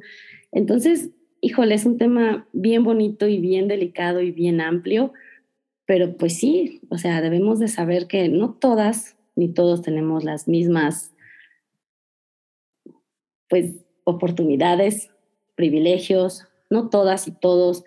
Entonces, 0.53 1.09
híjole, 1.41 1.75
es 1.75 1.85
un 1.85 1.97
tema 1.97 2.47
bien 2.53 2.85
bonito 2.85 3.27
y 3.27 3.39
bien 3.39 3.67
delicado 3.67 4.21
y 4.21 4.31
bien 4.31 4.61
amplio 4.61 5.11
pero 5.85 6.15
pues 6.17 6.37
sí, 6.37 6.81
o 6.89 6.97
sea, 6.97 7.21
debemos 7.21 7.59
de 7.59 7.67
saber 7.67 8.07
que 8.07 8.29
no 8.29 8.53
todas 8.53 9.17
ni 9.35 9.49
todos 9.53 9.81
tenemos 9.81 10.23
las 10.23 10.47
mismas 10.47 11.13
pues 13.49 13.85
oportunidades, 14.03 15.11
privilegios, 15.55 16.47
no 16.69 16.89
todas 16.89 17.27
y 17.27 17.31
todos 17.31 17.83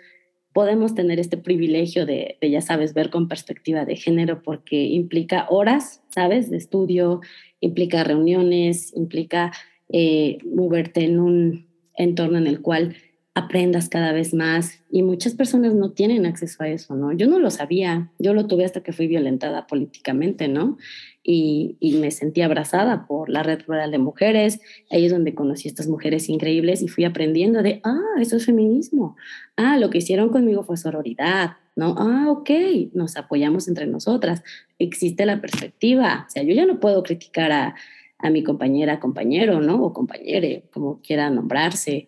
podemos 0.57 0.95
tener 0.95 1.21
este 1.21 1.37
privilegio 1.37 2.07
de, 2.07 2.39
ya 2.41 2.63
sabes, 2.63 2.95
ver 2.95 3.11
con 3.11 3.29
perspectiva 3.29 3.85
de 3.85 3.95
género 3.95 4.41
porque 4.43 4.85
implica 4.85 5.47
horas, 5.51 6.03
¿sabes?, 6.09 6.49
de 6.49 6.57
estudio, 6.57 7.21
implica 7.61 8.05
reuniones, 8.05 8.97
implica 8.97 9.53
eh, 9.91 10.39
moverte 10.47 11.05
en 11.05 11.21
un 11.21 11.67
entorno 11.95 12.39
en 12.39 12.47
el 12.47 12.63
cual 12.63 12.97
aprendas 13.37 13.91
cada 13.91 14.13
vez 14.13 14.33
más 14.33 14.81
y 14.91 15.03
muchas 15.03 15.35
personas 15.35 15.75
no 15.75 15.91
tienen 15.91 16.25
acceso 16.25 16.63
a 16.63 16.69
eso, 16.69 16.97
¿no? 16.97 17.13
Yo 17.13 17.27
no 17.27 17.39
lo 17.39 17.51
sabía, 17.51 18.11
yo 18.19 18.33
lo 18.33 18.47
tuve 18.47 18.65
hasta 18.65 18.81
que 18.83 18.95
fui 18.95 19.09
violentada 19.09 19.67
políticamente, 19.67 20.49
¿no? 20.49 20.79
Y, 21.23 21.77
y 21.79 21.99
me 21.99 22.11
sentí 22.13 22.41
abrazada 22.41 23.07
por 23.07 23.29
la 23.29 23.43
Red 23.43 23.65
Rural 23.67 23.91
de 23.91 23.99
Mujeres, 23.99 24.61
ahí 24.91 25.05
es 25.05 25.13
donde 25.13 25.35
conocí 25.35 25.69
a 25.69 25.71
estas 25.71 25.87
mujeres 25.87 26.31
increíbles 26.31 26.81
y 26.81 26.89
fui 26.89 27.05
aprendiendo 27.05 27.63
de, 27.63 27.83
ah, 27.85 28.17
eso 28.19 28.39
es 28.39 28.47
feminismo, 28.47 29.17
ah, 29.57 29.77
lo 29.79 29.91
que 29.91 29.99
hicieron 29.99 30.31
conmigo 30.31 30.65
fue 30.65 30.79
sororidad, 30.79 31.57
¿no? 31.75 31.95
Ah, 31.99 32.31
ok, 32.31 32.51
nos 32.95 33.19
apoyamos 33.19 33.69
entre 33.69 33.87
nosotras, 33.87 34.43
existe 34.79 35.27
la 35.27 35.43
perspectiva, 35.43 36.25
o 36.27 36.31
sea, 36.31 36.43
yo 36.43 36.55
ya 36.55 36.65
no 36.65 36.81
puedo 36.81 37.03
criticar 37.03 37.53
a, 37.53 37.75
a 38.17 38.31
mi 38.31 38.43
compañera, 38.43 38.99
compañero, 38.99 39.61
¿no? 39.61 39.83
O 39.83 39.93
compañere, 39.93 40.65
como 40.73 41.03
quiera 41.03 41.29
nombrarse, 41.29 42.07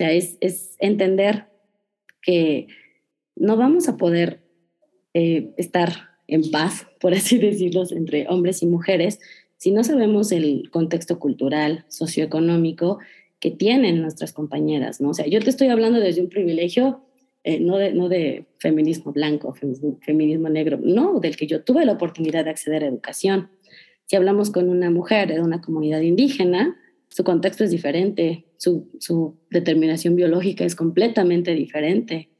sea, 0.00 0.12
es, 0.12 0.36
es 0.40 0.76
entender 0.78 1.46
que 2.22 2.68
no 3.36 3.56
vamos 3.56 3.88
a 3.88 3.96
poder 3.96 4.40
eh, 5.14 5.50
estar 5.56 6.10
en 6.26 6.50
paz, 6.50 6.86
por 7.00 7.14
así 7.14 7.38
decirlo, 7.38 7.84
entre 7.90 8.28
hombres 8.28 8.62
y 8.62 8.66
mujeres 8.66 9.18
si 9.60 9.72
no 9.72 9.84
sabemos 9.84 10.32
el 10.32 10.70
contexto 10.70 11.18
cultural, 11.18 11.84
socioeconómico 11.88 12.98
que 13.40 13.50
tienen 13.50 14.00
nuestras 14.00 14.32
compañeras, 14.32 15.02
¿no? 15.02 15.10
O 15.10 15.14
sea, 15.14 15.26
yo 15.26 15.38
te 15.40 15.50
estoy 15.50 15.68
hablando 15.68 16.00
desde 16.00 16.22
un 16.22 16.30
privilegio, 16.30 17.02
eh, 17.44 17.60
no, 17.60 17.76
de, 17.76 17.92
no 17.92 18.08
de 18.08 18.46
feminismo 18.56 19.12
blanco, 19.12 19.52
feminismo, 19.52 19.98
feminismo 20.00 20.48
negro, 20.48 20.78
no, 20.82 21.20
del 21.20 21.36
que 21.36 21.46
yo 21.46 21.62
tuve 21.62 21.84
la 21.84 21.92
oportunidad 21.92 22.44
de 22.44 22.50
acceder 22.50 22.84
a 22.84 22.86
educación. 22.86 23.50
Si 24.06 24.16
hablamos 24.16 24.50
con 24.50 24.70
una 24.70 24.90
mujer 24.90 25.28
de 25.28 25.42
una 25.42 25.60
comunidad 25.60 26.00
indígena, 26.00 26.79
su 27.10 27.24
contexto 27.24 27.64
es 27.64 27.70
diferente, 27.70 28.46
su, 28.56 28.88
su 28.98 29.38
determinación 29.50 30.14
biológica 30.14 30.64
es 30.64 30.76
completamente 30.76 31.54
diferente. 31.54 32.30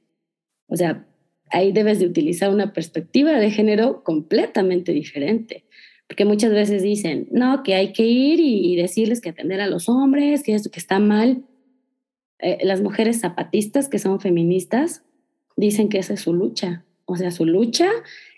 O 0.69 0.77
sea, 0.77 1.07
ahí 1.51 1.73
debes 1.73 1.99
de 1.99 2.07
utilizar 2.07 2.51
una 2.51 2.73
perspectiva 2.73 3.33
de 3.33 3.51
género 3.51 4.03
completamente 4.05 4.93
diferente. 4.93 5.65
Porque 6.07 6.25
muchas 6.25 6.53
veces 6.53 6.83
dicen, 6.83 7.29
no, 7.31 7.63
que 7.63 7.75
hay 7.75 7.93
que 7.93 8.05
ir 8.05 8.41
y, 8.41 8.75
decirles 8.77 9.21
que 9.21 9.31
atender 9.31 9.61
a 9.61 9.69
los 9.69 9.89
hombres, 9.89 10.43
que 10.43 10.55
esto 10.55 10.71
que 10.71 10.81
está 10.81 10.99
mal. 10.99 11.45
Eh, 12.39 12.59
las 12.63 12.81
mujeres 12.81 13.21
zapatistas 13.21 13.89
que 13.89 13.99
son 13.99 14.21
feministas 14.21 15.05
dicen 15.57 15.89
que 15.89 15.99
esa 15.99 16.15
es 16.15 16.21
su 16.21 16.33
lucha. 16.33 16.85
O 17.05 17.17
sea, 17.17 17.31
su 17.31 17.45
lucha 17.45 17.89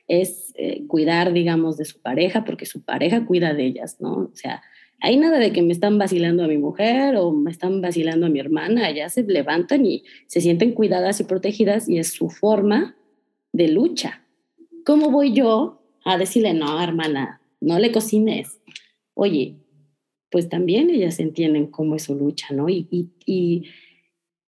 es 0.09 0.53
eh, 0.57 0.87
cuidar, 0.87 1.33
digamos, 1.33 1.77
de 1.79 1.85
su 1.85 2.01
pareja, 2.01 2.45
porque 2.45 2.67
su 2.67 2.85
pareja 2.85 3.25
cuida 3.25 3.55
de 3.55 3.65
ellas, 3.65 4.01
¿no? 4.01 4.13
O 4.13 4.35
sea, 4.35 4.63
hay 5.05 5.17
nada 5.17 5.41
de 5.41 5.53
que 5.53 5.63
me 5.63 5.73
están 5.73 5.99
vacilando 5.99 6.45
a 6.45 6.47
mi 6.47 6.59
mujer 6.59 7.17
o 7.17 7.33
me 7.33 7.51
están 7.51 7.81
vacilando 7.81 8.27
a 8.27 8.29
mi 8.29 8.39
hermana, 8.39 8.89
ellas 8.89 9.13
se 9.13 9.25
levantan 9.25 9.85
y 9.85 10.05
se 10.29 10.41
sienten 10.41 10.73
cuidadas 10.73 11.19
y 11.19 11.25
protegidas 11.25 11.89
y 11.89 11.99
es 11.99 12.13
su 12.13 12.31
forma 12.31 12.97
de 13.53 13.67
lucha. 13.67 14.25
¿Cómo 14.87 15.11
voy 15.11 15.33
yo 15.33 15.83
a 16.05 16.19
decirle, 16.19 16.55
no, 16.55 16.81
hermana, 16.81 17.41
no 17.61 17.81
le 17.81 17.91
cocines? 17.91 18.61
Oye, 19.15 19.57
pues 20.31 20.49
también 20.49 20.89
ellas 20.89 21.19
entienden 21.19 21.67
cómo 21.67 21.97
es 21.97 22.05
su 22.05 22.15
lucha, 22.15 22.55
¿no? 22.55 22.69
Y, 22.69 22.87
y, 22.93 23.11
y 23.27 23.65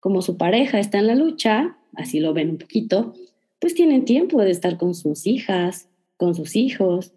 como 0.01 0.21
su 0.21 0.35
pareja 0.35 0.79
está 0.79 0.99
en 0.99 1.07
la 1.07 1.15
lucha, 1.15 1.77
así 1.95 2.19
lo 2.19 2.33
ven 2.33 2.49
un 2.49 2.57
poquito, 2.57 3.13
pues 3.59 3.73
tienen 3.73 4.03
tiempo 4.03 4.41
de 4.41 4.51
estar 4.51 4.77
con 4.77 4.95
sus 4.95 5.25
hijas, 5.25 5.87
con 6.17 6.35
sus 6.35 6.57
hijos, 6.57 7.13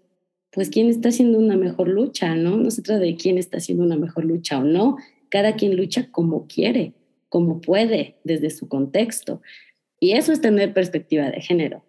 pues 0.55 0.71
quién 0.71 0.89
está 0.89 1.09
haciendo 1.09 1.39
una 1.39 1.57
mejor 1.57 1.89
lucha, 1.89 2.37
¿no? 2.37 2.57
No 2.57 2.71
se 2.71 2.83
trata 2.83 3.01
de 3.01 3.17
quién 3.17 3.39
está 3.39 3.59
haciendo 3.59 3.83
una 3.83 3.97
mejor 3.97 4.25
lucha 4.25 4.59
o 4.59 4.63
no, 4.63 4.97
cada 5.29 5.57
quien 5.57 5.77
lucha 5.77 6.11
como 6.13 6.47
quiere, 6.47 6.93
como 7.29 7.61
puede, 7.61 8.17
desde 8.23 8.51
su 8.51 8.69
contexto. 8.69 9.43
Y 9.99 10.13
eso 10.13 10.33
es 10.33 10.41
tener 10.41 10.73
perspectiva 10.73 11.31
de 11.31 11.41
género, 11.41 11.85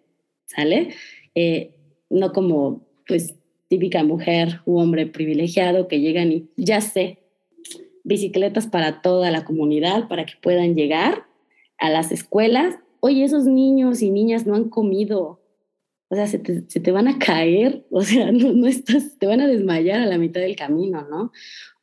¿sale? 0.46 0.94
Eh, 1.36 1.74
no 2.10 2.32
como, 2.32 2.84
pues, 3.06 3.34
típica 3.68 4.02
mujer 4.02 4.60
u 4.64 4.78
hombre 4.78 5.06
privilegiado 5.06 5.86
que 5.86 6.00
llegan 6.00 6.32
y 6.32 6.48
ya 6.56 6.80
sé, 6.80 7.18
bicicletas 8.02 8.66
para 8.66 9.00
toda 9.00 9.30
la 9.30 9.44
comunidad 9.44 10.08
para 10.08 10.26
que 10.26 10.34
puedan 10.40 10.74
llegar 10.74 11.24
a 11.78 11.90
las 11.90 12.10
escuelas. 12.10 12.76
Oye, 13.00 13.24
esos 13.24 13.44
niños 13.44 14.02
y 14.02 14.10
niñas 14.10 14.46
no 14.46 14.54
han 14.54 14.70
comido, 14.70 15.40
o 16.08 16.14
sea, 16.14 16.26
se 16.26 16.38
te, 16.38 16.92
van 16.92 17.08
a 17.08 17.18
caer, 17.18 17.84
o 17.90 18.02
sea, 18.02 18.30
no, 18.32 18.66
estás, 18.66 19.18
te 19.18 19.26
van 19.26 19.40
a 19.40 19.48
desmayar 19.48 20.00
a 20.00 20.06
la 20.06 20.18
mitad 20.18 20.40
del 20.40 20.56
camino, 20.56 21.06
¿no? 21.08 21.32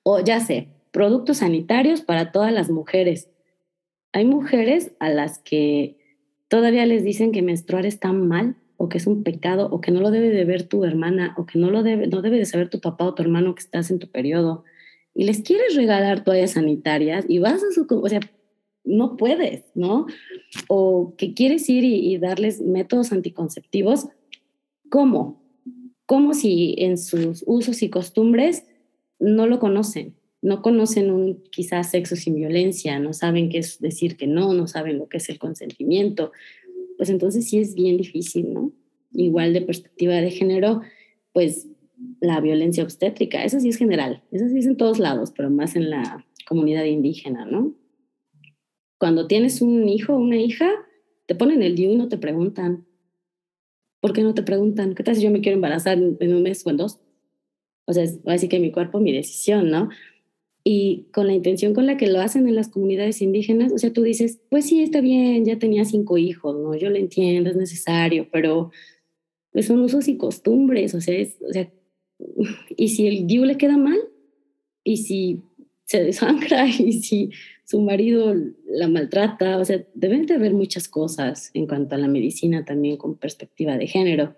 O 0.04 0.20
ya 0.20 0.40
sé, 0.40 0.70
productos 0.92 1.38
sanitarios 1.38 2.02
para 2.02 2.32
todas 2.32 2.54
las 2.54 2.70
mujeres. 2.70 3.30
Hay 4.12 4.26
mujeres 4.26 4.92
a 5.00 5.10
las 5.10 5.40
que 5.40 5.98
todavía 6.48 6.86
les 6.86 7.04
dicen 7.04 7.32
que 7.32 7.42
menstruar 7.42 7.86
está 7.86 8.12
mal 8.12 8.56
o 8.78 8.90
que 8.90 8.98
es 8.98 9.08
un 9.08 9.24
pecado 9.24 9.70
o 9.72 9.82
que 9.82 9.92
no 9.92 10.02
lo 10.02 10.12
debe 10.12 10.30
de 10.30 10.46
ver 10.46 10.64
tu 10.64 10.84
hermana 10.86 11.34
o 11.38 11.46
que 11.46 11.58
no 11.58 11.72
lo 11.72 11.84
debe, 11.84 12.08
no 12.08 12.22
debe 12.22 12.38
de 12.38 12.46
saber 12.46 12.70
tu 12.70 12.80
papá 12.80 13.06
o 13.06 13.16
tu 13.16 13.24
hermano 13.24 13.56
que 13.56 13.62
estás 13.62 13.92
en 13.92 14.00
tu 14.00 14.08
periodo 14.10 14.64
y 15.14 15.26
les 15.26 15.42
quieres 15.42 15.76
regalar 15.76 16.24
toallas 16.24 16.52
sanitarias 16.52 17.26
y 17.28 17.40
vas 17.40 17.64
a 17.64 17.72
su, 17.72 17.88
o 17.90 18.10
sea, 18.10 18.20
no 18.84 19.18
puedes, 19.18 19.64
¿no? 19.76 20.08
O 20.68 21.16
que 21.18 21.34
quieres 21.34 21.70
ir 21.70 21.84
y, 21.84 22.18
darles 22.18 22.62
métodos 22.62 23.12
anticonceptivos, 23.12 24.08
¿cómo? 24.90 25.42
Como 26.06 26.34
si 26.34 26.76
en 26.78 26.98
sus 26.98 27.44
usos 27.48 27.82
y 27.82 27.90
costumbres 27.90 28.66
no 29.20 29.48
lo 29.48 29.60
conocen, 29.60 30.16
no 30.42 30.62
conocen 30.62 31.12
un 31.12 31.42
quizás 31.52 31.92
sexo 31.92 32.16
sin 32.16 32.36
violencia, 32.36 33.00
no 33.00 33.14
saben 33.14 33.50
qué 33.50 33.60
es 33.60 33.80
decir 33.80 34.18
que 34.18 34.28
no, 34.28 34.54
no 34.54 34.68
saben 34.68 34.98
lo 34.98 35.08
que 35.08 35.18
es 35.18 35.30
el 35.30 35.40
consentimiento, 35.40 36.32
pues 36.98 37.10
entonces 37.10 37.50
sí 37.50 37.60
es 37.60 37.74
bien 37.76 37.98
difícil, 37.98 38.54
¿no? 38.54 38.72
Igual 39.14 39.54
de 39.54 39.62
perspectiva 39.62 40.16
de 40.16 40.32
género, 40.32 40.82
pues 41.32 41.68
la 42.20 42.42
violencia 42.42 42.84
obstétrica, 42.84 43.44
eso 43.44 43.60
sí 43.60 43.70
es 43.70 43.78
general, 43.78 44.24
eso 44.32 44.48
sí 44.50 44.60
es 44.60 44.66
en 44.66 44.76
todos 44.76 45.00
lados, 45.00 45.32
pero 45.36 45.50
más 45.50 45.76
en 45.76 45.90
la 45.90 46.26
comunidad 46.46 46.84
indígena, 46.84 47.46
¿no? 47.46 47.74
Cuando 48.98 49.28
tienes 49.28 49.62
un 49.62 49.88
hijo 49.90 50.14
o 50.14 50.20
una 50.20 50.38
hija, 50.38 50.70
te 51.26 51.36
ponen 51.36 51.62
el 51.62 51.76
DIU 51.76 51.92
y 51.92 51.96
no 51.96 52.10
te 52.10 52.18
preguntan. 52.18 52.86
¿Por 54.00 54.14
qué 54.14 54.22
no 54.22 54.34
te 54.34 54.44
preguntan? 54.44 54.96
¿Qué 54.96 55.04
tal 55.04 55.16
si 55.16 55.22
yo 55.22 55.32
me 55.32 55.42
quiero 55.42 55.56
embarazar 55.56 55.98
en 55.98 56.34
un 56.34 56.44
mes 56.44 56.66
o 56.66 56.70
en 56.70 56.78
dos? 56.78 57.00
O 57.86 57.94
sea, 57.94 58.04
es 58.04 58.20
así 58.26 58.48
que 58.48 58.60
mi 58.60 58.72
cuerpo, 58.72 59.00
mi 59.00 59.12
decisión, 59.12 59.70
¿no? 59.70 59.90
Y 60.64 61.08
con 61.12 61.28
la 61.28 61.34
intención 61.34 61.74
con 61.74 61.86
la 61.86 61.98
que 61.98 62.08
lo 62.08 62.22
hacen 62.22 62.48
en 62.48 62.56
las 62.56 62.70
comunidades 62.70 63.22
indígenas, 63.22 63.74
o 63.74 63.78
sea, 63.78 63.92
tú 63.92 64.02
dices, 64.02 64.40
pues 64.50 64.66
sí, 64.66 64.82
está 64.82 65.02
bien, 65.02 65.44
ya 65.44 65.60
tenía 65.60 65.84
cinco 65.84 66.18
hijos, 66.18 66.56
¿no? 66.58 66.76
Yo 66.76 66.90
lo 66.90 66.96
entiendo, 66.96 67.50
es 67.50 67.58
necesario, 67.58 68.30
pero 68.32 68.72
pues 69.52 69.68
son 69.68 69.82
usos 69.82 70.08
y 70.08 70.18
costumbres, 70.18 70.96
o 70.96 71.02
sea, 71.02 71.22
o 71.48 71.54
sea, 71.54 71.72
y 72.78 72.88
si 72.90 73.08
el 73.08 73.28
DIU 73.28 73.44
le 73.46 73.58
queda 73.58 73.78
mal, 73.78 74.00
y 74.84 74.98
si 74.98 75.42
se 75.86 76.04
desangra, 76.04 76.68
y 76.80 76.94
si 76.94 77.32
su 77.74 77.82
marido 77.82 78.36
la 78.68 78.88
maltrata, 78.88 79.58
o 79.58 79.66
sea, 79.66 79.84
deben 79.96 80.28
de 80.28 80.36
haber 80.36 80.54
muchas 80.54 80.88
cosas 80.88 81.50
en 81.56 81.66
cuanto 81.66 81.96
a 81.96 81.98
la 81.98 82.08
medicina 82.08 82.64
también 82.64 82.98
con 82.98 83.18
perspectiva 83.18 83.80
de 83.80 83.88
género. 83.88 84.36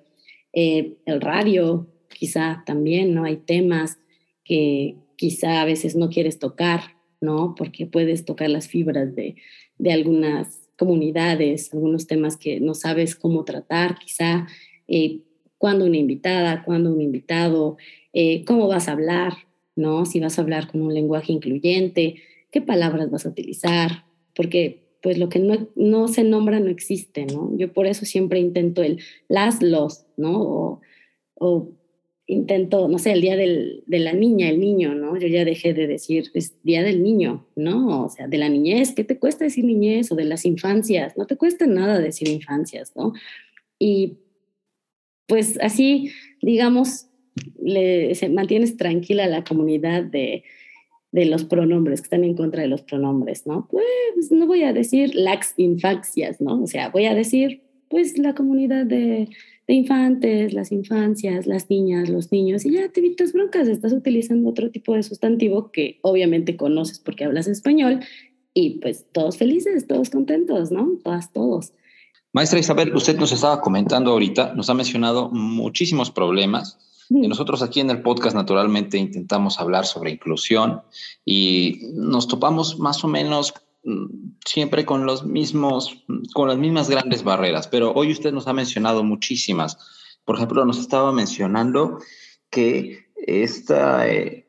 Eh, 0.53 0.93
el 1.05 1.19
radio, 1.19 1.85
quizá 2.17 2.63
también, 2.65 3.13
¿no? 3.13 3.25
Hay 3.25 3.35
temas 3.35 3.97
que 4.45 4.95
quizá 5.17 5.61
a 5.61 5.65
veces 5.65 5.97
no 5.97 6.07
quieres 6.07 6.39
tocar, 6.39 6.79
¿no? 7.19 7.55
Porque 7.57 7.85
puedes 7.85 8.23
tocar 8.23 8.49
las 8.49 8.69
fibras 8.69 9.13
de, 9.17 9.35
de 9.79 9.91
algunas 9.91 10.69
comunidades, 10.77 11.73
algunos 11.73 12.07
temas 12.07 12.37
que 12.37 12.61
no 12.61 12.73
sabes 12.73 13.17
cómo 13.17 13.43
tratar, 13.43 13.99
quizá 13.99 14.47
eh, 14.87 15.19
cuándo 15.57 15.83
una 15.83 15.97
invitada, 15.97 16.63
cuándo 16.63 16.89
un 16.89 17.01
invitado, 17.01 17.75
eh, 18.13 18.45
cómo 18.45 18.69
vas 18.69 18.87
a 18.87 18.93
hablar, 18.93 19.33
¿no? 19.75 20.05
Si 20.05 20.21
vas 20.21 20.39
a 20.39 20.41
hablar 20.41 20.71
con 20.71 20.81
un 20.81 20.93
lenguaje 20.93 21.33
incluyente, 21.33 22.15
qué 22.55 22.61
palabras 22.61 23.11
vas 23.11 23.25
a 23.25 23.29
utilizar, 23.29 24.05
porque 24.33 24.87
pues 25.01 25.17
lo 25.17 25.27
que 25.27 25.39
no, 25.39 25.67
no 25.75 26.07
se 26.07 26.23
nombra 26.23 26.61
no 26.61 26.69
existe, 26.69 27.25
¿no? 27.25 27.51
Yo 27.57 27.73
por 27.73 27.85
eso 27.85 28.05
siempre 28.05 28.39
intento 28.39 28.81
el 28.81 29.01
las, 29.27 29.61
los, 29.61 30.05
¿no? 30.15 30.79
O, 31.33 31.71
intento, 32.27 32.87
no 32.87 32.97
sé, 32.97 33.11
el 33.11 33.19
día 33.19 33.35
del, 33.35 33.83
de 33.87 33.99
la 33.99 34.13
niña, 34.13 34.47
el 34.47 34.61
niño, 34.61 34.95
¿no? 34.95 35.17
Yo 35.17 35.27
ya 35.27 35.43
dejé 35.43 35.73
de 35.73 35.85
decir, 35.85 36.31
es 36.33 36.55
día 36.63 36.81
del 36.81 37.03
niño, 37.03 37.45
¿no? 37.57 38.05
O 38.05 38.09
sea, 38.09 38.29
de 38.29 38.37
la 38.37 38.47
niñez, 38.47 38.93
¿qué 38.95 39.03
te 39.03 39.19
cuesta 39.19 39.43
decir 39.43 39.65
niñez? 39.65 40.13
O 40.13 40.15
de 40.15 40.23
las 40.23 40.45
infancias, 40.45 41.17
no 41.17 41.27
te 41.27 41.35
cuesta 41.35 41.67
nada 41.67 41.99
decir 41.99 42.29
infancias, 42.29 42.95
¿no? 42.95 43.11
Y 43.77 44.19
pues 45.27 45.59
así, 45.61 46.13
digamos, 46.41 47.07
le, 47.61 48.13
mantienes 48.29 48.77
tranquila 48.77 49.27
la 49.27 49.43
comunidad 49.43 50.05
de, 50.05 50.45
de 51.15 51.25
los 51.25 51.45
pronombres, 51.45 52.01
que 52.01 52.07
están 52.07 52.25
en 52.25 52.35
contra 52.35 52.61
de 52.61 52.67
los 52.67 52.81
pronombres, 52.81 53.47
¿no? 53.47 53.69
Pues 53.71 54.31
no 54.31 54.47
voy 54.47 54.63
a 54.63 54.73
decir 54.73 55.15
lax 55.15 55.53
infancias, 55.55 56.41
¿no? 56.41 56.61
O 56.61 56.67
sea, 56.67 56.89
voy 56.89 57.05
a 57.05 57.15
decir, 57.15 57.61
pues 57.87 58.17
la 58.17 58.35
comunidad 58.35 58.85
de, 58.85 59.29
de, 59.65 59.73
infantes, 59.73 60.53
las 60.53 60.73
infancias, 60.73 61.47
las 61.47 61.69
niñas, 61.69 62.09
los 62.09 62.33
niños, 62.33 62.65
y 62.65 62.71
ya 62.71 62.89
te 62.89 62.99
evitas 62.99 63.31
broncas, 63.31 63.69
estás 63.69 63.93
utilizando 63.93 64.49
otro 64.49 64.69
tipo 64.71 64.93
de 64.93 65.03
sustantivo 65.03 65.71
que 65.71 65.99
obviamente 66.01 66.57
conoces 66.57 66.99
porque 66.99 67.23
hablas 67.23 67.47
español, 67.47 68.01
y 68.53 68.79
pues 68.81 69.05
todos 69.13 69.37
felices, 69.37 69.87
todos 69.87 70.09
contentos, 70.09 70.69
¿no? 70.69 70.99
Todas, 71.01 71.31
todos. 71.31 71.71
Maestra 72.33 72.59
Isabel, 72.59 72.93
usted 72.93 73.17
nos 73.17 73.31
estaba 73.31 73.61
comentando 73.61 74.11
ahorita, 74.11 74.53
nos 74.53 74.69
ha 74.69 74.73
mencionado 74.73 75.29
muchísimos 75.29 76.11
problemas 76.11 76.77
y 77.09 77.27
nosotros 77.27 77.61
aquí 77.61 77.79
en 77.79 77.89
el 77.89 78.01
podcast 78.01 78.35
naturalmente 78.35 78.97
intentamos 78.97 79.59
hablar 79.59 79.85
sobre 79.85 80.11
inclusión 80.11 80.81
y 81.23 81.81
nos 81.93 82.27
topamos 82.27 82.79
más 82.79 83.03
o 83.03 83.07
menos 83.07 83.53
mm, 83.83 84.05
siempre 84.45 84.85
con 84.85 85.05
los 85.05 85.25
mismos, 85.25 86.03
con 86.33 86.47
las 86.47 86.57
mismas 86.57 86.89
grandes 86.89 87.23
barreras, 87.23 87.67
pero 87.67 87.93
hoy 87.93 88.11
usted 88.11 88.31
nos 88.31 88.47
ha 88.47 88.53
mencionado 88.53 89.03
muchísimas. 89.03 89.77
Por 90.25 90.37
ejemplo, 90.37 90.65
nos 90.65 90.79
estaba 90.79 91.11
mencionando 91.11 91.99
que 92.49 93.05
este 93.15 94.45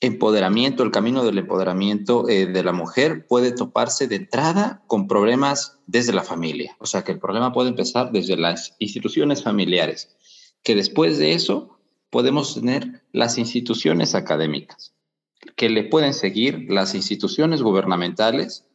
empoderamiento, 0.00 0.82
el 0.82 0.90
camino 0.90 1.24
del 1.24 1.38
empoderamiento 1.38 2.28
eh, 2.28 2.46
de 2.46 2.64
la 2.64 2.72
mujer 2.72 3.26
puede 3.26 3.52
toparse 3.52 4.08
de 4.08 4.16
entrada 4.16 4.82
con 4.86 5.06
problemas 5.06 5.78
desde 5.86 6.14
la 6.14 6.24
familia. 6.24 6.74
O 6.78 6.86
sea, 6.86 7.04
que 7.04 7.12
el 7.12 7.18
problema 7.18 7.52
puede 7.52 7.68
empezar 7.68 8.10
desde 8.10 8.36
las 8.36 8.74
instituciones 8.78 9.42
familiares, 9.42 10.16
que 10.62 10.74
después 10.74 11.18
de 11.18 11.34
eso 11.34 11.79
podemos 12.10 12.54
tener 12.54 13.02
las 13.12 13.38
instituciones 13.38 14.14
académicas, 14.14 14.94
que 15.56 15.70
le 15.70 15.84
pueden 15.84 16.12
seguir 16.12 16.66
las 16.68 16.94
instituciones 16.94 17.62
gubernamentales 17.62 18.66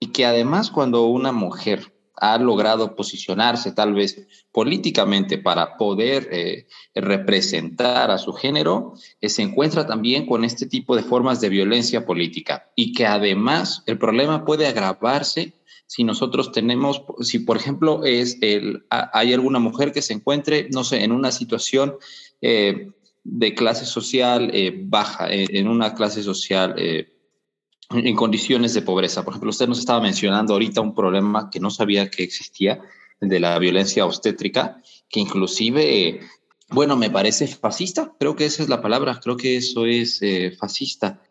y 0.00 0.08
que 0.12 0.24
además 0.24 0.70
cuando 0.70 1.06
una 1.06 1.32
mujer 1.32 1.92
ha 2.18 2.38
logrado 2.38 2.96
posicionarse 2.96 3.72
tal 3.72 3.92
vez 3.92 4.26
políticamente 4.50 5.36
para 5.36 5.76
poder 5.76 6.28
eh, 6.32 6.66
representar 6.94 8.10
a 8.10 8.18
su 8.18 8.32
género, 8.32 8.94
eh, 9.20 9.28
se 9.28 9.42
encuentra 9.42 9.86
también 9.86 10.26
con 10.26 10.44
este 10.44 10.66
tipo 10.66 10.96
de 10.96 11.02
formas 11.02 11.40
de 11.40 11.50
violencia 11.50 12.06
política 12.06 12.70
y 12.74 12.92
que 12.92 13.06
además 13.06 13.82
el 13.86 13.98
problema 13.98 14.44
puede 14.46 14.66
agravarse 14.66 15.52
si 15.86 16.02
nosotros 16.04 16.50
tenemos, 16.52 17.02
si 17.20 17.38
por 17.40 17.56
ejemplo 17.56 18.04
es 18.04 18.38
el, 18.40 18.84
hay 18.90 19.32
alguna 19.32 19.60
mujer 19.60 19.92
que 19.92 20.02
se 20.02 20.14
encuentre, 20.14 20.68
no 20.72 20.82
sé, 20.82 21.04
en 21.04 21.12
una 21.12 21.30
situación 21.30 21.96
eh, 22.40 22.90
de 23.24 23.54
clase 23.54 23.86
social 23.86 24.52
baja, 24.84 25.26
en 25.30 25.66
una 25.68 25.94
clase 25.94 26.22
social 26.22 26.76
en 27.90 28.16
condiciones 28.16 28.74
de 28.74 28.82
pobreza. 28.82 29.24
Por 29.24 29.32
ejemplo, 29.32 29.50
usted 29.50 29.68
nos 29.68 29.78
estaba 29.78 30.00
mencionando 30.00 30.52
ahorita 30.52 30.80
un 30.80 30.94
problema 30.94 31.50
que 31.50 31.60
no 31.60 31.70
sabía 31.70 32.10
que 32.10 32.22
existía, 32.22 32.80
de 33.20 33.40
la 33.40 33.58
violencia 33.58 34.04
obstétrica, 34.04 34.82
que 35.08 35.20
inclusive, 35.20 36.20
bueno, 36.68 36.96
me 36.96 37.10
parece 37.10 37.46
fascista, 37.46 38.12
creo 38.18 38.36
que 38.36 38.46
esa 38.46 38.62
es 38.62 38.68
la 38.68 38.82
palabra, 38.82 39.20
creo 39.22 39.36
que 39.36 39.56
eso 39.56 39.86
es 39.86 40.20
eh, 40.22 40.52
fascista. 40.58 41.22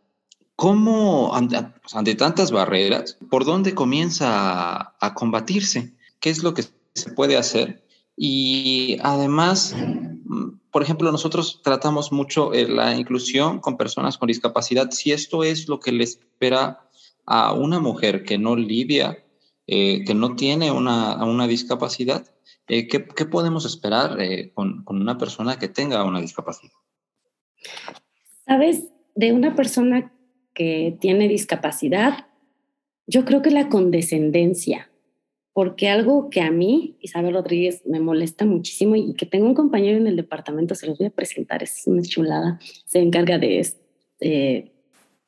¿Cómo, 0.55 1.35
ante, 1.35 2.15
tantas 2.15 2.51
barreras, 2.51 3.17
por 3.29 3.43
dónde 3.43 3.75
comienza 3.75 4.95
a 4.99 5.13
combatirse? 5.13 5.93
¿Qué 6.19 6.29
es 6.29 6.43
lo 6.43 6.53
que 6.53 6.63
se 6.93 7.11
puede 7.11 7.35
hacer? 7.35 7.85
Y 8.15 8.97
además, 9.03 9.75
por 10.75 10.83
ejemplo, 10.83 11.09
nosotros 11.09 11.61
tratamos 11.63 12.11
mucho 12.11 12.53
eh, 12.53 12.67
la 12.67 12.97
inclusión 12.97 13.61
con 13.61 13.77
personas 13.77 14.17
con 14.17 14.27
discapacidad. 14.27 14.91
Si 14.91 15.13
esto 15.13 15.45
es 15.45 15.69
lo 15.69 15.79
que 15.79 15.93
le 15.93 16.03
espera 16.03 16.81
a 17.25 17.53
una 17.53 17.79
mujer 17.79 18.23
que 18.23 18.37
no 18.37 18.57
lidia, 18.57 19.23
eh, 19.67 20.03
que 20.03 20.13
no 20.13 20.35
tiene 20.35 20.71
una, 20.71 21.23
una 21.23 21.47
discapacidad, 21.47 22.29
eh, 22.67 22.89
¿qué, 22.89 23.05
¿qué, 23.05 23.23
podemos 23.23 23.63
esperar 23.65 24.17
con, 24.53 24.83
con 24.83 24.99
una 24.99 25.17
persona 25.17 25.57
que 25.57 25.69
tenga 25.69 26.03
una 26.03 26.19
discapacidad? 26.19 26.73
Sabes, 28.45 28.83
de 29.15 29.31
una 29.31 29.55
persona 29.55 30.11
que 30.53 30.97
tiene 30.99 31.29
discapacidad, 31.29 32.27
yo 33.07 33.23
creo 33.23 33.41
que 33.41 33.51
la 33.51 33.69
condescendencia, 33.69 34.91
porque 35.55 35.87
algo 35.87 36.29
que 36.29 36.41
a 36.41 36.51
mí, 36.51 36.97
Isabel 36.99 37.33
Rodríguez, 37.33 37.81
me 37.85 38.01
molesta 38.01 38.43
muchísimo 38.43 38.97
y 38.97 39.13
que 39.13 39.25
tengo 39.25 39.45
un 39.45 39.53
compañero 39.53 39.97
en 39.97 40.05
el 40.05 40.17
departamento, 40.17 40.75
se 40.75 40.85
los 40.85 40.97
voy 40.97 41.07
a 41.07 41.11
presentar, 41.11 41.63
es 41.63 41.83
una 41.85 42.01
chulada, 42.01 42.59
se 42.85 42.99
encarga 42.99 43.37
de 43.37 43.65
eh, 44.19 44.73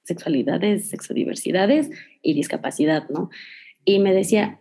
sexualidades, 0.03 0.89
sexodiversidades 0.89 1.91
y 2.21 2.33
discapacidad, 2.33 3.07
¿no? 3.07 3.29
Y 3.85 3.99
me 3.99 4.13
decía, 4.13 4.59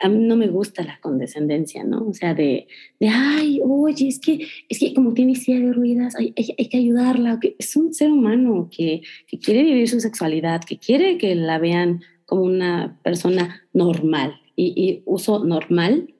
a 0.00 0.08
mí 0.08 0.18
no 0.18 0.34
me 0.34 0.48
gusta 0.48 0.82
la 0.82 0.98
condescendencia, 1.00 1.84
¿no? 1.84 2.08
O 2.08 2.12
sea, 2.12 2.34
de, 2.34 2.66
de 2.98 3.08
ay, 3.08 3.60
oye, 3.62 4.08
es 4.08 4.18
que, 4.18 4.48
es 4.68 4.80
que 4.80 4.94
como 4.94 5.14
tiene 5.14 5.36
silla 5.36 5.64
de 5.64 5.72
ruidas, 5.72 6.16
hay, 6.16 6.34
hay, 6.36 6.68
que 6.68 6.78
ayudarla, 6.78 7.38
es 7.56 7.76
un 7.76 7.94
ser 7.94 8.10
humano 8.10 8.68
que, 8.68 9.02
que 9.28 9.38
quiere 9.38 9.62
vivir 9.62 9.88
su 9.88 10.00
sexualidad, 10.00 10.64
que 10.64 10.80
quiere 10.80 11.18
que 11.18 11.36
la 11.36 11.60
vean 11.60 12.00
como 12.26 12.42
una 12.42 12.98
persona 13.04 13.62
normal, 13.72 14.40
y, 14.56 15.02
uso 15.04 15.44
normal 15.44 16.14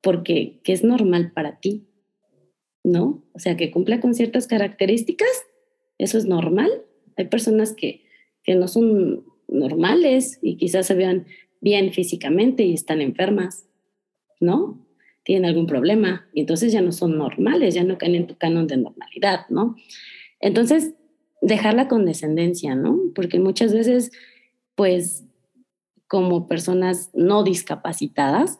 porque 0.00 0.60
¿qué 0.62 0.72
es 0.72 0.84
normal 0.84 1.32
para 1.32 1.60
ti? 1.60 1.86
¿No? 2.82 3.24
O 3.32 3.38
sea, 3.38 3.56
que 3.56 3.70
cumpla 3.70 4.00
con 4.00 4.14
ciertas 4.14 4.46
características, 4.46 5.28
eso 5.98 6.18
es 6.18 6.26
normal. 6.26 6.70
Hay 7.16 7.26
personas 7.26 7.72
que, 7.72 8.04
que 8.42 8.54
no 8.54 8.68
son 8.68 9.24
normales 9.48 10.38
y 10.42 10.56
quizás 10.56 10.86
se 10.86 10.94
vean 10.94 11.26
bien 11.60 11.92
físicamente 11.92 12.64
y 12.64 12.74
están 12.74 13.00
enfermas, 13.00 13.66
¿no? 14.40 14.86
Tienen 15.24 15.46
algún 15.46 15.66
problema 15.66 16.28
y 16.34 16.40
entonces 16.40 16.72
ya 16.72 16.82
no 16.82 16.92
son 16.92 17.16
normales, 17.16 17.74
ya 17.74 17.84
no 17.84 17.96
caen 17.96 18.14
en 18.16 18.26
tu 18.26 18.36
canon 18.36 18.66
de 18.66 18.76
normalidad, 18.76 19.46
¿no? 19.48 19.76
Entonces, 20.40 20.92
dejar 21.40 21.74
la 21.74 21.88
condescendencia, 21.88 22.74
¿no? 22.74 23.00
Porque 23.14 23.38
muchas 23.38 23.72
veces, 23.72 24.12
pues, 24.74 25.24
como 26.08 26.46
personas 26.46 27.10
no 27.14 27.42
discapacitadas, 27.42 28.58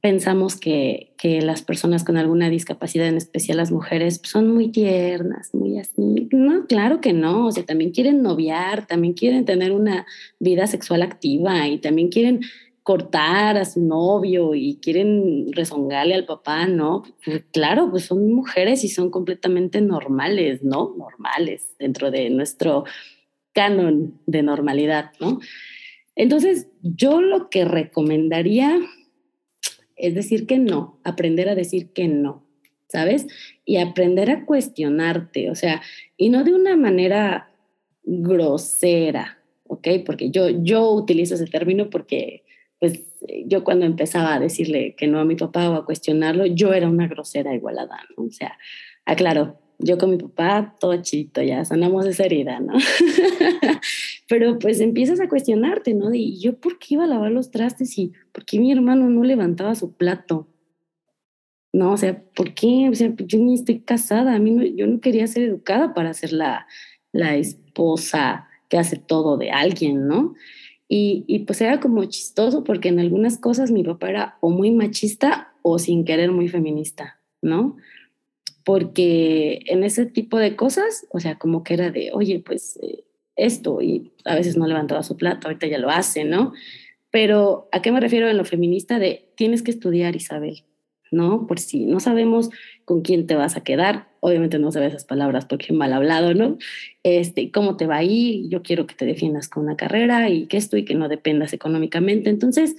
pensamos 0.00 0.56
que, 0.56 1.14
que, 1.16 1.40
las 1.40 1.62
personas 1.62 2.04
con 2.04 2.18
alguna 2.18 2.50
discapacidad, 2.50 3.06
en 3.06 3.16
especial 3.16 3.56
las 3.56 3.72
mujeres, 3.72 4.20
son 4.22 4.52
muy 4.52 4.68
tiernas, 4.68 5.54
muy 5.54 5.78
así. 5.78 6.28
No, 6.30 6.66
claro 6.66 7.00
que 7.00 7.14
no. 7.14 7.46
O 7.46 7.52
sea, 7.52 7.64
también 7.64 7.90
quieren 7.90 8.22
noviar, 8.22 8.86
también 8.86 9.14
quieren 9.14 9.46
tener 9.46 9.72
una 9.72 10.04
vida 10.38 10.66
sexual 10.66 11.00
activa 11.00 11.68
y 11.68 11.78
también 11.78 12.10
quieren 12.10 12.40
cortar 12.84 13.56
a 13.56 13.64
su 13.64 13.80
novio 13.80 14.54
y 14.54 14.76
quieren 14.76 15.50
rezongarle 15.52 16.14
al 16.14 16.26
papá, 16.26 16.66
¿no? 16.66 17.02
Pues 17.24 17.42
claro, 17.50 17.90
pues 17.90 18.04
son 18.04 18.30
mujeres 18.30 18.84
y 18.84 18.88
son 18.88 19.10
completamente 19.10 19.80
normales, 19.80 20.62
¿no? 20.62 20.94
Normales 20.98 21.74
dentro 21.78 22.10
de 22.10 22.28
nuestro 22.28 22.84
canon 23.54 24.20
de 24.26 24.42
normalidad, 24.42 25.12
¿no? 25.18 25.40
Entonces, 26.16 26.68
yo 26.82 27.20
lo 27.20 27.50
que 27.50 27.64
recomendaría 27.64 28.80
es 29.96 30.14
decir 30.14 30.46
que 30.46 30.58
no, 30.58 31.00
aprender 31.04 31.48
a 31.48 31.54
decir 31.54 31.92
que 31.92 32.08
no, 32.08 32.44
¿sabes? 32.88 33.26
Y 33.64 33.76
aprender 33.76 34.30
a 34.30 34.44
cuestionarte, 34.44 35.50
o 35.50 35.54
sea, 35.54 35.82
y 36.16 36.30
no 36.30 36.44
de 36.44 36.54
una 36.54 36.76
manera 36.76 37.50
grosera, 38.02 39.38
¿ok? 39.66 39.88
Porque 40.04 40.30
yo, 40.30 40.48
yo 40.48 40.90
utilizo 40.90 41.34
ese 41.34 41.46
término 41.46 41.90
porque, 41.90 42.44
pues, 42.78 43.00
yo 43.46 43.64
cuando 43.64 43.86
empezaba 43.86 44.34
a 44.34 44.40
decirle 44.40 44.94
que 44.96 45.06
no 45.06 45.18
a 45.18 45.24
mi 45.24 45.36
papá 45.36 45.70
o 45.70 45.74
a 45.74 45.86
cuestionarlo, 45.86 46.46
yo 46.46 46.72
era 46.72 46.88
una 46.88 47.08
grosera 47.08 47.54
igualada, 47.54 48.00
¿no? 48.16 48.24
O 48.24 48.30
sea, 48.30 48.58
aclaro, 49.06 49.58
yo 49.78 49.98
con 49.98 50.10
mi 50.10 50.16
papá, 50.16 50.76
todo 50.78 51.00
chito, 51.02 51.42
ya 51.42 51.64
sanamos 51.64 52.06
esa 52.06 52.24
herida, 52.24 52.60
¿no? 52.60 52.74
Pero 54.28 54.58
pues 54.58 54.80
empiezas 54.80 55.20
a 55.20 55.28
cuestionarte, 55.28 55.94
¿no? 55.94 56.10
De, 56.10 56.36
yo 56.36 56.56
por 56.56 56.78
qué 56.78 56.94
iba 56.94 57.04
a 57.04 57.08
lavar 57.08 57.32
los 57.32 57.50
trastes 57.50 57.98
y 57.98 58.12
por 58.32 58.44
qué 58.44 58.58
mi 58.58 58.72
hermano 58.72 59.08
no 59.08 59.24
levantaba 59.24 59.74
su 59.74 59.92
plato? 59.92 60.48
No, 61.72 61.92
o 61.92 61.96
sea, 61.96 62.22
¿por 62.34 62.54
qué? 62.54 62.88
O 62.88 62.94
sea, 62.94 63.12
yo 63.16 63.38
ni 63.38 63.54
estoy 63.54 63.80
casada, 63.80 64.34
a 64.34 64.38
mí 64.38 64.52
no, 64.52 64.62
yo 64.64 64.86
no 64.86 65.00
quería 65.00 65.26
ser 65.26 65.42
educada 65.42 65.92
para 65.92 66.14
ser 66.14 66.32
la, 66.32 66.66
la 67.12 67.36
esposa 67.36 68.48
que 68.68 68.78
hace 68.78 68.96
todo 68.96 69.36
de 69.36 69.50
alguien, 69.50 70.06
¿no? 70.06 70.34
Y, 70.88 71.24
y 71.26 71.40
pues 71.40 71.60
era 71.60 71.80
como 71.80 72.04
chistoso 72.04 72.62
porque 72.62 72.90
en 72.90 73.00
algunas 73.00 73.38
cosas 73.38 73.70
mi 73.70 73.82
papá 73.82 74.10
era 74.10 74.38
o 74.40 74.50
muy 74.50 74.70
machista 74.70 75.52
o 75.62 75.78
sin 75.78 76.04
querer 76.04 76.30
muy 76.30 76.48
feminista, 76.48 77.20
¿no? 77.42 77.76
Porque 78.64 79.60
en 79.66 79.84
ese 79.84 80.06
tipo 80.06 80.38
de 80.38 80.56
cosas, 80.56 81.06
o 81.10 81.20
sea, 81.20 81.38
como 81.38 81.62
que 81.62 81.74
era 81.74 81.90
de, 81.90 82.10
oye, 82.12 82.42
pues 82.44 82.78
eh, 82.82 83.04
esto, 83.36 83.82
y 83.82 84.12
a 84.24 84.34
veces 84.34 84.56
no 84.56 84.66
levantaba 84.66 85.02
su 85.02 85.16
plato, 85.16 85.48
ahorita 85.48 85.66
ya 85.66 85.78
lo 85.78 85.90
hace, 85.90 86.24
¿no? 86.24 86.52
Pero 87.10 87.68
¿a 87.72 87.82
qué 87.82 87.92
me 87.92 88.00
refiero 88.00 88.28
en 88.28 88.36
lo 88.36 88.44
feminista? 88.44 88.98
De 88.98 89.28
tienes 89.36 89.62
que 89.62 89.70
estudiar, 89.70 90.16
Isabel, 90.16 90.64
¿no? 91.12 91.46
Por 91.46 91.60
si 91.60 91.84
no 91.84 92.00
sabemos 92.00 92.50
con 92.84 93.02
quién 93.02 93.26
te 93.26 93.36
vas 93.36 93.56
a 93.56 93.62
quedar, 93.62 94.08
obviamente 94.20 94.58
no 94.58 94.72
sabes 94.72 94.88
esas 94.88 95.04
palabras 95.04 95.44
porque 95.44 95.72
mal 95.72 95.92
hablado, 95.92 96.32
¿no? 96.32 96.56
Este, 97.02 97.50
cómo 97.50 97.76
te 97.76 97.86
va 97.86 97.98
a 97.98 98.02
yo 98.02 98.62
quiero 98.62 98.86
que 98.86 98.94
te 98.94 99.04
defiendas 99.04 99.48
con 99.48 99.64
una 99.64 99.76
carrera 99.76 100.30
y 100.30 100.46
que 100.46 100.56
esto 100.56 100.76
y 100.78 100.84
que 100.84 100.94
no 100.94 101.08
dependas 101.08 101.52
económicamente. 101.52 102.30
Entonces, 102.30 102.76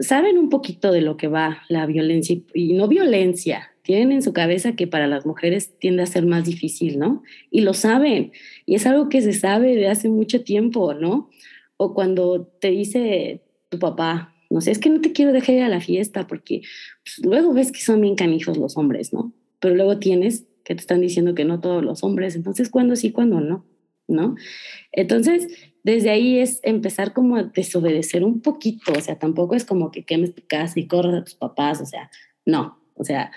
saben 0.00 0.38
un 0.38 0.48
poquito 0.48 0.92
de 0.92 1.02
lo 1.02 1.16
que 1.16 1.28
va 1.28 1.62
la 1.68 1.86
violencia 1.86 2.36
y 2.54 2.72
no 2.74 2.88
violencia, 2.88 3.70
tienen 3.88 4.12
en 4.12 4.20
su 4.20 4.34
cabeza 4.34 4.76
que 4.76 4.86
para 4.86 5.06
las 5.06 5.24
mujeres 5.24 5.78
tiende 5.78 6.02
a 6.02 6.06
ser 6.06 6.26
más 6.26 6.44
difícil, 6.44 6.98
¿no? 6.98 7.22
Y 7.50 7.62
lo 7.62 7.72
saben, 7.72 8.32
y 8.66 8.74
es 8.74 8.86
algo 8.86 9.08
que 9.08 9.22
se 9.22 9.32
sabe 9.32 9.76
de 9.76 9.88
hace 9.88 10.10
mucho 10.10 10.44
tiempo, 10.44 10.92
¿no? 10.92 11.30
O 11.78 11.94
cuando 11.94 12.52
te 12.60 12.70
dice 12.70 13.40
tu 13.70 13.78
papá, 13.78 14.34
no 14.50 14.60
sé, 14.60 14.72
es 14.72 14.78
que 14.78 14.90
no 14.90 15.00
te 15.00 15.12
quiero 15.12 15.32
dejar 15.32 15.54
ir 15.54 15.62
a 15.62 15.70
la 15.70 15.80
fiesta 15.80 16.26
porque 16.26 16.60
pues, 17.02 17.26
luego 17.26 17.54
ves 17.54 17.72
que 17.72 17.80
son 17.80 18.02
bien 18.02 18.14
canijos 18.14 18.58
los 18.58 18.76
hombres, 18.76 19.14
¿no? 19.14 19.32
Pero 19.58 19.74
luego 19.74 19.98
tienes 19.98 20.44
que 20.66 20.74
te 20.74 20.82
están 20.82 21.00
diciendo 21.00 21.34
que 21.34 21.46
no 21.46 21.60
todos 21.60 21.82
los 21.82 22.04
hombres, 22.04 22.36
entonces 22.36 22.68
¿cuándo 22.68 22.94
sí, 22.94 23.10
cuándo 23.10 23.40
no? 23.40 23.64
¿No? 24.06 24.34
Entonces, 24.92 25.48
desde 25.82 26.10
ahí 26.10 26.40
es 26.40 26.60
empezar 26.62 27.14
como 27.14 27.36
a 27.36 27.44
desobedecer 27.44 28.22
un 28.22 28.42
poquito, 28.42 28.92
o 28.92 29.00
sea, 29.00 29.18
tampoco 29.18 29.54
es 29.54 29.64
como 29.64 29.90
que 29.90 30.04
quemes 30.04 30.34
tu 30.34 30.42
casa 30.46 30.78
y 30.78 30.86
corras 30.86 31.14
a 31.14 31.24
tus 31.24 31.36
papás, 31.36 31.80
o 31.80 31.86
sea, 31.86 32.10
no, 32.44 32.78
o 32.98 33.04
sea, 33.04 33.30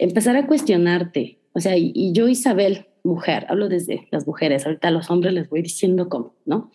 empezar 0.00 0.34
a 0.36 0.46
cuestionarte. 0.46 1.38
O 1.52 1.60
sea, 1.60 1.76
y, 1.76 2.12
yo, 2.12 2.26
Isabel, 2.26 2.86
mujer, 3.04 3.46
hablo 3.48 3.68
desde 3.68 4.08
las 4.10 4.26
mujeres, 4.26 4.66
ahorita 4.66 4.88
a 4.88 4.90
los 4.90 5.10
hombres 5.10 5.34
les 5.34 5.48
voy 5.48 5.62
diciendo 5.62 6.08
cómo, 6.08 6.34
¿no? 6.46 6.70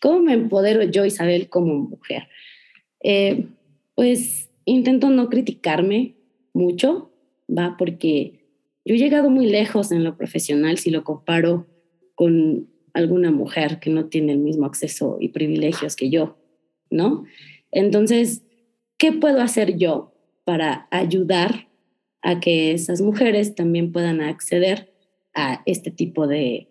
¿Cómo 0.00 0.20
me 0.20 0.32
empodero 0.32 0.82
yo, 0.84 1.04
Isabel, 1.04 1.48
como 1.48 1.74
mujer? 1.74 2.28
Eh, 3.02 3.48
pues 3.94 4.50
intento 4.64 5.10
no 5.10 5.28
criticarme 5.28 6.16
mucho, 6.54 7.12
¿va? 7.48 7.76
Porque 7.78 8.46
yo 8.84 8.94
he 8.94 8.98
llegado 8.98 9.28
muy 9.28 9.46
lejos 9.46 9.92
en 9.92 10.02
lo 10.02 10.16
profesional 10.16 10.78
si 10.78 10.90
lo 10.90 11.04
comparo 11.04 11.66
con 12.14 12.68
alguna 12.94 13.30
mujer 13.30 13.78
que 13.78 13.90
no 13.90 14.06
tiene 14.06 14.32
el 14.32 14.38
mismo 14.38 14.64
acceso 14.64 15.18
y 15.20 15.28
privilegios 15.28 15.96
que 15.96 16.08
yo, 16.08 16.38
¿no? 16.88 17.24
Entonces, 17.72 18.42
¿qué 18.96 19.12
puedo 19.12 19.42
hacer 19.42 19.76
yo 19.76 20.14
para 20.44 20.88
ayudar 20.90 21.69
a 22.22 22.40
que 22.40 22.72
esas 22.72 23.00
mujeres 23.00 23.54
también 23.54 23.92
puedan 23.92 24.20
acceder 24.20 24.92
a 25.34 25.62
este 25.66 25.90
tipo 25.90 26.26
de, 26.26 26.68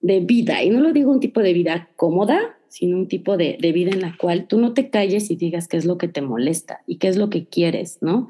de 0.00 0.20
vida? 0.20 0.62
Y 0.62 0.70
no 0.70 0.80
lo 0.80 0.92
digo 0.92 1.10
un 1.10 1.20
tipo 1.20 1.40
de 1.40 1.52
vida 1.52 1.90
cómoda, 1.96 2.58
sino 2.68 2.98
un 2.98 3.08
tipo 3.08 3.36
de, 3.36 3.56
de, 3.60 3.72
vida 3.72 3.90
en 3.92 4.02
la 4.02 4.16
cual 4.16 4.46
tú 4.48 4.58
no 4.58 4.74
te 4.74 4.90
calles 4.90 5.30
y 5.30 5.36
digas 5.36 5.68
qué 5.68 5.76
es 5.76 5.84
lo 5.84 5.98
que 5.98 6.08
te 6.08 6.20
molesta 6.20 6.82
y 6.86 6.98
qué 6.98 7.08
es 7.08 7.16
lo 7.16 7.30
que 7.30 7.46
quieres, 7.46 7.98
¿no? 8.00 8.28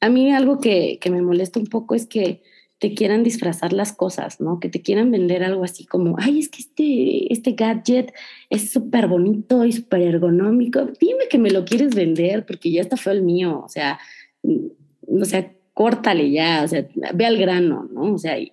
A 0.00 0.08
mí 0.08 0.32
algo 0.32 0.60
que, 0.60 0.98
que 1.00 1.10
me 1.10 1.22
molesta 1.22 1.58
un 1.58 1.66
poco 1.66 1.94
es 1.94 2.06
que 2.06 2.42
te 2.78 2.92
quieran 2.92 3.22
disfrazar 3.22 3.72
las 3.72 3.94
cosas, 3.94 4.40
¿no? 4.40 4.60
Que 4.60 4.68
te 4.68 4.82
quieran 4.82 5.10
vender 5.10 5.42
algo 5.42 5.64
así 5.64 5.86
como, 5.86 6.16
ay, 6.18 6.40
es 6.40 6.50
que 6.50 6.60
este, 6.60 7.32
este 7.32 7.52
gadget 7.52 8.12
es 8.50 8.70
súper 8.70 9.06
bonito 9.06 9.64
y 9.64 9.72
súper 9.72 10.02
ergonómico. 10.02 10.84
Dime 11.00 11.28
que 11.30 11.38
me 11.38 11.50
lo 11.50 11.64
quieres 11.64 11.94
vender 11.94 12.44
porque 12.44 12.70
ya 12.70 12.82
está 12.82 12.98
fue 12.98 13.12
el 13.12 13.22
mío. 13.22 13.62
O 13.64 13.68
sea, 13.70 13.98
mm, 14.42 15.22
o 15.22 15.24
sea, 15.24 15.50
córtale 15.74 16.30
ya, 16.30 16.62
o 16.64 16.68
sea, 16.68 16.86
ve 17.14 17.26
al 17.26 17.36
grano, 17.36 17.88
¿no? 17.92 18.14
O 18.14 18.18
sea, 18.18 18.38
y, 18.38 18.52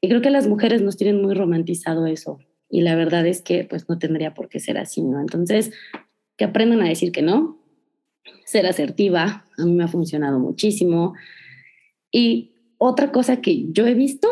y 0.00 0.08
creo 0.08 0.20
que 0.20 0.30
las 0.30 0.46
mujeres 0.46 0.82
nos 0.82 0.96
tienen 0.96 1.22
muy 1.22 1.34
romantizado 1.34 2.06
eso. 2.06 2.38
Y 2.68 2.82
la 2.82 2.96
verdad 2.96 3.26
es 3.26 3.42
que 3.42 3.64
pues 3.64 3.88
no 3.88 3.98
tendría 3.98 4.34
por 4.34 4.48
qué 4.48 4.60
ser 4.60 4.76
así, 4.76 5.02
¿no? 5.02 5.20
Entonces, 5.20 5.72
que 6.36 6.44
aprendan 6.44 6.82
a 6.82 6.88
decir 6.88 7.12
que 7.12 7.22
no, 7.22 7.58
ser 8.44 8.66
asertiva, 8.66 9.46
a 9.56 9.64
mí 9.64 9.72
me 9.72 9.84
ha 9.84 9.88
funcionado 9.88 10.38
muchísimo. 10.38 11.14
Y 12.10 12.52
otra 12.78 13.12
cosa 13.12 13.40
que 13.40 13.72
yo 13.72 13.86
he 13.86 13.94
visto 13.94 14.28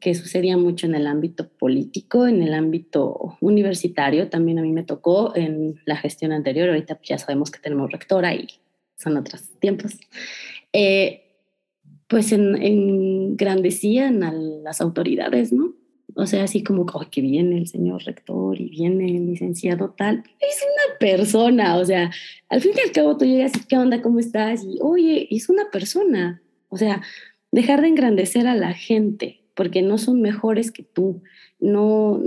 que 0.00 0.14
sucedía 0.14 0.58
mucho 0.58 0.86
en 0.86 0.94
el 0.94 1.06
ámbito 1.06 1.48
político, 1.48 2.26
en 2.26 2.42
el 2.42 2.52
ámbito 2.52 3.38
universitario, 3.40 4.28
también 4.28 4.58
a 4.58 4.62
mí 4.62 4.70
me 4.70 4.82
tocó 4.82 5.34
en 5.34 5.80
la 5.86 5.96
gestión 5.96 6.32
anterior, 6.32 6.68
ahorita 6.68 7.00
ya 7.02 7.16
sabemos 7.16 7.50
que 7.50 7.58
tenemos 7.58 7.90
rectora 7.90 8.34
y 8.34 8.48
son 8.98 9.16
otros 9.16 9.48
tiempos, 9.60 9.98
eh, 10.74 11.23
pues 12.14 12.30
en, 12.30 12.62
engrandecían 12.62 14.22
a 14.22 14.30
las 14.30 14.80
autoridades, 14.80 15.52
¿no? 15.52 15.74
O 16.14 16.26
sea, 16.26 16.44
así 16.44 16.62
como, 16.62 16.86
que 17.10 17.20
viene 17.20 17.58
el 17.58 17.66
señor 17.66 18.04
rector 18.04 18.60
y 18.60 18.68
viene 18.68 19.16
el 19.16 19.26
licenciado 19.26 19.96
tal. 19.98 20.22
Es 20.38 20.62
una 20.62 20.98
persona, 21.00 21.76
o 21.76 21.84
sea, 21.84 22.12
al 22.48 22.60
fin 22.60 22.70
y 22.76 22.86
al 22.86 22.92
cabo 22.92 23.16
tú 23.16 23.24
llegas 23.24 23.50
y, 23.56 23.66
¿qué 23.66 23.76
onda? 23.76 24.00
¿Cómo 24.00 24.20
estás? 24.20 24.62
Y, 24.62 24.78
oye, 24.80 25.26
es 25.28 25.48
una 25.48 25.72
persona. 25.72 26.40
O 26.68 26.76
sea, 26.76 27.02
dejar 27.50 27.80
de 27.80 27.88
engrandecer 27.88 28.46
a 28.46 28.54
la 28.54 28.74
gente, 28.74 29.40
porque 29.56 29.82
no 29.82 29.98
son 29.98 30.20
mejores 30.20 30.70
que 30.70 30.84
tú, 30.84 31.20
no, 31.58 32.22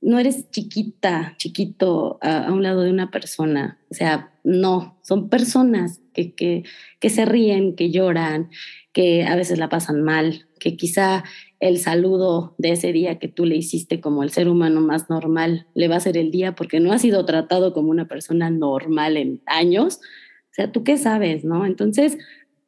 no 0.00 0.18
eres 0.18 0.50
chiquita, 0.50 1.34
chiquito 1.36 2.18
a, 2.22 2.52
un 2.52 2.62
lado 2.62 2.82
de 2.82 2.90
una 2.90 3.10
persona, 3.10 3.78
o 3.90 3.94
sea, 3.94 4.32
no, 4.44 4.98
son 5.02 5.28
personas 5.28 6.00
que, 6.14 6.34
que, 6.34 6.64
que 6.98 7.10
se 7.10 7.26
ríen, 7.26 7.76
que 7.76 7.90
lloran, 7.90 8.50
que 8.92 9.24
a 9.24 9.36
veces 9.36 9.58
la 9.58 9.68
pasan 9.68 10.02
mal, 10.02 10.46
que 10.58 10.76
quizá 10.76 11.24
el 11.60 11.78
saludo 11.78 12.54
de 12.58 12.72
ese 12.72 12.92
día 12.92 13.18
que 13.18 13.28
tú 13.28 13.44
le 13.44 13.56
hiciste 13.56 14.00
como 14.00 14.22
el 14.22 14.30
ser 14.30 14.48
humano 14.48 14.80
más 14.80 15.10
normal 15.10 15.66
le 15.74 15.88
va 15.88 15.96
a 15.96 16.00
ser 16.00 16.16
el 16.16 16.30
día 16.30 16.54
porque 16.54 16.80
no 16.80 16.92
ha 16.92 16.98
sido 16.98 17.24
tratado 17.26 17.72
como 17.72 17.90
una 17.90 18.08
persona 18.08 18.50
normal 18.50 19.16
en 19.16 19.42
años. 19.46 20.00
O 20.50 20.54
sea, 20.54 20.72
¿tú 20.72 20.82
qué 20.84 20.96
sabes, 20.96 21.44
no? 21.44 21.66
Entonces, 21.66 22.18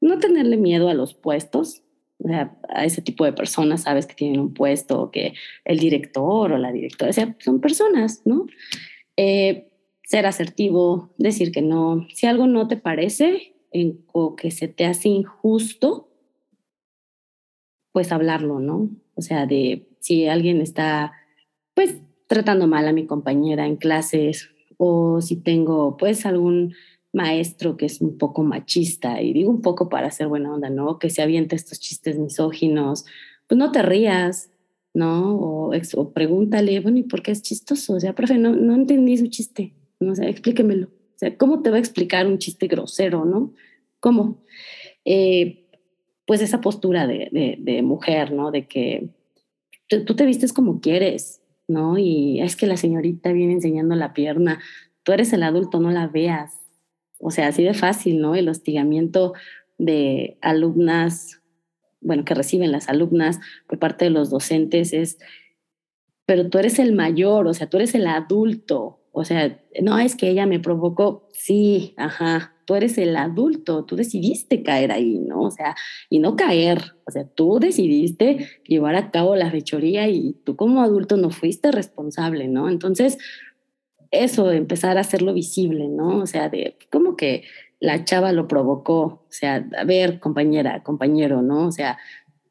no 0.01 0.19
tenerle 0.19 0.59
miedo 0.59 0.89
a 0.89 0.95
los 0.95 1.15
puestos, 1.15 1.83
a 2.69 2.85
ese 2.85 3.03
tipo 3.03 3.25
de 3.25 3.33
personas, 3.33 3.83
sabes 3.83 4.07
que 4.07 4.15
tienen 4.15 4.41
un 4.41 4.55
puesto, 4.55 5.11
que 5.11 5.35
el 5.65 5.79
director 5.79 6.53
o 6.53 6.59
la 6.59 6.73
directora, 6.73 7.11
o 7.11 7.13
sea, 7.13 7.37
son 7.39 7.61
personas, 7.61 8.23
¿no? 8.25 8.47
Eh, 9.17 9.69
ser 10.05 10.27
asertivo, 10.27 11.15
decir 11.19 11.53
que 11.53 11.63
no. 11.63 12.07
Si 12.13 12.27
algo 12.27 12.47
no 12.47 12.69
te 12.69 12.77
parece 12.77 13.55
en, 13.71 14.05
o 14.13 14.37
que 14.37 14.51
se 14.51 14.69
te 14.69 14.85
hace 14.85 15.09
injusto, 15.09 16.11
pues 17.93 18.13
hablarlo, 18.13 18.61
¿no? 18.61 18.91
O 19.15 19.23
sea, 19.23 19.47
de 19.47 19.89
si 20.01 20.27
alguien 20.27 20.61
está, 20.61 21.13
pues, 21.75 22.01
tratando 22.27 22.67
mal 22.67 22.89
a 22.89 22.93
mi 22.93 23.07
compañera 23.07 23.67
en 23.67 23.77
clases 23.77 24.51
o 24.79 25.21
si 25.21 25.37
tengo, 25.37 25.97
pues, 25.97 26.27
algún 26.27 26.75
maestro 27.13 27.77
que 27.77 27.87
es 27.87 28.01
un 28.01 28.19
poco 28.19 28.43
machista, 28.43 29.21
y 29.21 29.33
digo 29.33 29.51
un 29.51 29.61
poco 29.61 29.89
para 29.89 30.09
hacer 30.09 30.29
buena 30.29 30.53
onda, 30.55 30.71
¿no? 30.71 30.99
Que 30.99 31.11
se 31.11 31.23
avienta 31.23 31.57
estos 31.57 31.81
chistes 31.81 32.19
misóginos, 32.19 33.05
pues 33.47 33.59
no 33.59 33.71
te 33.73 33.83
rías, 33.83 34.51
¿no? 34.95 35.37
O, 35.37 35.73
o 35.97 36.13
pregúntale, 36.13 36.81
bueno, 36.81 36.99
¿y 36.99 37.03
por 37.05 37.23
qué 37.23 37.33
es 37.33 37.43
chistoso? 37.43 37.95
O 37.95 38.01
sea, 38.01 38.15
profe, 38.15 38.39
no, 38.39 38.53
no 38.53 38.75
entendí 38.75 39.17
su 39.17 39.27
chiste, 39.27 39.75
¿no? 40.01 40.15
Sea, 40.15 40.29
explíquemelo. 40.29 40.87
O 40.89 41.19
sea, 41.19 41.37
¿cómo 41.37 41.63
te 41.63 41.71
va 41.71 41.77
a 41.77 41.81
explicar 41.81 42.27
un 42.27 42.39
chiste 42.39 42.67
grosero, 42.67 43.25
no? 43.25 43.53
¿Cómo? 44.01 44.43
Eh, 45.05 45.63
pues 46.27 46.41
esa 46.41 46.61
postura 46.61 47.07
de, 47.07 47.81
mujer, 47.83 48.33
¿no? 48.33 48.51
De 48.51 48.67
que 48.67 49.11
tú 49.89 50.17
te 50.17 50.25
vistes 50.25 50.53
como 50.53 50.81
quieres, 50.81 51.43
¿no? 51.69 51.99
Y 51.99 52.41
es 52.41 52.57
que 52.57 52.67
la 52.67 52.77
señorita 52.77 53.33
viene 53.33 53.53
enseñando 53.55 53.95
la 53.95 54.15
pierna, 54.15 54.61
tú 55.03 55.13
eres 55.13 55.33
el 55.33 55.43
adulto, 55.43 55.81
no 55.81 55.91
la 55.91 56.07
veas, 56.07 56.62
o 57.23 57.31
sea, 57.31 57.47
así 57.47 57.63
de 57.63 57.73
fácil, 57.73 58.21
¿no? 58.21 58.35
El 58.35 58.49
hostigamiento 58.49 59.33
de 59.79 60.39
alumnas, 60.43 61.41
bueno, 62.01 62.25
que 62.25 62.35
reciben 62.35 62.73
las 62.73 62.89
alumnas 62.89 63.39
por 63.69 63.79
parte 63.79 64.07
de 64.07 64.11
los 64.11 64.29
docentes 64.29 64.93
es, 64.93 65.19
pero 66.27 66.51
tú 66.51 66.59
eres 66.59 66.81
el 66.81 66.93
mayor, 66.93 67.47
o 67.47 67.55
sea, 67.55 67.71
tú 67.71 67.77
eres 67.77 67.95
el 67.95 68.09
adulto, 68.09 69.01
o 69.13 69.25
sea, 69.25 69.61
no 69.81 69.99
es 69.99 70.17
que 70.17 70.31
ella 70.31 70.47
me 70.47 70.59
provocó, 70.59 71.29
sí, 71.33 71.95
ajá, 71.97 72.57
tú 72.65 72.75
eres 72.75 72.99
el 72.99 73.17
adulto, 73.17 73.85
tú 73.85 73.95
decidiste 73.95 74.65
caer 74.65 74.91
ahí, 74.91 75.19
¿no? 75.21 75.43
O 75.43 75.51
sea, 75.51 75.77
y 76.11 76.19
no 76.19 76.35
caer, 76.35 76.97
o 77.07 77.11
sea, 77.13 77.25
tú 77.25 77.59
decidiste 77.61 78.49
llevar 78.67 78.97
a 78.97 79.13
cabo 79.13 79.37
la 79.37 79.51
fechoría 79.51 80.09
y 80.09 80.35
tú 80.45 80.57
como 80.57 80.83
adulto 80.83 81.17
no 81.17 81.31
fuiste 81.31 81.71
responsable, 81.71 82.49
¿no? 82.49 82.69
Entonces, 82.69 83.19
eso, 84.13 84.53
empezar 84.53 84.99
a 84.99 85.01
hacerlo 85.01 85.35
visible, 85.35 85.89
¿no? 85.89 86.19
O 86.19 86.27
sea, 86.27 86.49
de 86.49 86.77
como 86.91 87.17
que 87.17 87.45
la 87.81 88.05
chava 88.05 88.33
lo 88.33 88.47
provocó, 88.47 89.01
o 89.01 89.27
sea, 89.29 89.67
a 89.77 89.85
ver, 89.85 90.21
compañera, 90.21 90.83
compañero, 90.83 91.43
¿no? 91.43 91.67
O 91.67 91.73
sea, 91.73 91.99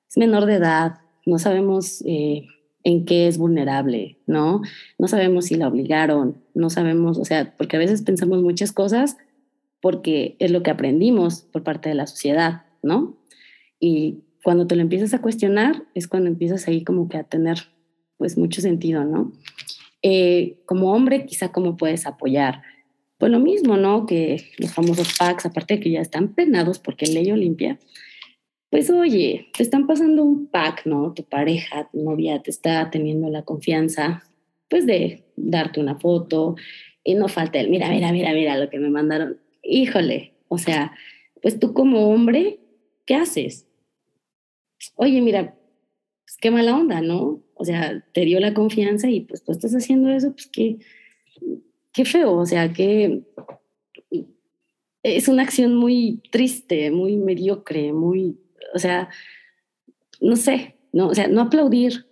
es 0.09 0.18
menor 0.18 0.45
de 0.45 0.55
edad, 0.55 0.99
no 1.26 1.39
sabemos 1.39 2.03
eh, 2.05 2.47
en 2.84 3.05
qué 3.05 3.28
es 3.28 3.38
vulnerable, 3.38 4.18
¿no? 4.26 4.62
No 4.97 5.07
sabemos 5.07 5.45
si 5.45 5.55
la 5.55 5.68
obligaron, 5.68 6.43
no 6.53 6.70
sabemos, 6.70 7.18
o 7.18 7.26
sea, 7.26 7.55
porque 7.57 7.78
a 7.78 7.80
veces 7.80 8.01
pensamos 8.01 8.41
muchas 8.41 8.72
cosas 8.72 9.18
porque 9.82 10.36
es 10.39 10.51
lo 10.51 10.64
que 10.64 10.72
aprendimos 10.72 11.41
por 11.41 11.64
parte 11.64 11.89
de 11.89 11.95
la 11.95 12.07
sociedad, 12.07 12.64
¿no? 12.84 13.18
Y 13.80 14.24
cuando 14.43 14.68
te 14.68 14.76
lo 14.76 14.82
empiezas 14.82 15.14
a 15.14 15.22
cuestionar 15.22 15.84
es 15.93 16.07
cuando 16.07 16.30
empiezas 16.30 16.68
ahí 16.68 16.84
como 16.84 17.07
que 17.07 17.18
a 17.18 17.24
tener 17.24 17.57
pues 18.18 18.38
mucho 18.38 18.62
sentido, 18.62 19.03
¿no? 19.03 19.32
Eh, 20.03 20.57
como 20.65 20.93
hombre, 20.93 21.25
quizá 21.25 21.51
cómo 21.51 21.77
puedes 21.77 22.05
apoyar. 22.05 22.63
Pues 23.17 23.31
lo 23.31 23.39
mismo, 23.39 23.77
¿no? 23.77 24.05
Que 24.05 24.43
los 24.57 24.73
famosos 24.73 25.15
packs, 25.17 25.45
aparte 25.45 25.75
de 25.75 25.79
que 25.79 25.91
ya 25.91 26.01
están 26.01 26.33
penados 26.33 26.79
porque 26.79 27.05
ley 27.05 27.31
Olimpia, 27.31 27.79
pues 28.71 28.89
oye, 28.89 29.49
te 29.55 29.63
están 29.63 29.85
pasando 29.85 30.23
un 30.23 30.47
pack, 30.47 30.85
¿no? 30.85 31.13
Tu 31.13 31.23
pareja, 31.23 31.89
tu 31.91 32.01
novia 32.01 32.41
te 32.41 32.49
está 32.49 32.89
teniendo 32.89 33.29
la 33.29 33.43
confianza, 33.43 34.23
pues 34.69 34.87
de 34.87 35.25
darte 35.35 35.81
una 35.81 35.99
foto 35.99 36.55
y 37.03 37.15
no 37.15 37.27
falta 37.27 37.59
el, 37.59 37.69
mira, 37.69 37.89
mira, 37.89 38.11
mira, 38.11 38.31
mira 38.33 38.57
lo 38.57 38.69
que 38.69 38.79
me 38.79 38.89
mandaron. 38.89 39.39
Híjole, 39.61 40.33
o 40.47 40.57
sea, 40.57 40.93
pues 41.41 41.59
tú 41.59 41.73
como 41.73 42.09
hombre, 42.09 42.59
¿qué 43.05 43.15
haces? 43.15 43.67
Oye, 44.95 45.21
mira, 45.21 45.55
pues 46.25 46.37
qué 46.39 46.49
mala 46.49 46.75
onda, 46.75 47.01
¿no? 47.01 47.41
O 47.62 47.66
sea, 47.66 48.03
te 48.12 48.22
dio 48.22 48.39
la 48.39 48.55
confianza 48.55 49.07
y 49.07 49.22
pues 49.22 49.43
tú 49.43 49.51
estás 49.51 49.72
haciendo 49.74 50.09
eso, 50.09 50.32
pues 50.32 50.47
qué, 50.47 50.80
qué 51.93 52.05
feo, 52.05 52.34
o 52.34 52.45
sea, 52.47 52.74
que 52.74 53.22
es 55.03 55.28
una 55.28 55.43
acción 55.43 55.76
muy 55.76 56.24
triste, 56.32 56.89
muy 56.89 57.18
mediocre, 57.18 57.93
muy, 57.93 58.39
o 58.74 58.80
sea, 58.80 59.09
no 60.22 60.36
sé, 60.38 60.76
no, 60.91 61.09
o 61.09 61.14
sea, 61.14 61.28
no 61.28 61.41
aplaudir 61.41 62.07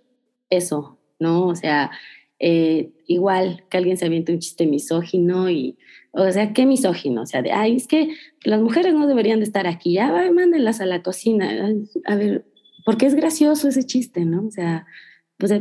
eso, 0.50 1.00
¿no? 1.18 1.48
O 1.48 1.56
sea, 1.56 1.90
eh, 2.38 2.92
igual 3.08 3.64
que 3.68 3.76
alguien 3.76 3.96
se 3.96 4.06
aviente 4.06 4.32
un 4.32 4.38
chiste 4.38 4.66
misógino 4.66 5.50
y, 5.50 5.78
o 6.12 6.30
sea, 6.30 6.52
¿qué 6.52 6.64
misógino? 6.64 7.22
O 7.22 7.26
sea, 7.26 7.42
de, 7.42 7.50
ay, 7.50 7.74
es 7.74 7.88
que 7.88 8.10
las 8.44 8.60
mujeres 8.60 8.94
no 8.94 9.08
deberían 9.08 9.40
de 9.40 9.46
estar 9.46 9.66
aquí, 9.66 9.94
ya, 9.94 10.30
mándenlas 10.30 10.80
a 10.80 10.86
la 10.86 11.02
cocina, 11.02 11.72
a 12.06 12.14
ver, 12.14 12.44
porque 12.84 13.06
es 13.06 13.16
gracioso 13.16 13.66
ese 13.66 13.82
chiste, 13.82 14.24
¿no? 14.24 14.46
O 14.46 14.50
sea, 14.52 14.86
pues, 15.40 15.52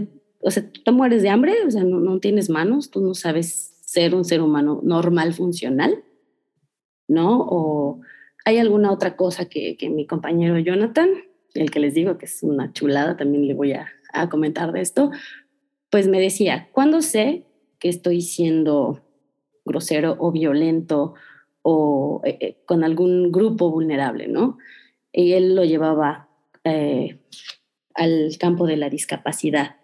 o 0.42 0.52
sea, 0.52 0.64
tú 0.86 0.92
mueres 0.92 1.24
de 1.24 1.30
hambre, 1.30 1.56
o 1.66 1.72
sea, 1.72 1.84
no, 1.84 2.00
no 2.00 2.20
tienes 2.20 2.50
manos, 2.50 2.92
tú 2.92 3.02
no 3.02 3.16
sabes 3.16 3.74
ser 3.86 4.14
un 4.14 4.26
ser 4.26 4.42
humano 4.42 4.82
normal, 4.84 5.34
funcional, 5.34 6.04
¿no? 7.08 7.40
O 7.42 8.02
hay 8.46 8.58
alguna 8.60 8.92
otra 8.92 9.16
cosa 9.16 9.46
que, 9.46 9.78
que 9.78 9.90
mi 9.90 10.06
compañero 10.06 10.60
Jonathan, 10.60 11.10
el 11.56 11.72
que 11.72 11.80
les 11.80 11.96
digo 11.96 12.20
que 12.20 12.26
es 12.26 12.44
una 12.44 12.72
chulada, 12.74 13.18
también 13.18 13.48
le 13.48 13.56
voy 13.56 13.74
a, 13.74 13.88
a 14.14 14.30
comentar 14.30 14.72
de 14.72 14.82
esto, 14.82 15.10
pues 15.90 16.08
me 16.08 16.22
decía, 16.22 16.70
¿cuándo 16.72 17.02
sé 17.02 17.46
que 17.80 17.90
estoy 17.90 18.22
siendo 18.22 19.02
grosero 19.66 20.16
o 20.20 20.32
violento 20.32 21.16
o 21.62 22.22
eh, 22.26 22.38
eh, 22.42 22.58
con 22.66 22.84
algún 22.84 23.32
grupo 23.32 23.72
vulnerable, 23.72 24.28
¿no? 24.28 24.58
Y 25.12 25.34
él 25.34 25.56
lo 25.56 25.64
llevaba 25.64 26.30
eh, 26.64 27.20
al 27.94 28.30
campo 28.40 28.68
de 28.68 28.78
la 28.78 28.90
discapacidad. 28.90 29.78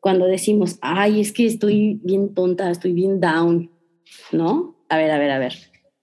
Cuando 0.00 0.26
decimos, 0.26 0.78
ay, 0.82 1.20
es 1.20 1.32
que 1.32 1.46
estoy 1.46 2.00
bien 2.04 2.34
tonta, 2.34 2.70
estoy 2.70 2.92
bien 2.92 3.20
down, 3.20 3.70
¿no? 4.32 4.76
A 4.88 4.96
ver, 4.96 5.10
a 5.10 5.18
ver, 5.18 5.30
a 5.30 5.38
ver. 5.38 5.54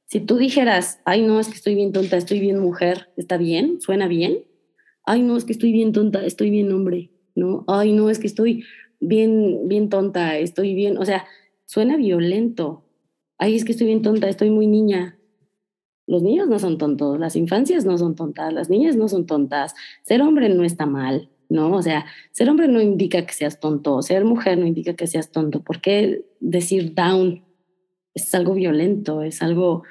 Si 0.06 0.20
tú 0.20 0.38
dijeras, 0.38 1.00
ay, 1.06 1.22
no, 1.22 1.40
es 1.40 1.48
que 1.48 1.56
estoy 1.56 1.76
bien 1.76 1.92
tonta, 1.92 2.18
estoy 2.18 2.40
bien 2.40 2.60
mujer, 2.60 3.10
¿está 3.18 3.38
bien? 3.38 3.82
¿Suena 3.82 4.08
bien? 4.08 4.44
Ay, 5.06 5.22
no, 5.24 5.38
es 5.38 5.46
que 5.46 5.54
estoy 5.54 5.72
bien 5.72 5.92
tonta, 5.92 6.26
estoy 6.26 6.50
bien 6.50 6.72
hombre, 6.72 7.12
¿no? 7.36 7.64
Ay, 7.68 7.94
no, 7.94 8.10
es 8.10 8.20
que 8.20 8.28
estoy 8.28 8.64
bien, 9.00 9.68
bien 9.68 9.90
tonta, 9.90 10.38
estoy 10.38 10.76
bien, 10.76 10.98
o 10.98 11.06
sea, 11.06 11.26
suena 11.66 11.98
violento. 11.98 12.86
Ay, 13.38 13.56
es 13.56 13.66
que 13.66 13.72
estoy 13.72 13.88
bien 13.88 14.02
tonta, 14.02 14.30
estoy 14.30 14.50
muy 14.50 14.68
niña. 14.68 15.18
Los 16.06 16.22
niños 16.22 16.48
no 16.48 16.60
son 16.60 16.78
tontos, 16.78 17.20
las 17.20 17.36
infancias 17.36 17.86
no 17.86 17.98
son 17.98 18.16
tontas, 18.16 18.52
las 18.54 18.70
niñas 18.70 18.96
no 18.96 19.08
son 19.08 19.26
tontas. 19.26 19.74
Ser 20.04 20.22
hombre 20.22 20.50
no 20.50 20.64
está 20.64 20.86
mal, 20.86 21.30
¿no? 21.50 21.74
O 21.74 21.82
sea, 21.82 22.06
ser 22.32 22.50
hombre 22.50 22.68
no 22.68 22.82
indica 22.82 23.26
que 23.26 23.34
seas 23.34 23.60
tonto, 23.60 24.02
ser 24.02 24.26
mujer 24.26 24.58
no 24.58 24.66
indica 24.66 24.96
que 24.96 25.08
seas 25.08 25.32
tonto. 25.32 25.62
¿Por 25.62 25.82
qué 25.82 26.26
decir 26.40 26.94
down? 26.94 27.44
Es 28.14 28.34
algo 28.36 28.54
violento, 28.54 29.24
es 29.24 29.42
algo, 29.42 29.84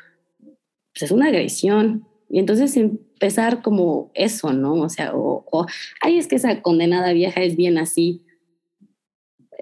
pues 0.93 1.03
es 1.03 1.11
una 1.11 1.29
agresión. 1.29 2.07
Y 2.29 2.39
entonces 2.39 2.77
empezar 2.77 3.63
como 3.63 4.11
eso, 4.15 4.53
¿no? 4.53 4.75
O 4.75 4.89
sea, 4.89 5.13
o, 5.15 5.67
ay, 6.03 6.19
es 6.19 6.29
que 6.29 6.37
esa 6.37 6.63
condenada 6.63 7.13
vieja 7.13 7.43
es 7.43 7.57
bien 7.57 7.79
así 7.79 8.23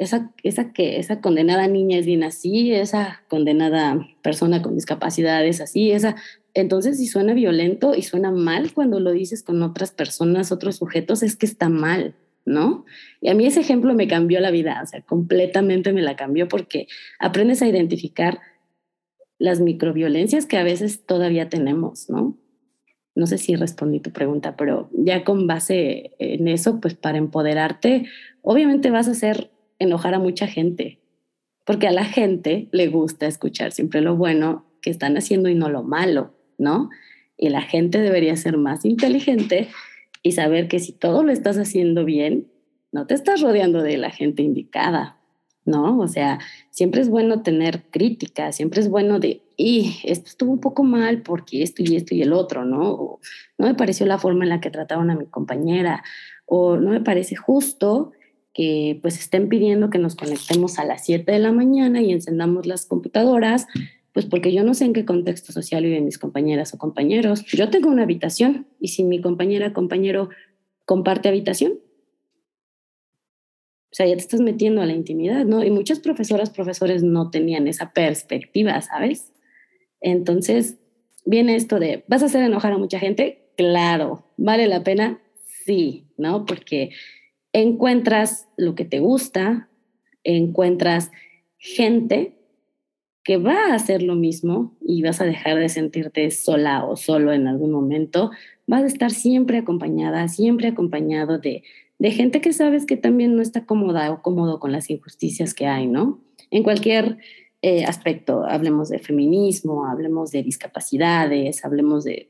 esa, 0.01 0.33
esa, 0.43 0.73
que, 0.73 0.99
esa 0.99 1.21
condenada 1.21 1.69
niña 1.69 1.99
es 1.99 2.07
bien 2.07 2.23
así, 2.23 2.73
esa 2.73 3.23
condenada 3.29 4.09
persona 4.23 4.63
con 4.63 4.75
discapacidad 4.75 5.45
es 5.45 5.61
así, 5.61 5.93
esa... 5.93 6.17
Entonces, 6.55 6.99
si 6.99 7.07
suena 7.07 7.35
violento 7.35 7.95
y 7.95 8.03
suena 8.03 8.31
mal 8.31 8.73
cuando 8.73 9.01
lo 9.01 9.13
dices 9.13 9.43
con 9.43 9.63
otras 9.63 9.93
personas, 9.93 10.53
otros 10.53 10.77
sujetos, 10.77 11.23
es 11.23 11.37
que 11.37 11.47
está 11.47 11.69
mal, 11.69 12.15
¿no? 12.45 12.85
Y 13.21 13.29
a 13.29 13.35
mí 13.35 13.47
ese 13.47 13.61
ejemplo 13.61 13.95
me 13.95 14.09
cambió 14.09 14.41
la 14.41 14.51
vida, 14.51 14.81
o 14.83 14.87
sea, 14.87 15.03
completamente 15.03 15.93
me 15.93 16.03
la 16.03 16.17
cambió 16.17 16.49
porque 16.49 16.89
aprendes 17.19 17.63
a 17.63 17.69
identificar 17.69 18.41
las 19.39 19.61
microviolencias 19.61 20.47
que 20.47 20.59
a 20.59 20.65
veces 20.65 21.07
todavía 21.07 21.49
tenemos, 21.49 22.11
¿no? 22.11 22.37
No 23.15 23.27
sé 23.27 23.39
si 23.39 23.57
respondí 23.57 24.01
tu 24.01 24.13
pregunta, 24.13 24.57
pero 24.57 24.91
ya 24.93 25.25
con 25.25 25.47
base 25.47 26.13
en 26.19 26.49
eso, 26.49 26.81
pues 26.81 26.95
para 26.95 27.19
empoderarte, 27.19 28.07
obviamente 28.43 28.91
vas 28.91 29.09
a 29.09 29.15
ser 29.15 29.51
enojar 29.79 30.15
a 30.15 30.19
mucha 30.19 30.47
gente, 30.47 31.01
porque 31.65 31.89
a 31.89 31.93
la 31.93 32.05
gente 32.05 32.69
le 32.73 32.89
gusta 32.89 33.27
escuchar 33.27 33.73
siempre 33.73 34.01
lo 34.01 34.17
bueno 34.17 34.67
que 34.83 34.91
están 34.91 35.17
haciendo 35.17 35.49
y 35.49 35.55
no 35.55 35.69
lo 35.69 35.83
malo, 35.83 36.35
¿no? 36.61 36.91
Y 37.37 37.49
la 37.49 37.63
gente 37.63 37.99
debería 37.99 38.37
ser 38.37 38.57
más 38.59 38.85
inteligente 38.85 39.69
y 40.23 40.33
saber 40.33 40.69
que 40.69 40.79
si 40.79 40.93
todo 40.93 41.25
lo 41.25 41.33
estás 41.33 41.57
haciendo 41.57 42.05
bien, 42.05 42.47
no 42.93 43.07
te 43.07 43.15
estás 43.15 43.41
rodeando 43.41 43.83
de 43.83 43.97
la 43.97 44.11
gente 44.11 44.43
indicada, 44.43 45.17
¿no? 45.65 45.99
O 45.99 46.09
sea, 46.09 46.39
siempre 46.71 47.01
es 47.01 47.09
bueno 47.09 47.43
tener 47.43 47.85
crítica, 47.91 48.53
siempre 48.53 48.81
es 48.81 48.89
bueno 48.89 49.19
de, 49.19 49.43
y 49.57 50.01
esto 50.05 50.29
estuvo 50.29 50.53
un 50.53 50.61
poco 50.61 50.85
mal 50.85 51.23
porque 51.23 51.63
esto 51.63 51.83
y 51.83 51.97
esto 51.97 52.15
y 52.15 52.23
el 52.23 52.33
otro, 52.33 52.65
¿no? 52.65 53.19
no 53.59 53.67
me 53.67 53.75
pareció 53.75 54.07
la 54.07 54.19
forma 54.19 54.45
en 54.45 54.51
la 54.51 54.61
que 54.61 54.71
trataron 54.71 55.11
a 55.11 55.17
mi 55.17 55.27
compañera, 55.27 56.03
o 56.47 56.77
no 56.77 56.91
me 56.91 57.01
parece 57.01 57.37
justo 57.37 58.13
que 58.53 58.99
pues 59.01 59.19
estén 59.19 59.49
pidiendo 59.49 59.91
que 59.91 59.99
nos 59.99 60.17
conectemos 60.17 60.79
a 60.79 60.85
las 60.85 61.05
7 61.05 61.31
de 61.31 61.39
la 61.39 61.53
mañana 61.53 62.03
y 62.03 62.11
encendamos 62.11 62.67
las 62.67 62.85
computadoras, 62.87 63.67
pues 64.21 64.29
porque 64.29 64.53
yo 64.53 64.65
no 64.65 64.75
sé 64.75 64.85
en 64.85 64.93
qué 64.93 65.07
contexto 65.07 65.51
social 65.51 65.83
viven 65.83 66.05
mis 66.05 66.19
compañeras 66.19 66.75
o 66.75 66.79
compañeros. 66.79 67.43
Yo 67.47 67.71
tengo 67.71 67.89
una 67.89 68.03
habitación 68.03 68.67
y 68.79 68.89
si 68.89 69.03
mi 69.03 69.23
compañera 69.23 69.69
o 69.69 69.73
compañero 69.73 70.29
comparte 70.85 71.31
habitación, 71.31 71.81
o 73.91 73.93
sea, 73.93 74.05
ya 74.05 74.13
te 74.13 74.21
estás 74.21 74.43
metiendo 74.43 74.83
a 74.83 74.87
la 74.87 74.93
intimidad, 74.93 75.47
¿no? 75.47 75.65
Y 75.65 75.71
muchas 75.71 76.01
profesoras, 76.01 76.51
profesores 76.51 77.03
no 77.03 77.31
tenían 77.31 77.67
esa 77.67 77.95
perspectiva, 77.95 78.79
¿sabes? 78.83 79.33
Entonces, 80.03 80.79
viene 81.25 81.57
esto 81.57 81.81
de, 81.81 82.05
¿vas 82.07 82.23
a 82.23 82.27
hacer 82.27 82.43
enojar 82.43 82.75
a 82.75 82.79
mucha 82.79 82.99
gente? 82.99 83.49
Claro, 83.57 84.27
¿vale 84.37 84.67
la 84.67 84.85
pena? 84.85 85.23
Sí, 85.65 86.09
¿no? 86.19 86.45
Porque 86.45 86.91
encuentras 87.55 88.49
lo 88.59 88.75
que 88.75 88.85
te 88.85 89.01
gusta, 89.01 89.71
encuentras 90.25 91.11
gente 91.57 92.40
que 93.23 93.37
va 93.37 93.67
a 93.67 93.75
hacer 93.75 94.03
lo 94.03 94.15
mismo 94.15 94.77
y 94.81 95.03
vas 95.03 95.21
a 95.21 95.25
dejar 95.25 95.59
de 95.59 95.69
sentirte 95.69 96.31
sola 96.31 96.85
o 96.85 96.97
solo 96.97 97.33
en 97.33 97.47
algún 97.47 97.71
momento, 97.71 98.31
vas 98.67 98.83
a 98.83 98.87
estar 98.87 99.11
siempre 99.11 99.59
acompañada, 99.59 100.27
siempre 100.29 100.69
acompañado 100.69 101.39
de, 101.39 101.63
de 101.99 102.11
gente 102.11 102.41
que 102.41 102.53
sabes 102.53 102.87
que 102.87 102.97
también 102.97 103.37
no 103.37 103.43
está 103.43 103.67
cómoda 103.67 104.11
o 104.11 104.23
cómodo 104.23 104.59
con 104.59 104.73
las 104.73 104.89
injusticias 104.89 105.53
que 105.53 105.67
hay, 105.67 105.87
¿no? 105.87 106.21
En 106.51 106.63
cualquier 106.63 107.19
eh, 107.63 107.85
aspecto, 107.85 108.45
hablemos 108.45 108.89
de 108.89 108.99
feminismo, 108.99 109.87
hablemos 109.87 110.31
de 110.31 110.43
discapacidades, 110.43 111.63
hablemos 111.63 112.05
de, 112.05 112.29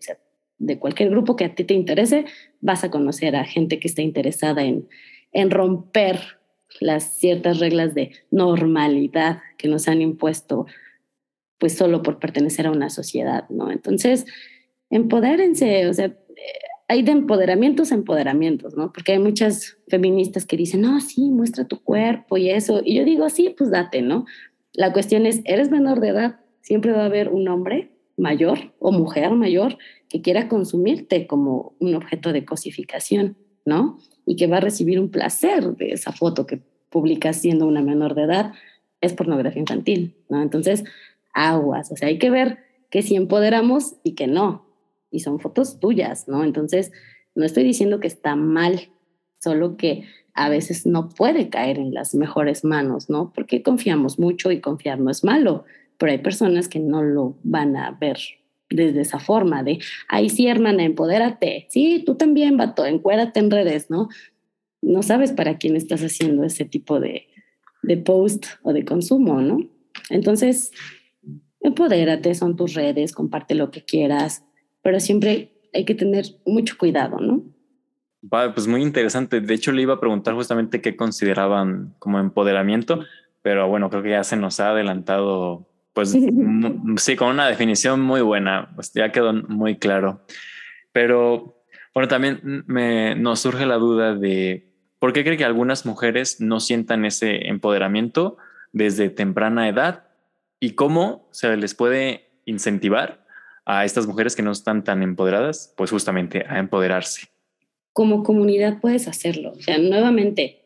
de 0.59 0.79
cualquier 0.79 1.11
grupo 1.11 1.37
que 1.37 1.45
a 1.45 1.55
ti 1.55 1.63
te 1.63 1.75
interese, 1.75 2.25
vas 2.61 2.83
a 2.83 2.91
conocer 2.91 3.37
a 3.37 3.45
gente 3.45 3.79
que 3.79 3.87
está 3.87 4.03
interesada 4.03 4.65
en, 4.65 4.89
en 5.33 5.51
romper 5.51 6.40
las 6.79 7.19
ciertas 7.19 7.59
reglas 7.59 7.95
de 7.95 8.13
normalidad 8.31 9.41
que 9.59 9.69
nos 9.69 9.89
han 9.89 10.03
impuesto, 10.03 10.67
pues 11.59 11.77
solo 11.77 12.03
por 12.03 12.19
pertenecer 12.19 12.67
a 12.67 12.71
una 12.71 12.91
sociedad, 12.91 13.49
¿no? 13.51 13.71
Entonces, 13.71 14.27
empodérense, 14.89 15.87
o 15.89 15.93
sea, 15.93 16.15
hay 16.91 17.03
de 17.03 17.13
empoderamientos 17.13 17.93
a 17.93 17.95
empoderamientos, 17.95 18.77
¿no? 18.77 18.93
Porque 18.93 19.13
hay 19.13 19.21
muchas 19.21 19.79
feministas 19.87 20.45
que 20.45 20.57
dicen, 20.57 20.81
no, 20.81 21.01
sí, 21.01 21.31
muestra 21.31 21.65
tu 21.65 21.81
cuerpo 21.83 22.37
y 22.37 22.51
eso. 22.51 22.83
Y 22.85 22.97
yo 22.97 23.05
digo, 23.05 23.31
sí, 23.31 23.55
pues 23.57 23.71
date, 23.71 24.03
¿no? 24.03 24.27
La 24.73 24.93
cuestión 24.93 25.25
es, 25.25 25.41
¿eres 25.45 25.71
menor 25.71 26.01
de 26.01 26.09
edad? 26.09 26.41
Siempre 26.63 26.91
va 26.91 27.03
a 27.03 27.07
haber 27.07 27.29
un 27.29 27.47
hombre 27.47 27.93
mayor 28.17 28.75
o 28.81 28.91
mujer 28.91 29.31
mayor 29.31 29.79
que 30.09 30.21
quiera 30.21 30.49
consumirte 30.49 31.29
como 31.29 31.75
un 31.79 31.95
objeto 31.95 32.33
de 32.33 32.45
cosificación, 32.45 33.37
¿no? 33.65 33.99
Y 34.27 34.37
que 34.37 34.47
va 34.47 34.59
a 34.59 34.61
recibir 34.61 35.01
un 35.01 35.11
placer 35.11 35.77
de 35.77 35.93
esa 35.93 36.13
foto 36.13 36.47
que 36.47 36.61
publicas 36.91 37.37
siendo 37.37 37.67
una 37.67 37.83
menor 37.83 38.15
de 38.15 38.23
edad, 38.23 38.53
es 39.01 39.13
pornografía 39.13 39.61
infantil, 39.61 40.17
¿no? 40.29 40.43
Entonces, 40.43 40.85
aguas, 41.33 41.91
o 41.93 41.97
sea, 41.97 42.09
hay 42.09 42.19
que 42.19 42.31
ver 42.31 42.59
que 42.91 43.03
si 43.03 43.17
empoderamos 43.17 43.97
y 44.03 44.15
que 44.15 44.27
no, 44.27 44.67
y 45.11 45.21
son 45.21 45.41
fotos 45.41 45.81
tuyas, 45.81 46.29
¿no? 46.29 46.45
Entonces, 46.45 46.93
no 47.35 47.45
estoy 47.45 47.65
diciendo 47.65 48.01
que 48.01 48.09
está 48.09 48.37
mal, 48.37 48.91
solo 49.39 49.77
que 49.77 50.05
a 50.35 50.49
veces 50.49 50.87
no 50.87 51.09
puede 51.09 51.49
caer 51.49 51.79
en 51.79 51.95
las 51.95 52.15
mejores 52.15 52.65
manos, 52.65 53.09
¿no? 53.09 53.33
Porque 53.33 53.63
confiamos 53.63 54.19
mucho 54.19 54.51
y 54.51 54.61
confiar 54.61 54.99
no 54.99 55.11
es 55.11 55.25
malo, 55.25 55.65
pero 55.99 56.13
hay 56.13 56.19
personas 56.19 56.69
que 56.69 56.81
no 56.81 57.03
lo 57.03 57.37
van 57.43 57.77
a 57.77 57.93
ver 57.93 58.19
desde 58.71 59.01
esa 59.01 59.19
forma 59.19 59.63
de, 59.63 59.81
ay, 60.09 60.29
sí, 60.29 60.47
hermana, 60.47 60.85
empodérate. 60.85 61.67
Sí, 61.71 62.03
tú 62.07 62.15
también, 62.15 62.57
vato, 62.57 62.87
encuérdate 62.87 63.41
en 63.41 63.51
redes, 63.51 63.91
¿no? 63.91 64.09
No 64.81 65.03
sabes 65.03 65.33
para 65.33 65.59
quién 65.59 65.77
estás 65.77 66.01
haciendo 66.01 66.45
ese 66.45 66.65
tipo 66.65 67.01
de, 67.01 67.29
de 67.83 67.97
post 67.97 68.47
o 68.63 68.73
de 68.73 68.85
consumo, 68.85 69.41
¿no? 69.41 69.59
Entonces, 70.09 70.73
empodérate, 71.61 72.35
son 72.35 72.57
tus 72.57 72.75
redes, 72.75 73.13
comparte 73.13 73.55
lo 73.55 73.71
que 73.71 73.85
quieras, 73.85 74.45
pero 74.83 75.01
siempre 75.01 75.53
hay 75.75 75.85
que 75.85 75.95
tener 75.95 76.25
mucho 76.47 76.77
cuidado, 76.79 77.19
¿no? 77.21 77.45
pues 78.29 78.67
muy 78.67 78.83
interesante. 78.83 79.41
De 79.41 79.55
hecho, 79.55 79.73
le 79.73 79.83
iba 79.83 79.95
a 79.95 80.01
preguntar 80.01 80.35
justamente 80.35 80.83
qué 80.83 80.95
consideraban 80.95 81.95
como 81.99 82.19
empoderamiento, 82.19 83.05
pero 83.41 83.69
bueno, 83.69 83.89
creo 83.89 84.03
que 84.03 84.11
ya 84.11 84.25
se 84.25 84.37
nos 84.37 84.61
ha 84.61 84.71
adelantado 84.71 85.70
pues 85.93 86.17
sí, 86.97 87.17
con 87.17 87.29
una 87.29 87.49
definición 87.49 88.01
muy 88.01 88.21
buena, 88.21 88.71
pues 88.75 88.93
ya 88.93 89.13
quedó 89.13 89.33
muy 89.33 89.77
claro. 89.79 90.25
Pero 90.93 91.63
bueno, 91.95 92.09
también 92.09 92.65
me, 92.67 93.15
nos 93.15 93.41
surge 93.41 93.67
la 93.67 93.77
duda 93.77 94.15
de 94.15 94.73
por 94.99 95.13
qué 95.13 95.25
cree 95.25 95.37
que 95.37 95.45
algunas 95.45 95.87
mujeres 95.87 96.41
no 96.41 96.61
sientan 96.61 97.05
ese 97.05 97.49
empoderamiento 97.49 98.37
desde 98.73 99.11
temprana 99.11 99.69
edad 99.69 100.05
y 100.61 100.73
cómo 100.73 101.29
se 101.33 101.57
les 101.57 101.75
puede 101.75 102.31
incentivar 102.45 103.25
a 103.65 103.85
estas 103.85 104.07
mujeres 104.07 104.37
que 104.37 104.43
no 104.43 104.53
están 104.53 104.85
tan 104.85 105.03
empoderadas, 105.03 105.73
pues 105.77 105.91
justamente 105.91 106.45
a 106.49 106.59
empoderarse. 106.59 107.29
Como 107.93 108.23
comunidad 108.23 108.81
puedes 108.81 109.09
hacerlo. 109.09 109.53
O 109.53 109.61
sea, 109.61 109.79
nuevamente, 109.79 110.65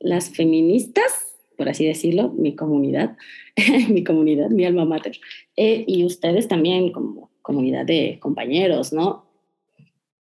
las 0.00 0.30
feministas 0.30 1.31
por 1.56 1.68
así 1.68 1.86
decirlo, 1.86 2.30
mi 2.30 2.54
comunidad, 2.54 3.16
mi 3.88 4.04
comunidad, 4.04 4.50
mi 4.50 4.64
alma 4.64 4.84
mater, 4.84 5.18
eh, 5.56 5.84
y 5.86 6.04
ustedes 6.04 6.48
también 6.48 6.92
como 6.92 7.30
comunidad 7.42 7.86
de 7.86 8.18
compañeros, 8.20 8.92
¿no? 8.92 9.26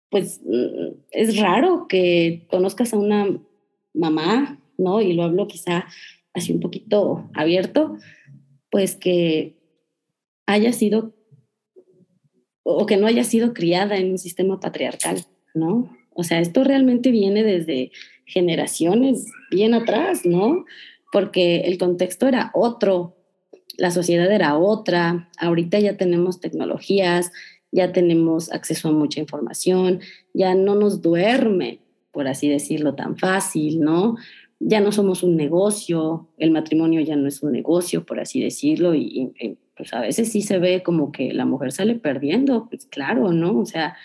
Pues 0.09 0.41
mm, 0.43 0.95
es 1.11 1.39
raro 1.39 1.87
que 1.87 2.45
conozcas 2.49 2.93
a 2.93 2.97
una 2.97 3.39
mamá 3.93 4.61
¿no? 4.81 5.01
Y 5.01 5.13
lo 5.13 5.23
hablo 5.23 5.47
quizá 5.47 5.85
así 6.33 6.51
un 6.51 6.59
poquito 6.59 7.29
abierto, 7.33 7.97
pues 8.69 8.95
que 8.95 9.57
haya 10.45 10.73
sido 10.73 11.13
o 12.63 12.85
que 12.85 12.97
no 12.97 13.07
haya 13.07 13.23
sido 13.23 13.53
criada 13.53 13.97
en 13.97 14.11
un 14.11 14.17
sistema 14.17 14.59
patriarcal, 14.59 15.25
¿no? 15.53 15.97
O 16.13 16.23
sea, 16.23 16.39
esto 16.39 16.63
realmente 16.63 17.11
viene 17.11 17.43
desde 17.43 17.91
generaciones 18.25 19.31
bien 19.49 19.73
atrás, 19.73 20.25
¿no? 20.25 20.65
Porque 21.11 21.61
el 21.61 21.77
contexto 21.77 22.27
era 22.27 22.51
otro, 22.53 23.15
la 23.77 23.91
sociedad 23.91 24.31
era 24.31 24.57
otra, 24.57 25.29
ahorita 25.37 25.79
ya 25.79 25.97
tenemos 25.97 26.39
tecnologías, 26.39 27.31
ya 27.71 27.91
tenemos 27.91 28.51
acceso 28.51 28.89
a 28.89 28.91
mucha 28.91 29.19
información, 29.19 30.01
ya 30.33 30.55
no 30.55 30.75
nos 30.75 31.01
duerme, 31.01 31.79
por 32.11 32.27
así 32.27 32.49
decirlo, 32.49 32.95
tan 32.95 33.17
fácil, 33.17 33.79
¿no? 33.79 34.17
Ya 34.59 34.81
no 34.81 34.91
somos 34.91 35.23
un 35.23 35.35
negocio, 35.35 36.29
el 36.37 36.51
matrimonio 36.51 37.01
ya 37.01 37.15
no 37.15 37.27
es 37.27 37.41
un 37.41 37.51
negocio, 37.51 38.05
por 38.05 38.19
así 38.19 38.41
decirlo, 38.41 38.93
y, 38.93 39.31
pues 39.75 39.93
a 39.93 40.01
veces 40.01 40.31
sí 40.31 40.41
se 40.41 40.59
ve 40.59 40.83
como 40.83 41.11
que 41.11 41.33
la 41.33 41.45
mujer 41.45 41.71
sale 41.71 41.95
perdiendo, 41.95 42.67
pues 42.69 42.85
claro, 42.85 43.31
¿no? 43.31 43.57
O 43.57 43.65
sea, 43.65 43.95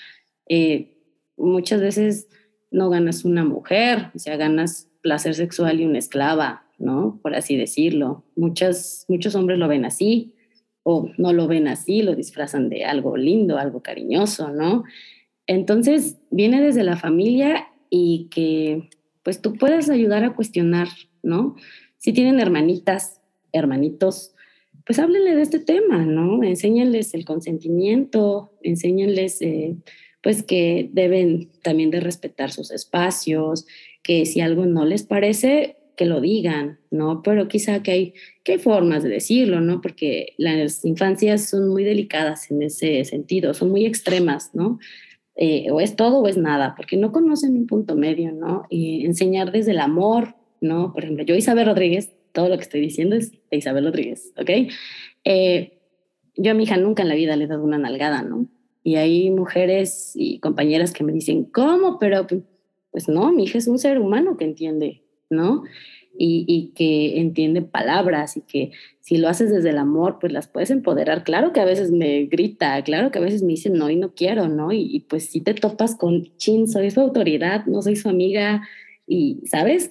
eh, 0.48 0.94
muchas 1.36 1.80
veces 1.80 2.28
no 2.70 2.88
ganas 2.88 3.24
una 3.24 3.44
mujer, 3.44 4.10
o 4.14 4.18
sea, 4.18 4.36
ganas 4.36 4.88
placer 5.02 5.34
sexual 5.34 5.80
y 5.80 5.84
una 5.84 5.98
esclava, 5.98 6.65
¿no? 6.78 7.18
Por 7.22 7.34
así 7.34 7.56
decirlo. 7.56 8.24
Muchas, 8.36 9.04
muchos 9.08 9.34
hombres 9.34 9.58
lo 9.58 9.68
ven 9.68 9.84
así 9.84 10.34
o 10.82 11.10
no 11.18 11.32
lo 11.32 11.48
ven 11.48 11.68
así, 11.68 12.02
lo 12.02 12.14
disfrazan 12.14 12.68
de 12.68 12.84
algo 12.84 13.16
lindo, 13.16 13.58
algo 13.58 13.82
cariñoso, 13.82 14.50
¿no? 14.52 14.84
Entonces, 15.46 16.18
viene 16.30 16.60
desde 16.60 16.84
la 16.84 16.96
familia 16.96 17.68
y 17.90 18.28
que 18.30 18.88
pues 19.22 19.42
tú 19.42 19.54
puedes 19.54 19.90
ayudar 19.90 20.22
a 20.22 20.34
cuestionar, 20.34 20.88
¿no? 21.22 21.56
Si 21.98 22.12
tienen 22.12 22.38
hermanitas, 22.38 23.20
hermanitos, 23.52 24.34
pues 24.84 25.00
háblenle 25.00 25.34
de 25.34 25.42
este 25.42 25.58
tema, 25.58 26.04
¿no? 26.04 26.44
Enséñenles 26.44 27.14
el 27.14 27.24
consentimiento, 27.24 28.52
enséñenles 28.62 29.42
eh, 29.42 29.74
pues 30.22 30.44
que 30.44 30.88
deben 30.92 31.50
también 31.62 31.90
de 31.90 31.98
respetar 31.98 32.52
sus 32.52 32.70
espacios, 32.70 33.66
que 34.02 34.24
si 34.26 34.40
algo 34.40 34.66
no 34.66 34.84
les 34.84 35.02
parece, 35.02 35.76
que 35.96 36.04
lo 36.04 36.20
digan, 36.20 36.78
¿no? 36.90 37.22
Pero 37.22 37.48
quizá 37.48 37.82
que 37.82 37.90
hay, 37.90 38.14
que 38.44 38.52
hay 38.52 38.58
formas 38.58 39.02
de 39.02 39.08
decirlo, 39.08 39.60
¿no? 39.60 39.80
Porque 39.80 40.34
las 40.36 40.84
infancias 40.84 41.48
son 41.48 41.68
muy 41.68 41.84
delicadas 41.84 42.50
en 42.50 42.62
ese 42.62 43.04
sentido, 43.04 43.54
son 43.54 43.70
muy 43.70 43.86
extremas, 43.86 44.50
¿no? 44.54 44.78
Eh, 45.34 45.70
o 45.70 45.80
es 45.80 45.96
todo 45.96 46.20
o 46.20 46.28
es 46.28 46.36
nada, 46.36 46.74
porque 46.76 46.96
no 46.96 47.12
conocen 47.12 47.54
un 47.54 47.66
punto 47.66 47.96
medio, 47.96 48.32
¿no? 48.32 48.64
Y 48.70 49.04
enseñar 49.04 49.52
desde 49.52 49.72
el 49.72 49.80
amor, 49.80 50.34
¿no? 50.60 50.92
Por 50.92 51.04
ejemplo, 51.04 51.24
yo 51.24 51.34
Isabel 51.34 51.66
Rodríguez, 51.66 52.14
todo 52.32 52.48
lo 52.48 52.56
que 52.56 52.62
estoy 52.62 52.80
diciendo 52.80 53.16
es 53.16 53.32
de 53.50 53.56
Isabel 53.56 53.86
Rodríguez, 53.86 54.32
¿ok? 54.38 54.50
Eh, 55.24 55.78
yo 56.36 56.50
a 56.50 56.54
mi 56.54 56.64
hija 56.64 56.76
nunca 56.76 57.02
en 57.02 57.08
la 57.08 57.14
vida 57.14 57.36
le 57.36 57.44
he 57.44 57.48
dado 57.48 57.64
una 57.64 57.78
nalgada, 57.78 58.22
¿no? 58.22 58.46
Y 58.82 58.96
hay 58.96 59.30
mujeres 59.30 60.12
y 60.14 60.38
compañeras 60.40 60.92
que 60.92 61.04
me 61.04 61.12
dicen, 61.12 61.44
¿cómo? 61.44 61.98
Pero 61.98 62.26
pues 62.90 63.08
no, 63.08 63.32
mi 63.32 63.44
hija 63.44 63.58
es 63.58 63.66
un 63.66 63.78
ser 63.78 63.98
humano 63.98 64.36
que 64.36 64.44
entiende, 64.44 65.02
¿no? 65.30 65.64
Y, 66.18 66.44
y, 66.48 66.68
que 66.74 67.20
entiende 67.20 67.60
palabras 67.60 68.38
y 68.38 68.40
que 68.40 68.72
si 69.00 69.18
lo 69.18 69.28
haces 69.28 69.50
desde 69.50 69.68
el 69.70 69.78
amor, 69.78 70.16
pues 70.18 70.32
las 70.32 70.48
puedes 70.48 70.70
empoderar. 70.70 71.24
Claro 71.24 71.52
que 71.52 71.60
a 71.60 71.66
veces 71.66 71.90
me 71.90 72.24
grita, 72.24 72.82
claro 72.84 73.10
que 73.10 73.18
a 73.18 73.22
veces 73.22 73.42
me 73.42 73.52
dicen 73.52 73.74
no 73.74 73.90
y 73.90 73.96
no 73.96 74.14
quiero, 74.14 74.48
¿no? 74.48 74.72
Y, 74.72 74.80
y 74.80 75.00
pues 75.00 75.26
si 75.26 75.42
te 75.42 75.52
topas 75.52 75.94
con, 75.94 76.34
chin, 76.38 76.68
soy 76.68 76.90
su 76.90 77.00
autoridad, 77.00 77.66
no 77.66 77.82
soy 77.82 77.96
su 77.96 78.08
amiga 78.08 78.66
y, 79.06 79.42
¿sabes? 79.44 79.90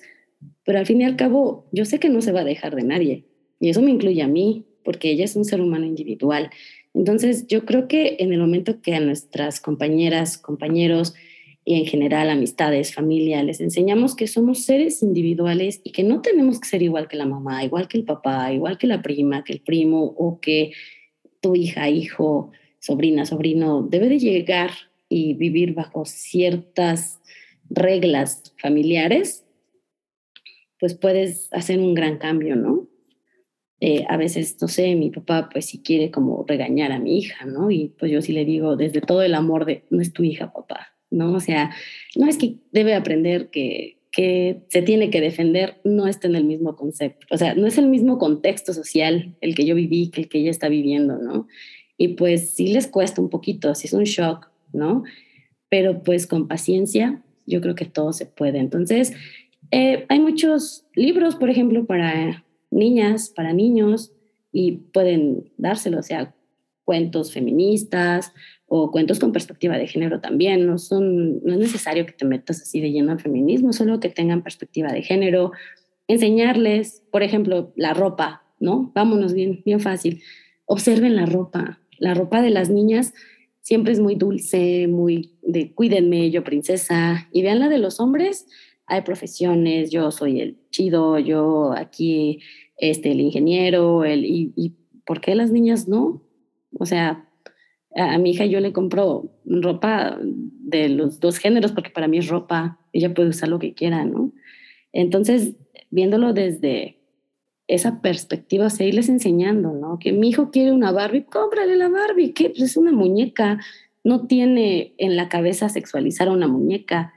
Pero 0.63 0.79
al 0.79 0.87
fin 0.87 1.01
y 1.01 1.05
al 1.05 1.15
cabo, 1.15 1.67
yo 1.71 1.85
sé 1.85 1.99
que 1.99 2.09
no 2.09 2.21
se 2.21 2.31
va 2.31 2.41
a 2.41 2.45
dejar 2.45 2.75
de 2.75 2.83
nadie 2.83 3.25
y 3.59 3.69
eso 3.69 3.81
me 3.83 3.91
incluye 3.91 4.23
a 4.23 4.27
mí, 4.27 4.65
porque 4.83 5.11
ella 5.11 5.25
es 5.25 5.35
un 5.35 5.45
ser 5.45 5.61
humano 5.61 5.85
individual 5.85 6.49
entonces, 6.95 7.45
yo 7.47 7.65
creo 7.65 7.89
que 7.89 8.15
en 8.19 8.31
el 8.31 8.39
momento 8.39 8.81
que 8.81 8.95
a 8.95 9.01
nuestras 9.01 9.59
compañeras, 9.59 10.37
compañeros 10.37 11.13
y 11.67 11.79
en 11.79 11.85
general 11.87 12.29
amistades, 12.29 12.93
familia, 12.93 13.41
les 13.41 13.59
enseñamos 13.59 14.15
que 14.15 14.27
somos 14.27 14.63
seres 14.65 15.01
individuales 15.01 15.81
y 15.83 15.91
que 15.91 16.03
no 16.03 16.21
tenemos 16.21 16.59
que 16.59 16.67
ser 16.69 16.83
igual 16.83 17.07
que 17.07 17.17
la 17.17 17.25
mamá, 17.25 17.63
igual 17.63 17.87
que 17.87 17.97
el 17.97 18.05
papá, 18.05 18.53
igual 18.53 18.77
que 18.77 18.85
la 18.85 19.01
prima, 19.01 19.43
que 19.43 19.53
el 19.53 19.61
primo 19.61 20.03
o 20.03 20.39
que 20.39 20.73
tu 21.41 21.55
hija, 21.55 21.89
hijo, 21.89 22.51
sobrina, 22.79 23.25
sobrino, 23.25 23.81
debe 23.81 24.09
de 24.09 24.19
llegar 24.19 24.69
y 25.09 25.33
vivir 25.33 25.73
bajo 25.73 26.05
ciertas 26.05 27.19
reglas 27.67 28.53
familiares, 28.61 29.43
pues 30.79 30.93
puedes 30.93 31.51
hacer 31.51 31.79
un 31.79 31.95
gran 31.95 32.19
cambio, 32.19 32.55
¿no? 32.55 32.87
Eh, 33.79 34.05
a 34.07 34.17
veces, 34.17 34.55
no 34.61 34.67
sé, 34.67 34.93
mi 34.93 35.09
papá 35.09 35.49
pues 35.51 35.65
si 35.65 35.81
quiere 35.81 36.11
como 36.11 36.45
regañar 36.47 36.91
a 36.91 36.99
mi 36.99 37.17
hija, 37.17 37.45
¿no? 37.45 37.71
Y 37.71 37.89
pues 37.97 38.11
yo 38.11 38.21
sí 38.21 38.33
le 38.33 38.45
digo 38.45 38.75
desde 38.75 39.01
todo 39.01 39.23
el 39.23 39.33
amor 39.33 39.65
de, 39.65 39.83
no 39.89 39.99
es 39.99 40.13
tu 40.13 40.23
hija, 40.23 40.53
papá, 40.53 40.94
¿no? 41.09 41.33
O 41.33 41.39
sea, 41.39 41.71
no 42.15 42.27
es 42.27 42.37
que 42.37 42.55
debe 42.71 42.93
aprender 42.93 43.49
que, 43.49 43.97
que 44.11 44.63
se 44.69 44.81
tiene 44.81 45.09
que 45.09 45.21
defender, 45.21 45.79
no 45.83 46.07
está 46.07 46.27
en 46.27 46.35
el 46.35 46.45
mismo 46.45 46.75
concepto, 46.75 47.27
o 47.31 47.37
sea, 47.37 47.55
no 47.55 47.67
es 47.67 47.77
el 47.77 47.87
mismo 47.87 48.17
contexto 48.17 48.73
social 48.73 49.35
el 49.41 49.55
que 49.55 49.65
yo 49.65 49.75
viví 49.75 50.09
que 50.09 50.21
el 50.21 50.29
que 50.29 50.39
ella 50.39 50.51
está 50.51 50.69
viviendo, 50.69 51.17
¿no? 51.17 51.47
Y 51.97 52.09
pues 52.09 52.51
sí 52.51 52.67
les 52.67 52.87
cuesta 52.87 53.21
un 53.21 53.29
poquito, 53.29 53.73
sí 53.75 53.87
es 53.87 53.93
un 53.93 54.03
shock, 54.03 54.49
¿no? 54.73 55.03
Pero 55.69 56.03
pues 56.03 56.27
con 56.27 56.47
paciencia, 56.47 57.23
yo 57.45 57.61
creo 57.61 57.75
que 57.75 57.85
todo 57.85 58.11
se 58.13 58.25
puede. 58.25 58.59
Entonces, 58.59 59.13
eh, 59.71 60.05
hay 60.09 60.19
muchos 60.19 60.85
libros, 60.95 61.35
por 61.35 61.49
ejemplo, 61.49 61.85
para 61.85 62.45
niñas, 62.69 63.29
para 63.29 63.53
niños, 63.53 64.11
y 64.51 64.73
pueden 64.93 65.51
dárselo, 65.57 65.99
o 65.99 66.03
sea, 66.03 66.34
cuentos 66.85 67.33
feministas 67.33 68.31
o 68.67 68.91
cuentos 68.91 69.19
con 69.19 69.31
perspectiva 69.31 69.77
de 69.77 69.87
género 69.87 70.21
también. 70.21 70.65
No, 70.65 70.77
son, 70.77 71.43
no 71.43 71.53
es 71.53 71.59
necesario 71.59 72.05
que 72.05 72.13
te 72.13 72.25
metas 72.25 72.61
así 72.61 72.79
de 72.79 72.91
lleno 72.91 73.11
al 73.11 73.19
feminismo, 73.19 73.73
solo 73.73 73.99
que 73.99 74.09
tengan 74.09 74.43
perspectiva 74.43 74.91
de 74.93 75.01
género. 75.01 75.51
Enseñarles, 76.07 77.03
por 77.11 77.23
ejemplo, 77.23 77.73
la 77.75 77.93
ropa, 77.93 78.43
¿no? 78.59 78.91
Vámonos 78.95 79.33
bien, 79.33 79.61
bien 79.65 79.79
fácil. 79.79 80.21
Observen 80.65 81.15
la 81.15 81.25
ropa. 81.25 81.79
La 81.97 82.13
ropa 82.13 82.41
de 82.41 82.51
las 82.51 82.69
niñas 82.69 83.13
siempre 83.61 83.93
es 83.93 83.99
muy 83.99 84.15
dulce, 84.15 84.87
muy 84.87 85.31
de 85.41 85.73
cuídenme, 85.73 86.29
yo 86.29 86.43
princesa. 86.43 87.27
Y 87.31 87.41
vean 87.41 87.59
la 87.59 87.69
de 87.69 87.79
los 87.79 87.99
hombres, 87.99 88.47
hay 88.85 89.01
profesiones, 89.01 89.89
yo 89.89 90.11
soy 90.11 90.39
el 90.39 90.57
chido, 90.69 91.17
yo 91.17 91.73
aquí 91.75 92.39
este, 92.77 93.11
el 93.11 93.21
ingeniero, 93.21 94.03
el, 94.03 94.25
y, 94.25 94.53
y 94.55 94.73
¿por 95.05 95.21
qué 95.21 95.33
las 95.33 95.51
niñas 95.51 95.87
no? 95.87 96.21
O 96.79 96.85
sea, 96.85 97.27
a, 97.95 98.17
mi 98.17 98.31
hija 98.31 98.45
yo 98.45 98.59
le 98.59 98.73
compro 98.73 99.31
ropa 99.45 100.17
de 100.21 100.89
los 100.89 101.19
dos 101.19 101.37
géneros 101.37 101.71
porque 101.71 101.89
para 101.89 102.07
mí 102.07 102.17
es 102.17 102.27
ropa, 102.27 102.79
ella 102.93 103.13
puede 103.13 103.29
usar 103.29 103.49
lo 103.49 103.59
que 103.59 103.73
quiera, 103.73 104.05
¿no? 104.05 104.31
Entonces, 104.93 105.55
viéndolo 105.89 106.33
desde 106.33 106.99
esa 107.67 108.01
perspectiva, 108.01 108.69
seguirles 108.69 109.09
enseñando, 109.09 109.73
¿no? 109.73 109.97
Que 109.99 110.11
mi 110.11 110.29
hijo 110.29 110.51
quiere 110.51 110.71
una 110.71 110.91
Barbie, 110.91 111.25
cómprale 111.25 111.75
la 111.75 111.89
Barbie, 111.89 112.33
que 112.33 112.53
es 112.55 112.77
una 112.77 112.91
muñeca, 112.91 113.59
no 114.03 114.27
tiene 114.27 114.93
en 114.97 115.15
la 115.15 115.29
cabeza 115.29 115.69
sexualizar 115.69 116.27
a 116.27 116.31
una 116.31 116.47
muñeca, 116.47 117.13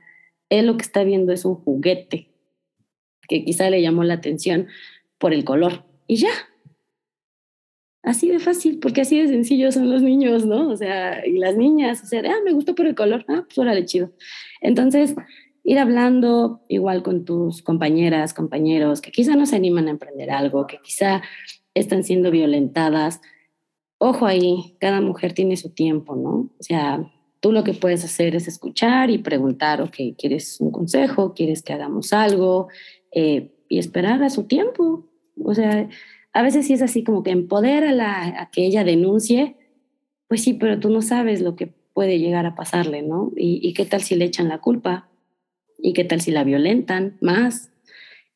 él 0.48 0.66
lo 0.66 0.76
que 0.76 0.82
está 0.82 1.04
viendo 1.04 1.32
es 1.32 1.44
un 1.44 1.56
juguete 1.56 2.28
que 3.28 3.44
quizá 3.44 3.68
le 3.68 3.82
llamó 3.82 4.04
la 4.04 4.14
atención, 4.14 4.68
por 5.18 5.34
el 5.34 5.44
color 5.44 5.84
y 6.06 6.16
ya. 6.16 6.30
Así 8.02 8.28
de 8.28 8.38
fácil, 8.38 8.78
porque 8.78 9.00
así 9.00 9.20
de 9.20 9.28
sencillo 9.28 9.72
son 9.72 9.90
los 9.90 10.02
niños, 10.02 10.46
¿no? 10.46 10.68
O 10.68 10.76
sea, 10.76 11.26
y 11.26 11.38
las 11.38 11.56
niñas, 11.56 12.02
o 12.02 12.06
sea, 12.06 12.22
ah, 12.24 12.40
me 12.44 12.52
gustó 12.52 12.74
por 12.74 12.86
el 12.86 12.94
color, 12.94 13.24
ah, 13.28 13.42
pues 13.46 13.58
órale, 13.58 13.84
chido. 13.84 14.12
Entonces, 14.60 15.14
ir 15.64 15.78
hablando 15.78 16.62
igual 16.68 17.02
con 17.02 17.24
tus 17.24 17.60
compañeras, 17.62 18.34
compañeros, 18.34 19.00
que 19.00 19.10
quizá 19.10 19.34
no 19.34 19.46
se 19.46 19.56
animan 19.56 19.88
a 19.88 19.90
emprender 19.90 20.30
algo, 20.30 20.66
que 20.66 20.78
quizá 20.82 21.22
están 21.74 22.04
siendo 22.04 22.30
violentadas. 22.30 23.20
Ojo 23.98 24.26
ahí, 24.26 24.76
cada 24.80 25.00
mujer 25.00 25.32
tiene 25.32 25.56
su 25.56 25.70
tiempo, 25.74 26.16
¿no? 26.16 26.50
O 26.58 26.62
sea, 26.62 27.04
tú 27.40 27.52
lo 27.52 27.64
que 27.64 27.74
puedes 27.74 28.04
hacer 28.04 28.36
es 28.36 28.48
escuchar 28.48 29.10
y 29.10 29.18
preguntar, 29.18 29.82
ok, 29.82 29.96
¿quieres 30.16 30.60
un 30.60 30.70
consejo? 30.70 31.34
¿Quieres 31.34 31.62
que 31.62 31.72
hagamos 31.72 32.12
algo? 32.12 32.68
Eh, 33.12 33.52
y 33.68 33.78
esperar 33.78 34.22
a 34.22 34.30
su 34.30 34.44
tiempo. 34.44 35.04
O 35.44 35.54
sea, 35.54 35.88
a 36.38 36.42
veces 36.42 36.68
sí 36.68 36.72
es 36.74 36.82
así 36.82 37.02
como 37.02 37.24
que 37.24 37.32
empodera 37.32 37.90
a, 38.40 38.48
que 38.52 38.64
ella 38.64 38.84
denuncie, 38.84 39.56
pues 40.28 40.44
sí, 40.44 40.54
pero 40.54 40.78
tú 40.78 40.88
no 40.88 41.02
sabes 41.02 41.40
lo 41.40 41.56
que 41.56 41.66
puede 41.66 42.20
llegar 42.20 42.46
a 42.46 42.54
pasarle, 42.54 43.02
¿no? 43.02 43.32
Y, 43.36 43.74
qué 43.74 43.84
tal 43.84 44.02
si 44.02 44.14
le 44.14 44.26
echan 44.26 44.48
la 44.48 44.58
culpa, 44.58 45.08
y 45.82 45.94
qué 45.94 46.04
tal 46.04 46.20
si 46.20 46.30
la 46.30 46.44
violentan 46.44 47.18
más, 47.20 47.72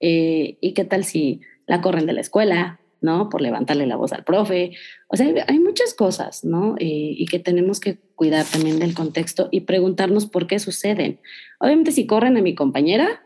eh, 0.00 0.58
y 0.60 0.74
qué 0.74 0.84
tal 0.84 1.04
si 1.04 1.42
la 1.68 1.80
corren 1.80 2.06
de 2.06 2.12
la 2.14 2.22
escuela, 2.22 2.80
¿no? 3.00 3.28
Por 3.28 3.40
levantarle 3.40 3.86
la 3.86 3.94
voz 3.94 4.12
al 4.12 4.24
profe. 4.24 4.72
O 5.06 5.16
sea, 5.16 5.32
hay 5.46 5.60
muchas 5.60 5.94
cosas, 5.94 6.44
¿no? 6.44 6.74
Y 6.80 7.24
que 7.26 7.38
tenemos 7.38 7.78
que 7.78 7.98
cuidar 8.16 8.44
también 8.46 8.80
del 8.80 8.94
contexto 8.94 9.48
y 9.52 9.60
preguntarnos 9.60 10.26
por 10.26 10.48
qué 10.48 10.58
suceden. 10.58 11.20
Obviamente 11.60 11.92
si 11.92 12.08
corren 12.08 12.36
a 12.36 12.42
mi 12.42 12.56
compañera, 12.56 13.22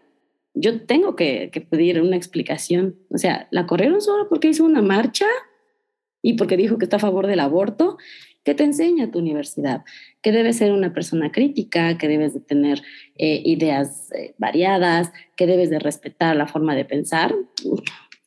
yo 0.57 0.81
tengo 0.81 1.15
que, 1.17 1.51
pedir 1.69 2.01
una 2.01 2.17
explicación. 2.17 2.97
O 3.11 3.19
sea, 3.19 3.47
la 3.51 3.67
corrieron 3.67 4.01
solo 4.01 4.29
porque 4.29 4.49
hizo 4.49 4.65
una 4.65 4.83
marcha 4.83 5.27
y 6.23 6.33
porque 6.33 6.57
dijo 6.57 6.79
que 6.79 6.87
está 6.87 6.97
a 6.97 7.01
favor 7.01 7.27
del 7.27 7.41
aborto. 7.41 7.99
¿Qué 8.43 8.55
te 8.55 8.65
enseña 8.65 9.11
tu 9.11 9.19
universidad? 9.19 9.85
Que 10.23 10.33
debes 10.33 10.57
ser 10.57 10.73
una 10.73 10.95
persona 10.95 11.31
crítica, 11.31 11.99
que 11.99 12.09
debes 12.09 12.33
de 12.33 12.41
tener 12.41 12.83
eh, 13.17 13.43
ideas 13.45 14.11
eh, 14.13 14.35
variadas, 14.39 15.13
que 15.37 15.47
debes 15.47 15.69
de 15.69 15.79
respetar 15.79 16.35
la 16.37 16.47
forma 16.47 16.75
de 16.75 16.87
pensar. 16.87 17.35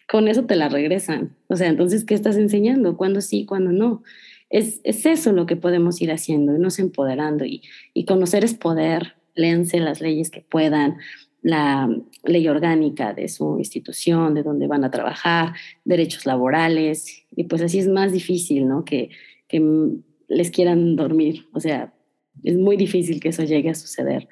Con 0.08 0.28
eso 0.28 0.46
te 0.46 0.56
la 0.56 0.70
regresan. 0.70 1.36
O 1.48 1.56
sea, 1.56 1.68
entonces, 1.68 2.06
¿qué 2.06 2.14
estás 2.14 2.38
enseñando? 2.38 2.96
¿Cuándo 2.96 3.22
sí, 3.22 3.46
cuándo 3.46 3.72
no? 3.72 4.04
Es, 4.52 4.82
es 4.84 5.06
eso 5.08 5.32
lo 5.32 5.48
que 5.48 5.56
podemos 5.56 6.00
ir 6.02 6.12
haciendo, 6.12 6.54
irnos 6.54 6.78
empoderando 6.78 7.46
y, 7.46 7.64
y 7.96 8.06
conocer 8.06 8.44
es 8.44 8.54
poder. 8.54 9.16
Léanse 9.36 9.80
las 9.80 10.02
leyes 10.02 10.30
que 10.32 10.42
puedan, 10.42 10.98
la 11.42 11.90
ley 12.24 12.48
orgánica 12.48 13.14
de 13.14 13.28
su 13.28 13.58
institución, 13.58 14.34
de 14.34 14.44
dónde 14.44 14.68
van 14.68 14.84
a 14.84 14.92
trabajar, 14.92 15.54
derechos 15.86 16.26
laborales, 16.26 17.26
y 17.36 17.46
pues 17.46 17.62
así 17.62 17.80
es 17.80 17.88
más 17.88 18.12
difícil, 18.12 18.68
¿no? 18.68 18.84
Que, 18.84 19.10
que 19.48 19.62
les 20.28 20.52
quieran 20.52 20.96
dormir, 20.96 21.48
o 21.54 21.60
sea, 21.60 21.94
es 22.44 22.58
muy 22.58 22.78
difícil 22.78 23.20
que 23.20 23.30
eso 23.30 23.44
llegue 23.44 23.70
a 23.70 23.76
suceder. 23.76 24.28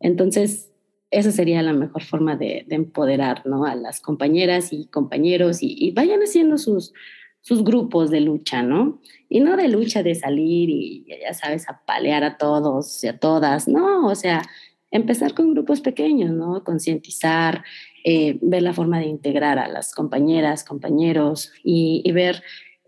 Entonces, 0.00 0.72
esa 1.10 1.32
sería 1.32 1.62
la 1.62 1.72
mejor 1.72 2.02
forma 2.04 2.36
de, 2.36 2.66
empoderar, 2.68 3.46
¿no? 3.46 3.64
A 3.64 3.74
las 3.74 4.00
compañeras 4.00 4.72
y 4.72 4.86
compañeros 4.86 5.58
y, 5.62 5.90
vayan 5.92 6.20
haciendo 6.20 6.58
sus, 6.58 6.92
sus 7.40 7.64
grupos 7.64 8.10
de 8.10 8.20
lucha, 8.20 8.62
¿no? 8.62 9.00
Y 9.28 9.40
no 9.40 9.56
de 9.56 9.68
lucha 9.68 10.02
de 10.02 10.14
salir 10.14 10.68
y, 10.68 11.06
ya 11.22 11.32
sabes, 11.32 11.68
apalear 11.68 12.24
a 12.24 12.36
todos 12.36 13.02
y 13.02 13.08
a 13.08 13.18
todas, 13.18 13.68
no, 13.68 14.06
o 14.06 14.14
sea, 14.14 14.42
empezar 14.90 15.34
con 15.34 15.52
grupos 15.52 15.80
pequeños, 15.80 16.30
¿no? 16.30 16.64
Concientizar, 16.64 17.64
eh, 18.04 18.38
ver 18.40 18.62
la 18.62 18.72
forma 18.72 18.98
de 18.98 19.06
integrar 19.06 19.58
a 19.58 19.68
las 19.68 19.94
compañeras, 19.94 20.64
compañeros 20.64 21.52
y, 21.62 22.10
ver 22.12 22.42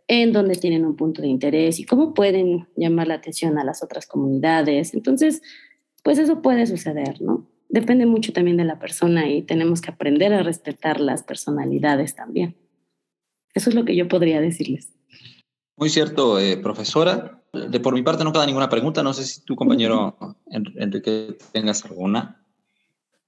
en 0.09 0.33
dónde 0.33 0.57
tienen 0.57 0.85
un 0.85 0.97
punto 0.97 1.23
de 1.23 1.29
interés 1.29 1.79
y 1.79 1.85
cómo 1.85 2.15
pueden 2.15 2.67
llamar 2.75 3.07
la 3.07 3.15
atención 3.15 3.59
a 3.59 3.65
las 3.65 3.83
otras 3.83 4.07
comunidades. 4.07 4.95
Entonces, 4.95 5.43
pues 6.03 6.19
eso 6.19 6.43
puede 6.43 6.67
suceder, 6.67 7.21
¿no? 7.21 7.47
Depende 7.69 8.07
mucho 8.07 8.33
también 8.33 8.57
de 8.57 8.65
la 8.65 8.81
persona 8.81 9.29
y 9.29 9.43
tenemos 9.43 9.81
que 9.81 9.93
aprender 9.93 10.33
a 10.33 10.43
respetar 10.43 11.01
las 11.01 11.23
personalidades 11.23 12.17
también. 12.17 12.57
Eso 13.55 13.71
es 13.71 13.77
lo 13.77 13.85
que 13.85 13.95
yo 13.95 14.09
podría 14.09 14.41
decirles. 14.41 14.93
Muy 15.77 15.89
cierto, 15.89 16.41
eh, 16.41 16.57
profesora. 16.57 17.40
De 17.53 17.81
por 17.81 17.95
mi 17.95 18.03
parte 18.03 18.25
no 18.25 18.33
queda 18.33 18.47
ninguna 18.47 18.69
pregunta. 18.69 19.03
No 19.03 19.13
sé 19.13 19.25
si 19.25 19.45
tu 19.45 19.57
compañero 19.57 20.17
Enrique 20.51 21.37
tengas 21.53 21.85
alguna. 21.85 22.41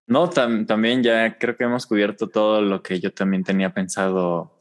No, 0.06 0.28
también 0.28 1.02
ya 1.02 1.38
creo 1.38 1.56
que 1.56 1.64
hemos 1.64 1.86
cubierto 1.86 2.28
todo 2.28 2.60
lo 2.60 2.82
que 2.82 3.00
yo 3.00 3.12
también 3.12 3.44
tenía 3.44 3.72
pensado 3.72 4.58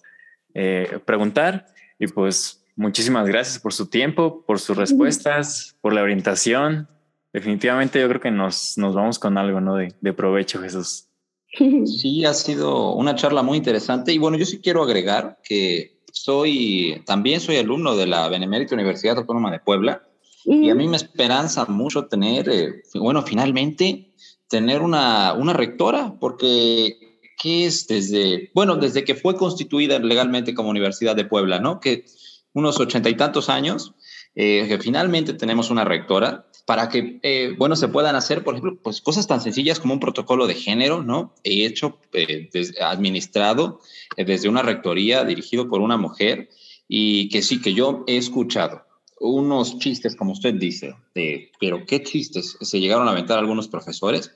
eh, 0.53 0.99
preguntar. 1.05 1.68
Y 1.99 2.07
pues 2.07 2.66
muchísimas 2.76 3.28
gracias 3.28 3.59
por 3.59 3.74
su 3.74 3.88
tiempo, 3.88 4.43
por 4.45 4.59
sus 4.59 4.78
respuestas, 4.78 5.76
por 5.82 5.93
la 5.93 6.01
orientación. 6.01 6.88
Definitivamente 7.34 7.99
yo 7.99 8.07
creo 8.09 8.22
que 8.22 8.32
nos, 8.32 8.78
nos 8.78 8.95
vamos 8.95 9.20
con 9.20 9.38
algo 9.38 9.62
¿no? 9.62 9.76
de, 9.76 9.93
de 10.01 10.14
provecho, 10.14 10.62
Jesús. 10.62 11.07
Sí, 11.53 12.24
ha 12.26 12.34
sido 12.34 12.93
una 12.93 13.16
charla 13.16 13.43
muy 13.43 13.57
interesante. 13.57 14.14
Y 14.14 14.18
bueno, 14.18 14.38
yo 14.38 14.45
sí 14.45 14.59
quiero 14.62 14.84
agregar 14.84 15.39
que 15.43 16.00
soy, 16.12 17.01
también 17.05 17.39
soy 17.39 17.57
alumno 17.57 17.95
de 17.95 18.07
la 18.07 18.28
Benemérita 18.30 18.76
Universidad 18.76 19.18
Autónoma 19.18 19.51
de 19.51 19.59
Puebla 19.59 20.03
y 20.45 20.70
a 20.70 20.76
mí 20.76 20.88
me 20.88 20.97
esperanza 20.97 21.66
mucho 21.66 22.05
tener, 22.05 22.49
eh, 22.49 22.82
bueno, 22.95 23.22
finalmente 23.22 24.14
tener 24.47 24.82
una, 24.82 25.34
una 25.34 25.53
rectora, 25.53 26.16
porque 26.20 26.97
¿qué 27.41 27.66
es 27.66 27.88
desde, 27.88 28.51
bueno, 28.53 28.76
desde 28.76 29.03
que 29.03 29.16
fue 29.16 29.36
constituida 29.36 29.99
legalmente 29.99 30.53
como 30.53 30.70
Universidad 30.70 31.16
de 31.16 31.26
Puebla, 31.26 31.59
¿no? 31.59 31.80
Que 31.80 32.05
unos 32.53 32.80
ochenta 32.80 33.09
y 33.09 33.16
tantos 33.16 33.49
años, 33.49 33.93
eh, 34.36 34.65
que 34.67 34.77
finalmente 34.77 35.34
tenemos 35.34 35.69
una 35.69 35.84
rectora 35.84 36.47
para 36.65 36.88
que, 36.88 37.19
eh, 37.23 37.53
bueno, 37.57 37.75
se 37.75 37.89
puedan 37.89 38.15
hacer, 38.15 38.43
por 38.43 38.53
ejemplo, 38.53 38.79
pues 38.82 39.01
cosas 39.01 39.27
tan 39.27 39.41
sencillas 39.41 39.79
como 39.79 39.93
un 39.93 39.99
protocolo 39.99 40.47
de 40.47 40.55
género, 40.55 41.03
¿no? 41.03 41.34
He 41.43 41.65
hecho, 41.65 41.99
eh, 42.13 42.49
administrado 42.82 43.82
desde 44.15 44.47
una 44.47 44.61
rectoría 44.61 45.25
dirigido 45.25 45.67
por 45.67 45.82
una 45.82 45.97
mujer 45.97 46.49
y 46.88 47.29
que 47.29 47.41
sí, 47.41 47.61
que 47.61 47.73
yo 47.73 48.03
he 48.07 48.17
escuchado 48.17 48.86
unos 49.19 49.79
chistes, 49.79 50.15
como 50.15 50.32
usted 50.32 50.55
dice, 50.55 50.95
pero 51.59 51.86
qué 51.86 52.01
chistes 52.01 52.57
se 52.59 52.79
llegaron 52.79 53.07
a 53.07 53.11
aventar 53.11 53.38
algunos 53.38 53.67
profesores, 53.67 54.32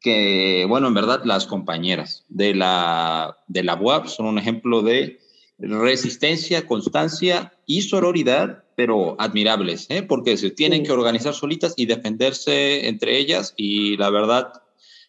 que, 0.00 0.66
bueno, 0.68 0.88
en 0.88 0.94
verdad 0.94 1.22
las 1.24 1.46
compañeras 1.46 2.24
de 2.28 2.54
la, 2.54 3.38
de 3.46 3.62
la 3.62 3.74
UAP 3.74 4.06
son 4.06 4.26
un 4.26 4.38
ejemplo 4.38 4.82
de 4.82 5.20
resistencia, 5.58 6.66
constancia 6.66 7.52
y 7.66 7.82
sororidad, 7.82 8.64
pero 8.76 9.16
admirables, 9.18 9.86
¿eh? 9.88 10.02
porque 10.02 10.36
se 10.36 10.50
tienen 10.50 10.84
que 10.84 10.92
organizar 10.92 11.34
solitas 11.34 11.74
y 11.76 11.86
defenderse 11.86 12.88
entre 12.88 13.18
ellas 13.18 13.54
y 13.56 13.96
la 13.96 14.10
verdad 14.10 14.52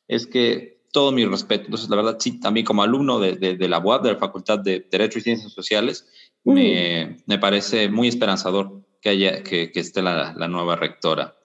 es 0.08 0.28
que 0.28 0.76
todo 0.92 1.12
mi 1.12 1.26
respeto. 1.26 1.66
Entonces, 1.66 1.90
la 1.90 1.98
verdad, 1.98 2.18
sí, 2.20 2.40
también 2.40 2.66
como 2.66 2.84
alumno 2.84 3.20
de, 3.20 3.36
de, 3.36 3.68
la 3.68 3.80
UAP, 3.80 4.04
de 4.04 4.14
la 4.14 4.20
Facultad 4.20 4.60
de 4.60 4.88
Derecho 4.90 5.20
y 5.20 5.24
Ciencias 5.24 5.52
Sociales, 5.52 6.08
me, 6.46 7.18
me, 7.26 7.38
parece 7.38 7.90
muy 7.90 8.08
esperanzador 8.08 8.82
que, 9.02 9.10
haya, 9.10 9.44
que, 9.44 9.72
que 9.72 9.80
esté 9.82 10.02
la, 10.02 10.34
la, 10.38 10.48
nueva 10.48 10.78
rectora. 10.78 11.36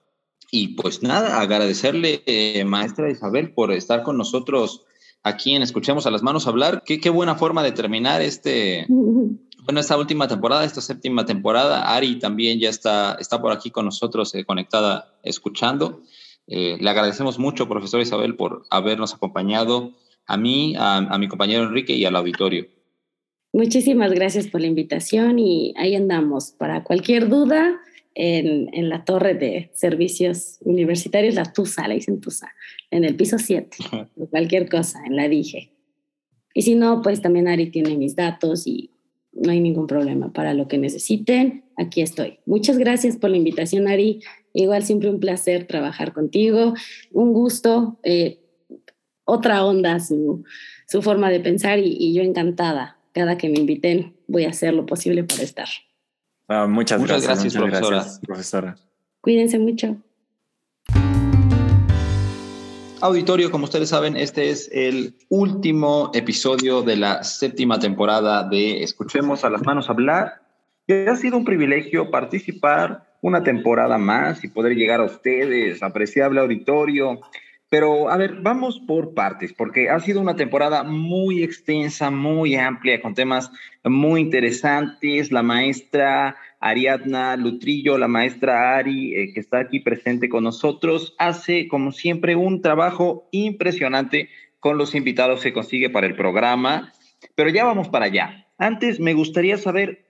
Y 0.52 0.68
pues 0.74 1.02
nada, 1.02 1.40
agradecerle, 1.40 2.22
eh, 2.26 2.64
maestra 2.64 3.10
Isabel, 3.10 3.52
por 3.52 3.72
estar 3.72 4.04
con 4.04 4.16
nosotros 4.16 4.84
aquí 5.22 5.54
en 5.54 5.62
Escuchemos 5.62 6.06
a 6.06 6.10
las 6.10 6.22
Manos 6.22 6.46
hablar. 6.46 6.82
Qué, 6.84 7.00
qué 7.00 7.10
buena 7.10 7.34
forma 7.34 7.62
de 7.62 7.72
terminar 7.72 8.22
este, 8.22 8.86
bueno, 9.64 9.80
esta 9.80 9.96
última 9.96 10.28
temporada, 10.28 10.64
esta 10.64 10.80
séptima 10.80 11.24
temporada. 11.24 11.94
Ari 11.94 12.18
también 12.18 12.58
ya 12.58 12.68
está, 12.68 13.16
está 13.20 13.40
por 13.40 13.52
aquí 13.52 13.70
con 13.70 13.84
nosotros, 13.84 14.34
eh, 14.34 14.44
conectada, 14.44 15.14
escuchando. 15.22 16.02
Eh, 16.46 16.78
le 16.80 16.90
agradecemos 16.90 17.38
mucho, 17.38 17.68
profesor 17.68 18.00
Isabel, 18.00 18.36
por 18.36 18.64
habernos 18.70 19.14
acompañado 19.14 19.92
a 20.26 20.36
mí, 20.36 20.74
a, 20.76 20.96
a 20.96 21.18
mi 21.18 21.28
compañero 21.28 21.64
Enrique 21.64 21.94
y 21.94 22.04
al 22.04 22.16
auditorio. 22.16 22.66
Muchísimas 23.52 24.12
gracias 24.12 24.46
por 24.46 24.60
la 24.60 24.68
invitación 24.68 25.38
y 25.38 25.74
ahí 25.76 25.96
andamos. 25.96 26.52
Para 26.52 26.84
cualquier 26.84 27.28
duda, 27.28 27.80
en, 28.14 28.68
en, 28.72 28.88
la 28.88 29.04
torre 29.04 29.34
de 29.34 29.70
servicios 29.74 30.58
universitarios, 30.62 31.34
la 31.34 31.52
TUSA, 31.52 31.88
la 31.88 31.94
dicen 31.94 32.20
TUSA, 32.20 32.48
en 32.90 33.04
el 33.04 33.14
piso 33.14 33.38
7, 33.38 33.76
cualquier 34.30 34.68
cosa, 34.68 35.00
en 35.06 35.16
la 35.16 35.28
dije. 35.28 35.72
Y 36.54 36.62
si 36.62 36.74
no, 36.74 37.02
pues 37.02 37.22
también 37.22 37.48
Ari 37.48 37.70
tiene 37.70 37.96
mis 37.96 38.16
datos 38.16 38.66
y 38.66 38.90
no 39.32 39.52
hay 39.52 39.60
ningún 39.60 39.86
problema. 39.86 40.32
Para 40.32 40.54
lo 40.54 40.68
que 40.68 40.78
necesiten, 40.78 41.64
aquí 41.76 42.00
estoy. 42.02 42.38
Muchas 42.46 42.78
gracias 42.78 43.16
por 43.16 43.30
la 43.30 43.36
invitación, 43.36 43.88
Ari. 43.88 44.20
Igual 44.52 44.82
siempre 44.82 45.10
un 45.10 45.20
placer 45.20 45.66
trabajar 45.66 46.12
contigo, 46.12 46.74
un 47.12 47.32
gusto, 47.32 48.00
eh, 48.02 48.40
otra 49.24 49.64
onda 49.64 50.00
su, 50.00 50.44
su, 50.88 51.02
forma 51.02 51.30
de 51.30 51.38
pensar 51.38 51.78
y, 51.78 51.96
y 51.98 52.14
yo 52.14 52.22
encantada. 52.22 52.98
Cada 53.12 53.38
que 53.38 53.48
me 53.48 53.58
inviten 53.58 54.16
voy 54.26 54.44
a 54.44 54.50
hacer 54.50 54.74
lo 54.74 54.86
posible 54.86 55.22
para 55.22 55.42
estar. 55.42 55.68
Ah, 56.52 56.66
muchas, 56.66 56.98
muchas, 56.98 57.22
gracias, 57.22 57.54
gracias, 57.54 57.54
muchas 57.54 57.70
profesora. 57.70 57.96
gracias, 57.96 58.20
profesora. 58.26 58.76
Cuídense 59.20 59.56
mucho. 59.60 59.96
Auditorio, 63.00 63.52
como 63.52 63.64
ustedes 63.66 63.90
saben, 63.90 64.16
este 64.16 64.50
es 64.50 64.68
el 64.72 65.14
último 65.28 66.10
episodio 66.12 66.82
de 66.82 66.96
la 66.96 67.22
séptima 67.22 67.78
temporada 67.78 68.48
de 68.48 68.82
Escuchemos 68.82 69.44
a 69.44 69.50
las 69.50 69.64
manos 69.64 69.88
hablar. 69.90 70.42
Y 70.88 70.94
ha 70.94 71.14
sido 71.14 71.36
un 71.36 71.44
privilegio 71.44 72.10
participar 72.10 73.06
una 73.22 73.44
temporada 73.44 73.96
más 73.96 74.42
y 74.42 74.48
poder 74.48 74.74
llegar 74.74 75.00
a 75.00 75.04
ustedes, 75.04 75.84
apreciable 75.84 76.40
auditorio. 76.40 77.20
Pero, 77.70 78.10
a 78.10 78.16
ver, 78.16 78.40
vamos 78.42 78.80
por 78.80 79.14
partes, 79.14 79.52
porque 79.52 79.90
ha 79.90 80.00
sido 80.00 80.20
una 80.20 80.34
temporada 80.34 80.82
muy 80.82 81.44
extensa, 81.44 82.10
muy 82.10 82.56
amplia, 82.56 83.00
con 83.00 83.14
temas 83.14 83.52
muy 83.84 84.22
interesantes. 84.22 85.30
La 85.30 85.44
maestra 85.44 86.36
Ariadna 86.58 87.36
Lutrillo, 87.36 87.96
la 87.96 88.08
maestra 88.08 88.76
Ari, 88.76 89.14
eh, 89.14 89.32
que 89.32 89.38
está 89.38 89.60
aquí 89.60 89.78
presente 89.78 90.28
con 90.28 90.42
nosotros, 90.42 91.14
hace, 91.18 91.68
como 91.68 91.92
siempre, 91.92 92.34
un 92.34 92.60
trabajo 92.60 93.28
impresionante 93.30 94.30
con 94.58 94.76
los 94.76 94.96
invitados 94.96 95.40
que 95.40 95.52
consigue 95.52 95.90
para 95.90 96.08
el 96.08 96.16
programa. 96.16 96.92
Pero 97.36 97.50
ya 97.50 97.64
vamos 97.64 97.88
para 97.88 98.06
allá. 98.06 98.48
Antes, 98.58 98.98
me 98.98 99.14
gustaría 99.14 99.56
saber 99.56 100.09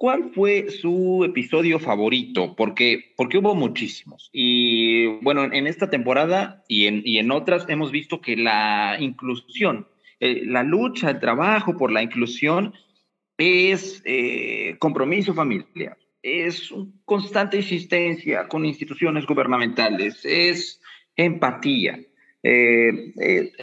¿Cuál 0.00 0.30
fue 0.34 0.70
su 0.70 1.24
episodio 1.26 1.78
favorito? 1.78 2.56
Porque, 2.56 3.12
porque 3.18 3.36
hubo 3.36 3.54
muchísimos. 3.54 4.30
Y 4.32 5.04
bueno, 5.20 5.44
en 5.44 5.66
esta 5.66 5.90
temporada 5.90 6.64
y 6.68 6.86
en, 6.86 7.02
y 7.04 7.18
en 7.18 7.30
otras 7.30 7.68
hemos 7.68 7.92
visto 7.92 8.22
que 8.22 8.34
la 8.34 8.96
inclusión, 8.98 9.86
eh, 10.18 10.40
la 10.46 10.62
lucha, 10.62 11.10
el 11.10 11.20
trabajo 11.20 11.76
por 11.76 11.92
la 11.92 12.02
inclusión 12.02 12.72
es 13.36 14.00
eh, 14.06 14.76
compromiso 14.78 15.34
familiar, 15.34 15.98
es 16.22 16.72
constante 17.04 17.58
insistencia 17.58 18.48
con 18.48 18.64
instituciones 18.64 19.26
gubernamentales, 19.26 20.24
es 20.24 20.80
empatía, 21.14 22.00
eh, 22.42 23.12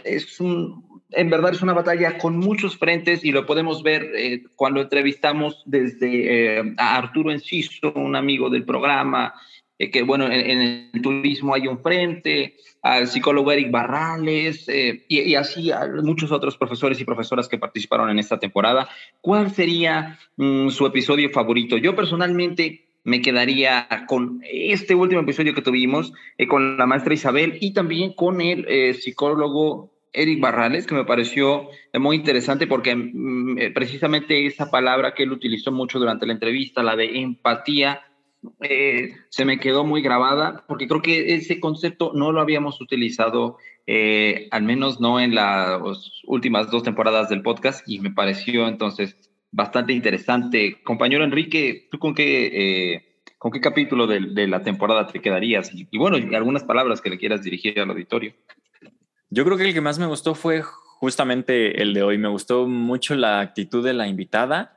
es 0.03 0.39
un 0.39 0.97
en 1.12 1.30
verdad 1.30 1.53
es 1.53 1.62
una 1.62 1.74
batalla 1.74 2.18
con 2.18 2.38
muchos 2.38 2.78
frentes 2.78 3.24
y 3.24 3.32
lo 3.32 3.45
podemos 3.45 3.84
ver 3.84 4.12
eh, 4.16 4.43
cuando 4.55 4.82
entrevistamos 4.82 5.64
desde 5.66 6.58
eh, 6.60 6.74
a 6.78 6.97
Arturo 6.97 7.32
Enciso, 7.32 7.93
un 7.93 8.16
amigo 8.16 8.49
del 8.49 8.66
programa, 8.66 9.34
eh, 9.80 9.89
que 9.89 10.03
bueno, 10.03 10.26
en, 10.26 10.91
el 10.93 11.01
turismo 11.01 11.53
hay 11.53 11.68
un 11.68 11.80
frente, 11.80 12.55
al 12.82 13.08
psicólogo 13.08 13.51
Eric 13.51 13.72
Barrales 13.72 14.68
y, 15.08 15.36
así 15.36 15.72
a 15.72 15.88
muchos 16.03 16.32
otros 16.32 16.58
profesores 16.58 16.99
y 16.99 17.05
profesoras 17.05 17.47
que 17.47 17.58
participaron 17.58 18.10
en 18.10 18.20
esta 18.20 18.39
temporada. 18.39 18.89
¿Cuál 19.22 19.51
sería 19.51 20.20
mm, 20.36 20.70
su 20.70 20.86
episodio 20.86 21.30
favorito? 21.30 21.78
Yo 21.78 21.95
personalmente 21.95 22.86
me 23.03 23.22
quedaría 23.22 23.88
con 24.08 24.41
este 24.43 24.93
último 24.93 25.22
episodio 25.22 25.53
que 25.53 25.62
tuvimos 25.62 26.12
con 26.49 26.78
la 26.78 26.86
maestra 26.86 27.14
Isabel 27.14 27.58
y 27.62 27.72
también 27.72 28.12
con 28.14 28.41
el 28.41 28.95
psicólogo 28.95 29.97
Eric 30.14 30.39
Barrales, 30.39 30.88
que 30.88 30.95
me 30.95 31.05
pareció 31.05 31.70
muy 31.93 32.16
interesante 32.16 32.68
porque 32.68 32.95
mm, 32.95 33.58
eh, 33.60 33.72
precisamente 33.72 34.45
esa 34.45 34.70
palabra 34.70 35.14
que 35.14 35.24
él 35.24 35.32
utilizó 35.32 35.72
mucho 35.72 35.99
durante 35.99 36.26
la 36.26 36.34
entrevista, 36.34 36.84
la 36.84 36.95
de 36.95 37.20
empatía, 37.20 38.01
eh, 38.62 39.12
se 39.30 39.45
me 39.45 39.60
quedó 39.60 39.84
muy 39.84 40.01
grabada 40.01 40.64
porque 40.68 40.88
creo 40.88 41.01
que 41.01 41.36
ese 41.36 41.60
concepto 41.60 42.12
no 42.14 42.32
lo 42.32 42.41
habíamos 42.41 42.82
utilizado, 42.82 43.58
eh, 43.86 44.47
al 44.51 44.64
menos 44.64 44.99
no 44.99 45.20
en 45.20 45.36
las 45.36 45.82
últimas 46.26 46.72
dos 46.72 46.84
temporadas 46.84 47.30
del 47.30 47.41
podcast 47.41 47.88
y 47.88 47.99
me 47.99 48.12
pareció 48.12 48.68
entonces 48.68 49.18
bastante 49.51 49.93
interesante. 49.93 50.82
Compañero 50.84 51.24
Enrique, 51.24 51.88
¿tú 51.91 51.99
con 51.99 52.14
qué, 52.14 53.24
con 53.38 53.51
qué 53.51 53.60
capítulo 53.60 54.08
de, 54.08 54.47
la 54.47 54.62
temporada 54.62 55.08
te 55.08 55.20
quedarías? 55.20 55.74
Y, 55.74 55.88
y 55.89 55.97
bueno, 55.97 56.18
algunas 56.36 56.64
palabras 56.64 57.01
que 57.01 57.10
le 57.10 57.18
quieras 57.18 57.41
dirigir 57.43 57.80
al 57.80 57.89
auditorio. 57.89 58.34
Yo 59.30 59.43
creo 59.43 59.57
que 59.57 59.65
el 59.65 59.73
que 59.73 59.82
más 59.82 59.99
me 59.99 60.05
gustó 60.05 60.36
fue 60.36 60.61
justamente 60.61 61.82
el 61.82 61.93
de 61.93 62.03
hoy. 62.03 62.17
Me 62.17 62.30
gustó 62.30 62.65
mucho 62.67 63.15
la 63.15 63.41
actitud 63.41 63.84
de 63.84 63.93
la 63.93 64.07
invitada. 64.07 64.73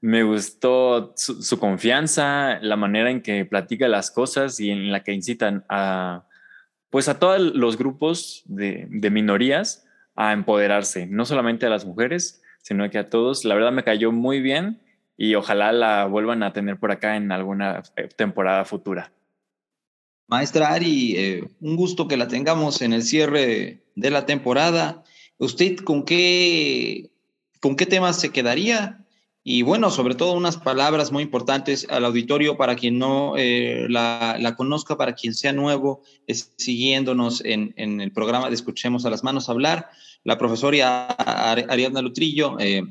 Me 0.00 0.22
gustó 0.22 1.12
su, 1.16 1.58
confianza, 1.58 2.58
la 2.60 2.76
manera 2.76 3.10
en 3.10 3.22
que 3.22 3.44
platica 3.44 3.88
las 3.88 4.10
cosas 4.10 4.60
y 4.60 4.70
en 4.70 4.92
la 4.92 5.02
que 5.02 5.12
incitan 5.12 5.64
a, 5.68 6.24
pues 6.90 7.08
a 7.08 7.18
todos 7.18 7.40
los 7.40 7.78
grupos 7.78 8.42
de, 8.44 8.86
de 8.90 9.10
minorías 9.10 9.86
a 10.14 10.32
empoderarse, 10.32 11.06
no 11.06 11.24
solamente 11.24 11.66
a 11.66 11.70
las 11.70 11.86
mujeres, 11.86 12.42
sino 12.62 12.88
que 12.90 12.98
a 12.98 13.08
todos. 13.08 13.44
La 13.44 13.54
verdad 13.54 13.72
me 13.72 13.84
cayó 13.84 14.12
muy 14.12 14.40
bien 14.40 14.80
y 15.16 15.34
ojalá 15.34 15.72
la 15.72 16.04
vuelvan 16.04 16.42
a 16.42 16.52
tener 16.52 16.78
por 16.78 16.92
acá 16.92 17.16
en 17.16 17.32
alguna 17.32 17.82
temporada 18.16 18.64
futura. 18.64 19.12
Maestra 20.30 20.68
Ari, 20.68 21.16
eh, 21.16 21.44
un 21.60 21.74
gusto 21.74 22.06
que 22.06 22.16
la 22.16 22.28
tengamos 22.28 22.82
en 22.82 22.92
el 22.92 23.02
cierre 23.02 23.82
de 23.96 24.10
la 24.10 24.26
temporada. 24.26 25.02
¿Usted 25.38 25.78
con 25.78 26.04
qué, 26.04 27.10
con 27.58 27.74
qué 27.74 27.84
temas 27.84 28.20
se 28.20 28.30
quedaría? 28.30 29.04
Y 29.42 29.62
bueno, 29.62 29.90
sobre 29.90 30.14
todo 30.14 30.34
unas 30.34 30.56
palabras 30.56 31.10
muy 31.10 31.24
importantes 31.24 31.84
al 31.90 32.04
auditorio 32.04 32.56
para 32.56 32.76
quien 32.76 32.96
no 32.96 33.34
eh, 33.36 33.86
la, 33.88 34.54
conozca, 34.56 34.96
para 34.96 35.16
quien 35.16 35.34
sea 35.34 35.52
nuevo, 35.52 36.02
siguiéndonos 36.28 37.42
en, 37.44 37.74
el 37.76 38.12
programa 38.12 38.48
de 38.48 38.54
Escuchemos 38.54 39.04
a 39.04 39.10
las 39.10 39.24
Manos 39.24 39.48
Hablar. 39.48 39.90
La 40.22 40.38
profesora 40.38 41.06
Ariadna 41.08 42.02
Lutrillo, 42.02 42.56
eh, 42.60 42.84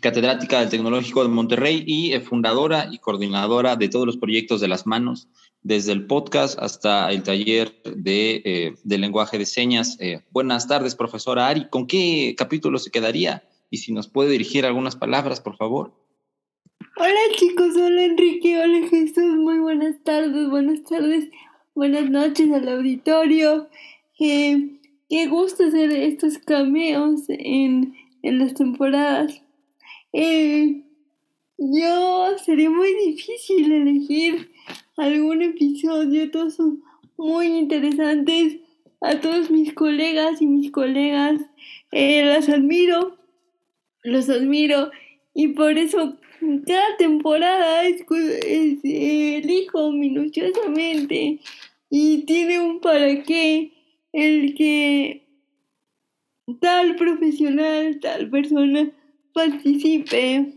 catedrática 0.00 0.58
del 0.58 0.70
Tecnológico 0.70 1.22
de 1.22 1.28
Monterrey 1.28 1.84
y 1.86 2.18
fundadora 2.18 2.88
y 2.90 2.98
coordinadora 2.98 3.76
de 3.76 3.88
todos 3.88 4.04
los 4.04 4.16
proyectos 4.16 4.60
de 4.60 4.66
las 4.66 4.84
manos 4.84 5.28
desde 5.62 5.92
el 5.92 6.06
podcast 6.06 6.58
hasta 6.58 7.10
el 7.10 7.22
taller 7.22 7.74
de, 7.84 8.42
eh, 8.44 8.74
lenguaje 8.84 9.38
de 9.38 9.46
señas. 9.46 9.96
Eh, 10.00 10.20
buenas 10.30 10.68
tardes, 10.68 10.94
profesora 10.94 11.48
Ari. 11.48 11.68
¿Con 11.68 11.86
qué 11.86 12.34
capítulo 12.36 12.78
se 12.78 12.90
quedaría? 12.90 13.42
Y 13.70 13.78
si 13.78 13.92
nos 13.92 14.08
puede 14.08 14.30
dirigir 14.30 14.64
algunas 14.64 14.96
palabras, 14.96 15.40
por 15.40 15.56
favor. 15.56 15.92
Hola 16.98 17.20
chicos, 17.36 17.76
hola 17.76 18.04
Enrique, 18.04 18.58
hola 18.58 18.88
Jesús, 18.88 19.36
muy 19.36 19.58
buenas 19.58 20.02
tardes, 20.02 20.48
buenas 20.48 20.82
tardes, 20.84 21.28
buenas 21.74 22.08
noches 22.08 22.50
al 22.52 22.68
auditorio. 22.68 23.68
qué 24.18 25.26
gusto 25.28 25.64
hacer 25.64 25.92
estos 25.92 26.38
cameos 26.38 27.22
en, 27.28 27.94
en 28.22 28.38
las 28.38 28.54
temporadas. 28.54 29.42
Eh, 30.12 30.82
yo 31.58 32.38
sería 32.44 32.70
muy 32.70 32.94
difícil 33.06 33.72
elegir 33.72 34.50
algún 34.96 35.42
episodio, 35.42 36.30
todos 36.30 36.54
son 36.54 36.82
muy 37.16 37.46
interesantes. 37.46 38.58
A 39.02 39.20
todos 39.20 39.50
mis 39.50 39.74
colegas 39.74 40.40
y 40.40 40.46
mis 40.46 40.70
colegas 40.70 41.40
eh, 41.92 42.24
las 42.24 42.48
admiro, 42.48 43.18
los 44.02 44.30
admiro 44.30 44.90
y 45.34 45.48
por 45.48 45.76
eso 45.76 46.16
cada 46.66 46.96
temporada 46.96 47.82
elijo 48.82 49.92
minuciosamente 49.92 51.40
y 51.90 52.22
tiene 52.22 52.60
un 52.60 52.80
para 52.80 53.22
qué 53.22 53.72
el 54.12 54.54
que 54.54 55.26
tal 56.60 56.96
profesional, 56.96 58.00
tal 58.00 58.30
persona 58.30 58.90
participe 59.34 60.54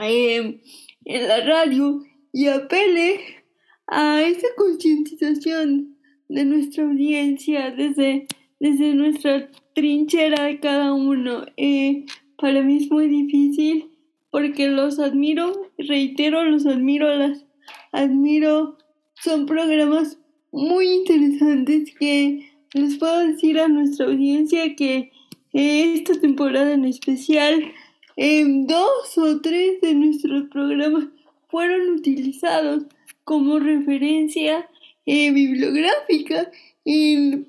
eh, 0.00 0.60
en 1.04 1.28
la 1.28 1.40
radio 1.44 2.02
y 2.32 2.48
apele 2.48 3.43
a 3.86 4.22
esa 4.22 4.46
concientización 4.56 5.96
de 6.28 6.44
nuestra 6.44 6.84
audiencia 6.84 7.70
desde, 7.70 8.26
desde 8.60 8.94
nuestra 8.94 9.50
trinchera 9.74 10.44
de 10.44 10.60
cada 10.60 10.92
uno. 10.92 11.44
Eh, 11.56 12.06
para 12.38 12.62
mí 12.62 12.78
es 12.78 12.90
muy 12.90 13.08
difícil 13.08 13.90
porque 14.30 14.68
los 14.68 14.98
admiro, 14.98 15.70
reitero, 15.78 16.44
los 16.44 16.66
admiro, 16.66 17.14
las 17.16 17.44
admiro. 17.92 18.76
Son 19.22 19.46
programas 19.46 20.18
muy 20.50 20.88
interesantes 20.88 21.94
que 21.98 22.50
les 22.72 22.96
puedo 22.98 23.26
decir 23.26 23.58
a 23.60 23.68
nuestra 23.68 24.06
audiencia 24.06 24.74
que 24.74 25.12
esta 25.52 26.20
temporada 26.20 26.72
en 26.72 26.84
especial, 26.84 27.72
en 28.16 28.66
dos 28.66 29.16
o 29.16 29.40
tres 29.40 29.80
de 29.80 29.94
nuestros 29.94 30.48
programas 30.48 31.06
fueron 31.48 31.90
utilizados 31.90 32.84
como 33.24 33.58
referencia 33.58 34.68
eh, 35.06 35.32
bibliográfica 35.32 36.50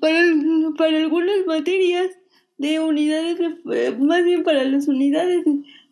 para, 0.00 0.20
para, 0.76 0.96
algunas 0.98 1.46
materias 1.46 2.10
de 2.58 2.80
unidades, 2.80 3.38
eh, 3.72 3.96
más 3.98 4.24
bien 4.24 4.42
para 4.42 4.64
las 4.64 4.88
unidades 4.88 5.44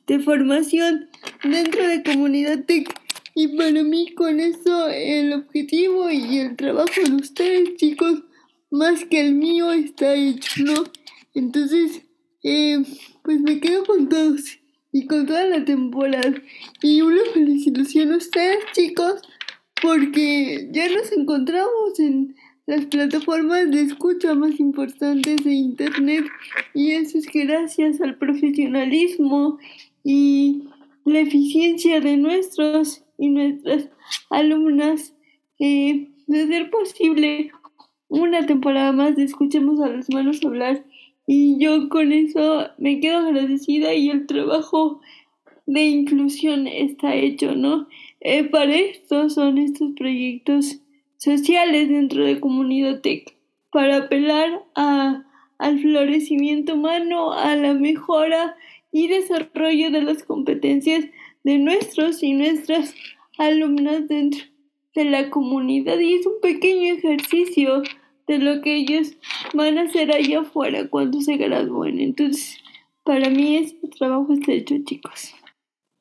de, 0.07 0.19
formación 0.21 1.09
dentro 1.43 1.87
de 1.87 2.03
Comunidad 2.03 2.65
TEC. 2.65 2.93
Y 3.35 3.49
para 3.57 3.83
mí 3.83 4.15
con 4.15 4.41
eso 4.41 4.89
el 4.89 5.33
objetivo 5.33 6.09
y 6.11 6.39
el 6.39 6.57
trabajo 6.57 7.03
de 7.05 7.17
ustedes 7.17 7.77
chicos, 7.77 8.23
más 8.71 9.05
que 9.05 9.21
el 9.21 9.35
mío, 9.35 9.73
está 9.73 10.15
hecho, 10.15 10.63
¿no? 10.63 10.85
Entonces, 11.35 12.03
eh, 12.43 12.83
pues 13.23 13.41
me 13.41 13.59
quedo 13.59 13.85
con 13.85 14.09
todos 14.09 14.59
y 14.93 15.07
con 15.07 15.27
toda 15.27 15.45
la 15.47 15.65
temporada. 15.65 16.35
Y 16.81 17.03
una 17.03 17.23
felicitación 17.33 18.13
a 18.13 18.19
ustedes, 18.19 18.59
chicos, 18.75 19.21
porque 19.85 20.71
ya 20.73 20.89
nos 20.89 21.13
encontramos 21.13 22.01
en 22.01 22.35
las 22.65 22.87
plataformas 22.87 23.71
de 23.71 23.83
escucha 23.83 24.35
más 24.35 24.59
importantes 24.59 25.45
de 25.45 25.53
Internet 25.53 26.25
y 26.73 26.93
eso 26.93 27.19
es 27.19 27.27
gracias 27.27 28.01
al 28.01 28.17
profesionalismo 28.17 29.59
y 30.03 30.65
la 31.05 31.21
eficiencia 31.21 32.01
de 32.01 32.17
nuestros 32.17 33.05
y 33.19 33.29
nuestras 33.29 33.91
alumnas 34.31 35.13
de 35.59 36.09
ser 36.27 36.71
posible 36.71 37.51
una 38.09 38.47
temporada 38.47 38.93
más 38.93 39.17
de 39.17 39.25
Escuchemos 39.25 39.81
a 39.81 39.89
las 39.89 40.09
manos 40.09 40.43
hablar 40.43 40.83
y 41.27 41.59
yo 41.59 41.91
con 41.91 42.11
eso 42.13 42.69
me 42.79 43.01
quedo 43.01 43.19
agradecida 43.19 43.93
y 43.93 44.09
el 44.09 44.27
trabajo 44.27 45.03
de 45.67 45.83
inclusión 45.83 46.67
está 46.67 47.15
hecho, 47.15 47.55
¿no? 47.55 47.87
Eh, 48.25 48.45
para 48.45 48.75
esto 48.75 49.29
son 49.29 49.59
estos 49.59 49.93
proyectos 49.93 50.81
sociales 51.19 51.91
dentro 51.91 52.25
de 52.25 52.41
Comunidad 52.41 53.03
Tech, 53.03 53.37
para 53.71 53.99
apelar 53.99 54.65
a, 54.75 55.25
al 55.59 55.79
florecimiento 55.79 56.73
humano, 56.73 57.35
a 57.35 57.55
la 57.55 57.75
mejora 57.75 58.57
y 58.91 59.09
desarrollo 59.09 59.91
de 59.91 60.01
las 60.01 60.23
competencias 60.23 61.05
de 61.43 61.59
nuestros 61.59 62.23
y 62.23 62.33
nuestras 62.33 62.95
alumnas 63.37 64.09
dentro 64.09 64.41
de 64.95 65.05
la 65.05 65.29
comunidad. 65.29 65.99
Y 65.99 66.15
es 66.15 66.25
un 66.25 66.41
pequeño 66.41 66.95
ejercicio 66.95 67.83
de 68.27 68.39
lo 68.39 68.63
que 68.63 68.75
ellos 68.77 69.19
van 69.53 69.77
a 69.77 69.83
hacer 69.83 70.11
allá 70.11 70.41
afuera 70.41 70.89
cuando 70.89 71.21
se 71.21 71.37
gradúen. 71.37 72.01
Entonces, 72.01 72.57
para 73.03 73.29
mí 73.29 73.59
este 73.59 73.87
trabajo 73.89 74.33
está 74.33 74.53
hecho, 74.53 74.77
chicos. 74.83 75.35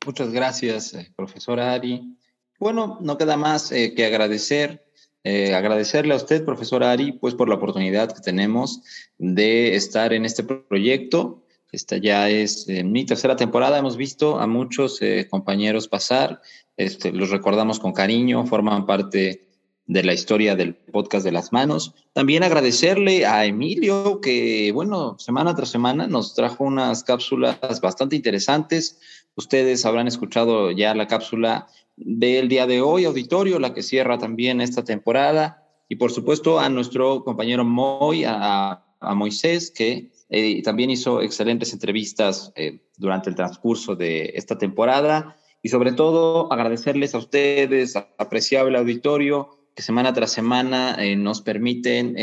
Muchas 0.06 0.32
gracias, 0.32 0.94
eh, 0.94 1.12
profesora 1.16 1.74
Ari. 1.74 2.18
Bueno, 2.60 2.98
no 3.02 3.18
queda 3.18 3.38
más 3.38 3.72
eh, 3.72 3.94
que 3.96 4.06
agradecer 4.06 4.84
eh, 5.26 5.56
agradecerle 5.56 6.14
a 6.14 6.18
usted, 6.18 6.44
profesor 6.44 6.84
Ari, 6.84 7.14
pues 7.14 7.34
por 7.34 7.48
la 7.48 7.56
oportunidad 7.56 8.12
que 8.12 8.20
tenemos 8.20 8.82
de 9.18 9.74
estar 9.74 10.12
en 10.12 10.26
este 10.26 10.44
proyecto. 10.44 11.46
Esta 11.72 11.96
ya 11.96 12.30
es 12.30 12.68
mi 12.68 13.06
tercera 13.06 13.38
temporada. 13.38 13.78
Hemos 13.78 13.96
visto 13.96 14.38
a 14.42 14.48
muchos 14.48 15.00
compañeros 15.30 15.88
pasar. 15.88 16.42
Este, 16.76 17.14
los 17.14 17.30
recordamos 17.30 17.80
con 17.80 17.94
cariño, 17.94 18.46
forman 18.46 18.86
parte 18.86 19.48
de 19.86 20.04
la 20.04 20.14
historia 20.14 20.56
del 20.56 20.76
podcast 20.76 21.26
de 21.26 21.32
las 21.32 21.52
manos. 21.52 21.94
También 22.14 22.44
agradecerle 22.44 23.26
a 23.26 23.46
Emilio 23.46 24.22
que, 24.22 24.72
bueno, 24.74 25.18
semana 25.20 25.56
tras 25.56 25.70
semana 25.70 26.08
nos 26.08 26.34
trajo 26.36 26.64
unas 26.64 27.04
cápsulas 27.04 27.60
bastante 27.82 28.16
interesantes. 28.16 29.00
Ustedes 29.36 29.86
habrán 29.86 30.08
escuchado 30.08 30.72
ya 30.72 30.94
la 30.94 31.08
cápsula 31.08 31.68
del 31.96 32.50
día 32.50 32.68
de 32.68 32.82
hoy, 32.82 33.06
auditorio, 33.06 33.60
la 33.60 33.74
que 33.74 33.84
cierra 33.84 34.18
también 34.18 34.62
esta 34.62 34.84
temporada. 34.84 35.68
Y 35.90 35.96
por 35.96 36.12
supuesto 36.12 36.60
a 36.60 36.70
nuestro 36.70 37.24
compañero 37.24 37.64
Moy, 37.66 38.24
a, 38.26 38.80
Moisés, 39.16 39.70
que 39.70 40.12
eh, 40.30 40.62
también 40.64 40.90
hizo 40.90 41.22
excelentes 41.22 41.74
entrevistas 41.74 42.54
eh, 42.56 42.80
durante 42.98 43.30
el 43.30 43.36
transcurso 43.36 43.98
de 43.98 44.32
esta 44.36 44.58
temporada 44.58 45.36
y 45.62 45.68
sobre 45.68 45.92
todo 45.92 46.52
agradecerles 46.54 47.14
a 47.14 47.18
ustedes, 47.18 47.98
apreciable 48.18 48.78
auditorio, 48.78 49.60
que 49.76 49.84
semana 49.84 50.14
tras 50.14 50.32
semana 50.32 50.96
eh, 51.00 51.18
nos 51.18 51.42
permiten 51.42 52.16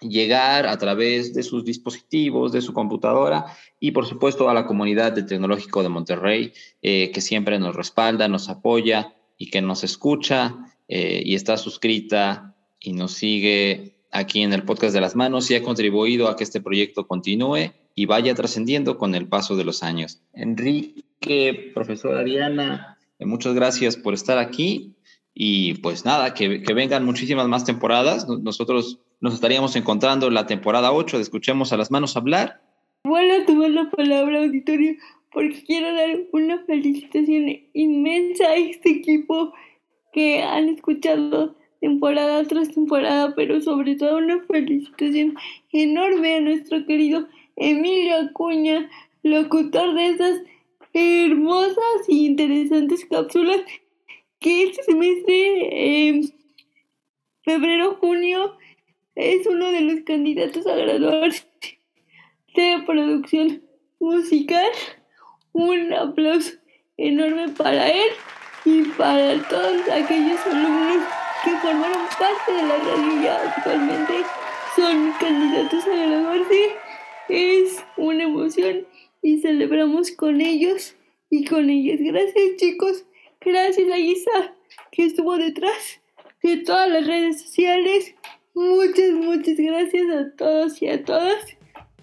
llegar 0.00 0.66
a 0.66 0.76
través 0.78 1.34
de 1.34 1.42
sus 1.42 1.64
dispositivos, 1.64 2.52
de 2.52 2.60
su 2.60 2.72
computadora 2.72 3.46
y 3.80 3.92
por 3.92 4.06
supuesto 4.06 4.48
a 4.48 4.54
la 4.54 4.66
comunidad 4.66 5.12
del 5.12 5.26
Tecnológico 5.26 5.82
de 5.82 5.88
Monterrey, 5.88 6.52
que 6.82 7.20
siempre 7.20 7.58
nos 7.58 7.74
respalda, 7.74 8.28
nos 8.28 8.48
apoya 8.48 9.14
y 9.38 9.50
que 9.50 9.62
nos 9.62 9.84
escucha 9.84 10.54
y 10.88 11.34
está 11.34 11.56
suscrita 11.56 12.54
y 12.78 12.92
nos 12.92 13.12
sigue 13.12 13.96
aquí 14.12 14.42
en 14.42 14.52
el 14.52 14.62
podcast 14.64 14.94
de 14.94 15.00
las 15.00 15.16
manos 15.16 15.50
y 15.50 15.54
ha 15.54 15.62
contribuido 15.62 16.28
a 16.28 16.36
que 16.36 16.44
este 16.44 16.60
proyecto 16.60 17.06
continúe 17.06 17.72
y 17.94 18.06
vaya 18.06 18.34
trascendiendo 18.34 18.98
con 18.98 19.14
el 19.14 19.26
paso 19.26 19.56
de 19.56 19.64
los 19.64 19.82
años. 19.82 20.20
Enrique, 20.32 21.72
profesora 21.74 22.20
Ariana, 22.20 22.98
eh, 23.18 23.26
muchas 23.26 23.54
gracias 23.54 23.96
por 23.96 24.14
estar 24.14 24.38
aquí 24.38 24.94
y 25.34 25.74
pues 25.74 26.04
nada, 26.04 26.34
que, 26.34 26.62
que 26.62 26.74
vengan 26.74 27.04
muchísimas 27.04 27.48
más 27.48 27.64
temporadas. 27.64 28.26
Nosotros 28.28 29.00
nos 29.20 29.34
estaríamos 29.34 29.76
encontrando 29.76 30.26
en 30.26 30.34
la 30.34 30.46
temporada 30.46 30.92
8 30.92 31.16
de 31.16 31.22
Escuchemos 31.22 31.72
a 31.72 31.76
las 31.76 31.90
manos 31.90 32.16
hablar. 32.16 32.60
Vuelvo 33.04 33.42
a 33.42 33.46
tomar 33.46 33.70
la 33.70 33.90
palabra, 33.90 34.40
auditorio, 34.40 34.96
porque 35.32 35.62
quiero 35.64 35.94
dar 35.94 36.18
una 36.32 36.58
felicitación 36.64 37.56
inmensa 37.72 38.48
a 38.48 38.56
este 38.56 38.90
equipo 38.90 39.52
que 40.12 40.42
han 40.42 40.68
escuchado 40.68 41.56
temporada 41.80 42.42
tras 42.44 42.68
temporada, 42.70 43.34
pero 43.34 43.60
sobre 43.60 43.96
todo 43.96 44.18
una 44.18 44.40
felicitación 44.44 45.36
enorme 45.72 46.36
a 46.36 46.40
nuestro 46.40 46.84
querido 46.86 47.28
Emilio 47.56 48.16
Acuña, 48.16 48.90
locutor 49.22 49.94
de 49.94 50.08
esas 50.08 50.40
hermosas 50.92 52.08
y 52.08 52.26
interesantes 52.26 53.04
cápsulas 53.04 53.60
que 54.40 54.64
este 54.64 54.82
semestre, 54.84 56.08
eh, 56.08 56.20
febrero-junio, 57.44 58.56
es 59.16 59.46
uno 59.46 59.70
de 59.72 59.80
los 59.80 60.00
candidatos 60.02 60.66
a 60.66 60.76
graduarse 60.76 61.46
de 62.54 62.82
producción 62.84 63.62
musical. 63.98 64.70
Un 65.52 65.92
aplauso 65.94 66.52
enorme 66.98 67.48
para 67.48 67.88
él 67.88 68.08
y 68.66 68.82
para 68.82 69.42
todos 69.48 69.88
aquellos 69.88 70.38
alumnos 70.46 71.02
que 71.42 71.50
formaron 71.56 72.06
parte 72.18 72.52
de 72.52 72.62
la 72.62 72.76
radio 72.76 73.32
actualmente 73.32 74.14
son 74.76 75.12
candidatos 75.18 75.86
a 75.86 75.96
graduarse. 75.96 76.76
Es 77.30 77.82
una 77.96 78.24
emoción 78.24 78.86
y 79.22 79.38
celebramos 79.38 80.10
con 80.10 80.42
ellos 80.42 80.94
y 81.30 81.46
con 81.46 81.70
ellas. 81.70 82.00
Gracias 82.00 82.56
chicos, 82.58 83.06
gracias 83.40 83.90
a 83.90 83.98
Isa 83.98 84.54
que 84.92 85.06
estuvo 85.06 85.38
detrás 85.38 86.00
de 86.42 86.58
todas 86.58 86.90
las 86.90 87.06
redes 87.06 87.40
sociales. 87.40 88.14
Muchas, 88.56 89.12
muchas 89.12 89.58
gracias 89.58 90.04
a 90.16 90.34
todos 90.34 90.80
y 90.80 90.88
a 90.88 91.04
todas. 91.04 91.44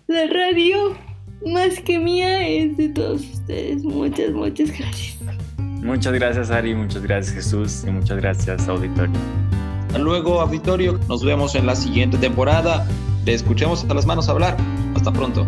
La 0.05 0.27
radio, 0.27 0.95
más 1.47 1.79
que 1.79 1.97
mía, 1.97 2.47
es 2.47 2.77
de 2.77 2.89
todos 2.89 3.21
ustedes. 3.21 3.83
Muchas, 3.83 4.29
muchas 4.33 4.69
gracias. 4.69 5.17
Muchas 5.57 6.13
gracias 6.13 6.51
Ari, 6.51 6.75
muchas 6.75 7.01
gracias 7.01 7.35
Jesús 7.35 7.83
y 7.87 7.89
muchas 7.89 8.17
gracias 8.17 8.69
auditorio. 8.69 9.15
Hasta 9.87 9.97
luego 9.97 10.41
auditorio, 10.41 10.99
nos 11.09 11.25
vemos 11.25 11.55
en 11.55 11.65
la 11.65 11.75
siguiente 11.75 12.19
temporada. 12.19 12.87
Le 13.25 13.33
escuchemos 13.33 13.83
a 13.89 13.93
las 13.95 14.05
manos 14.05 14.29
hablar. 14.29 14.55
Hasta 14.93 15.11
pronto. 15.11 15.47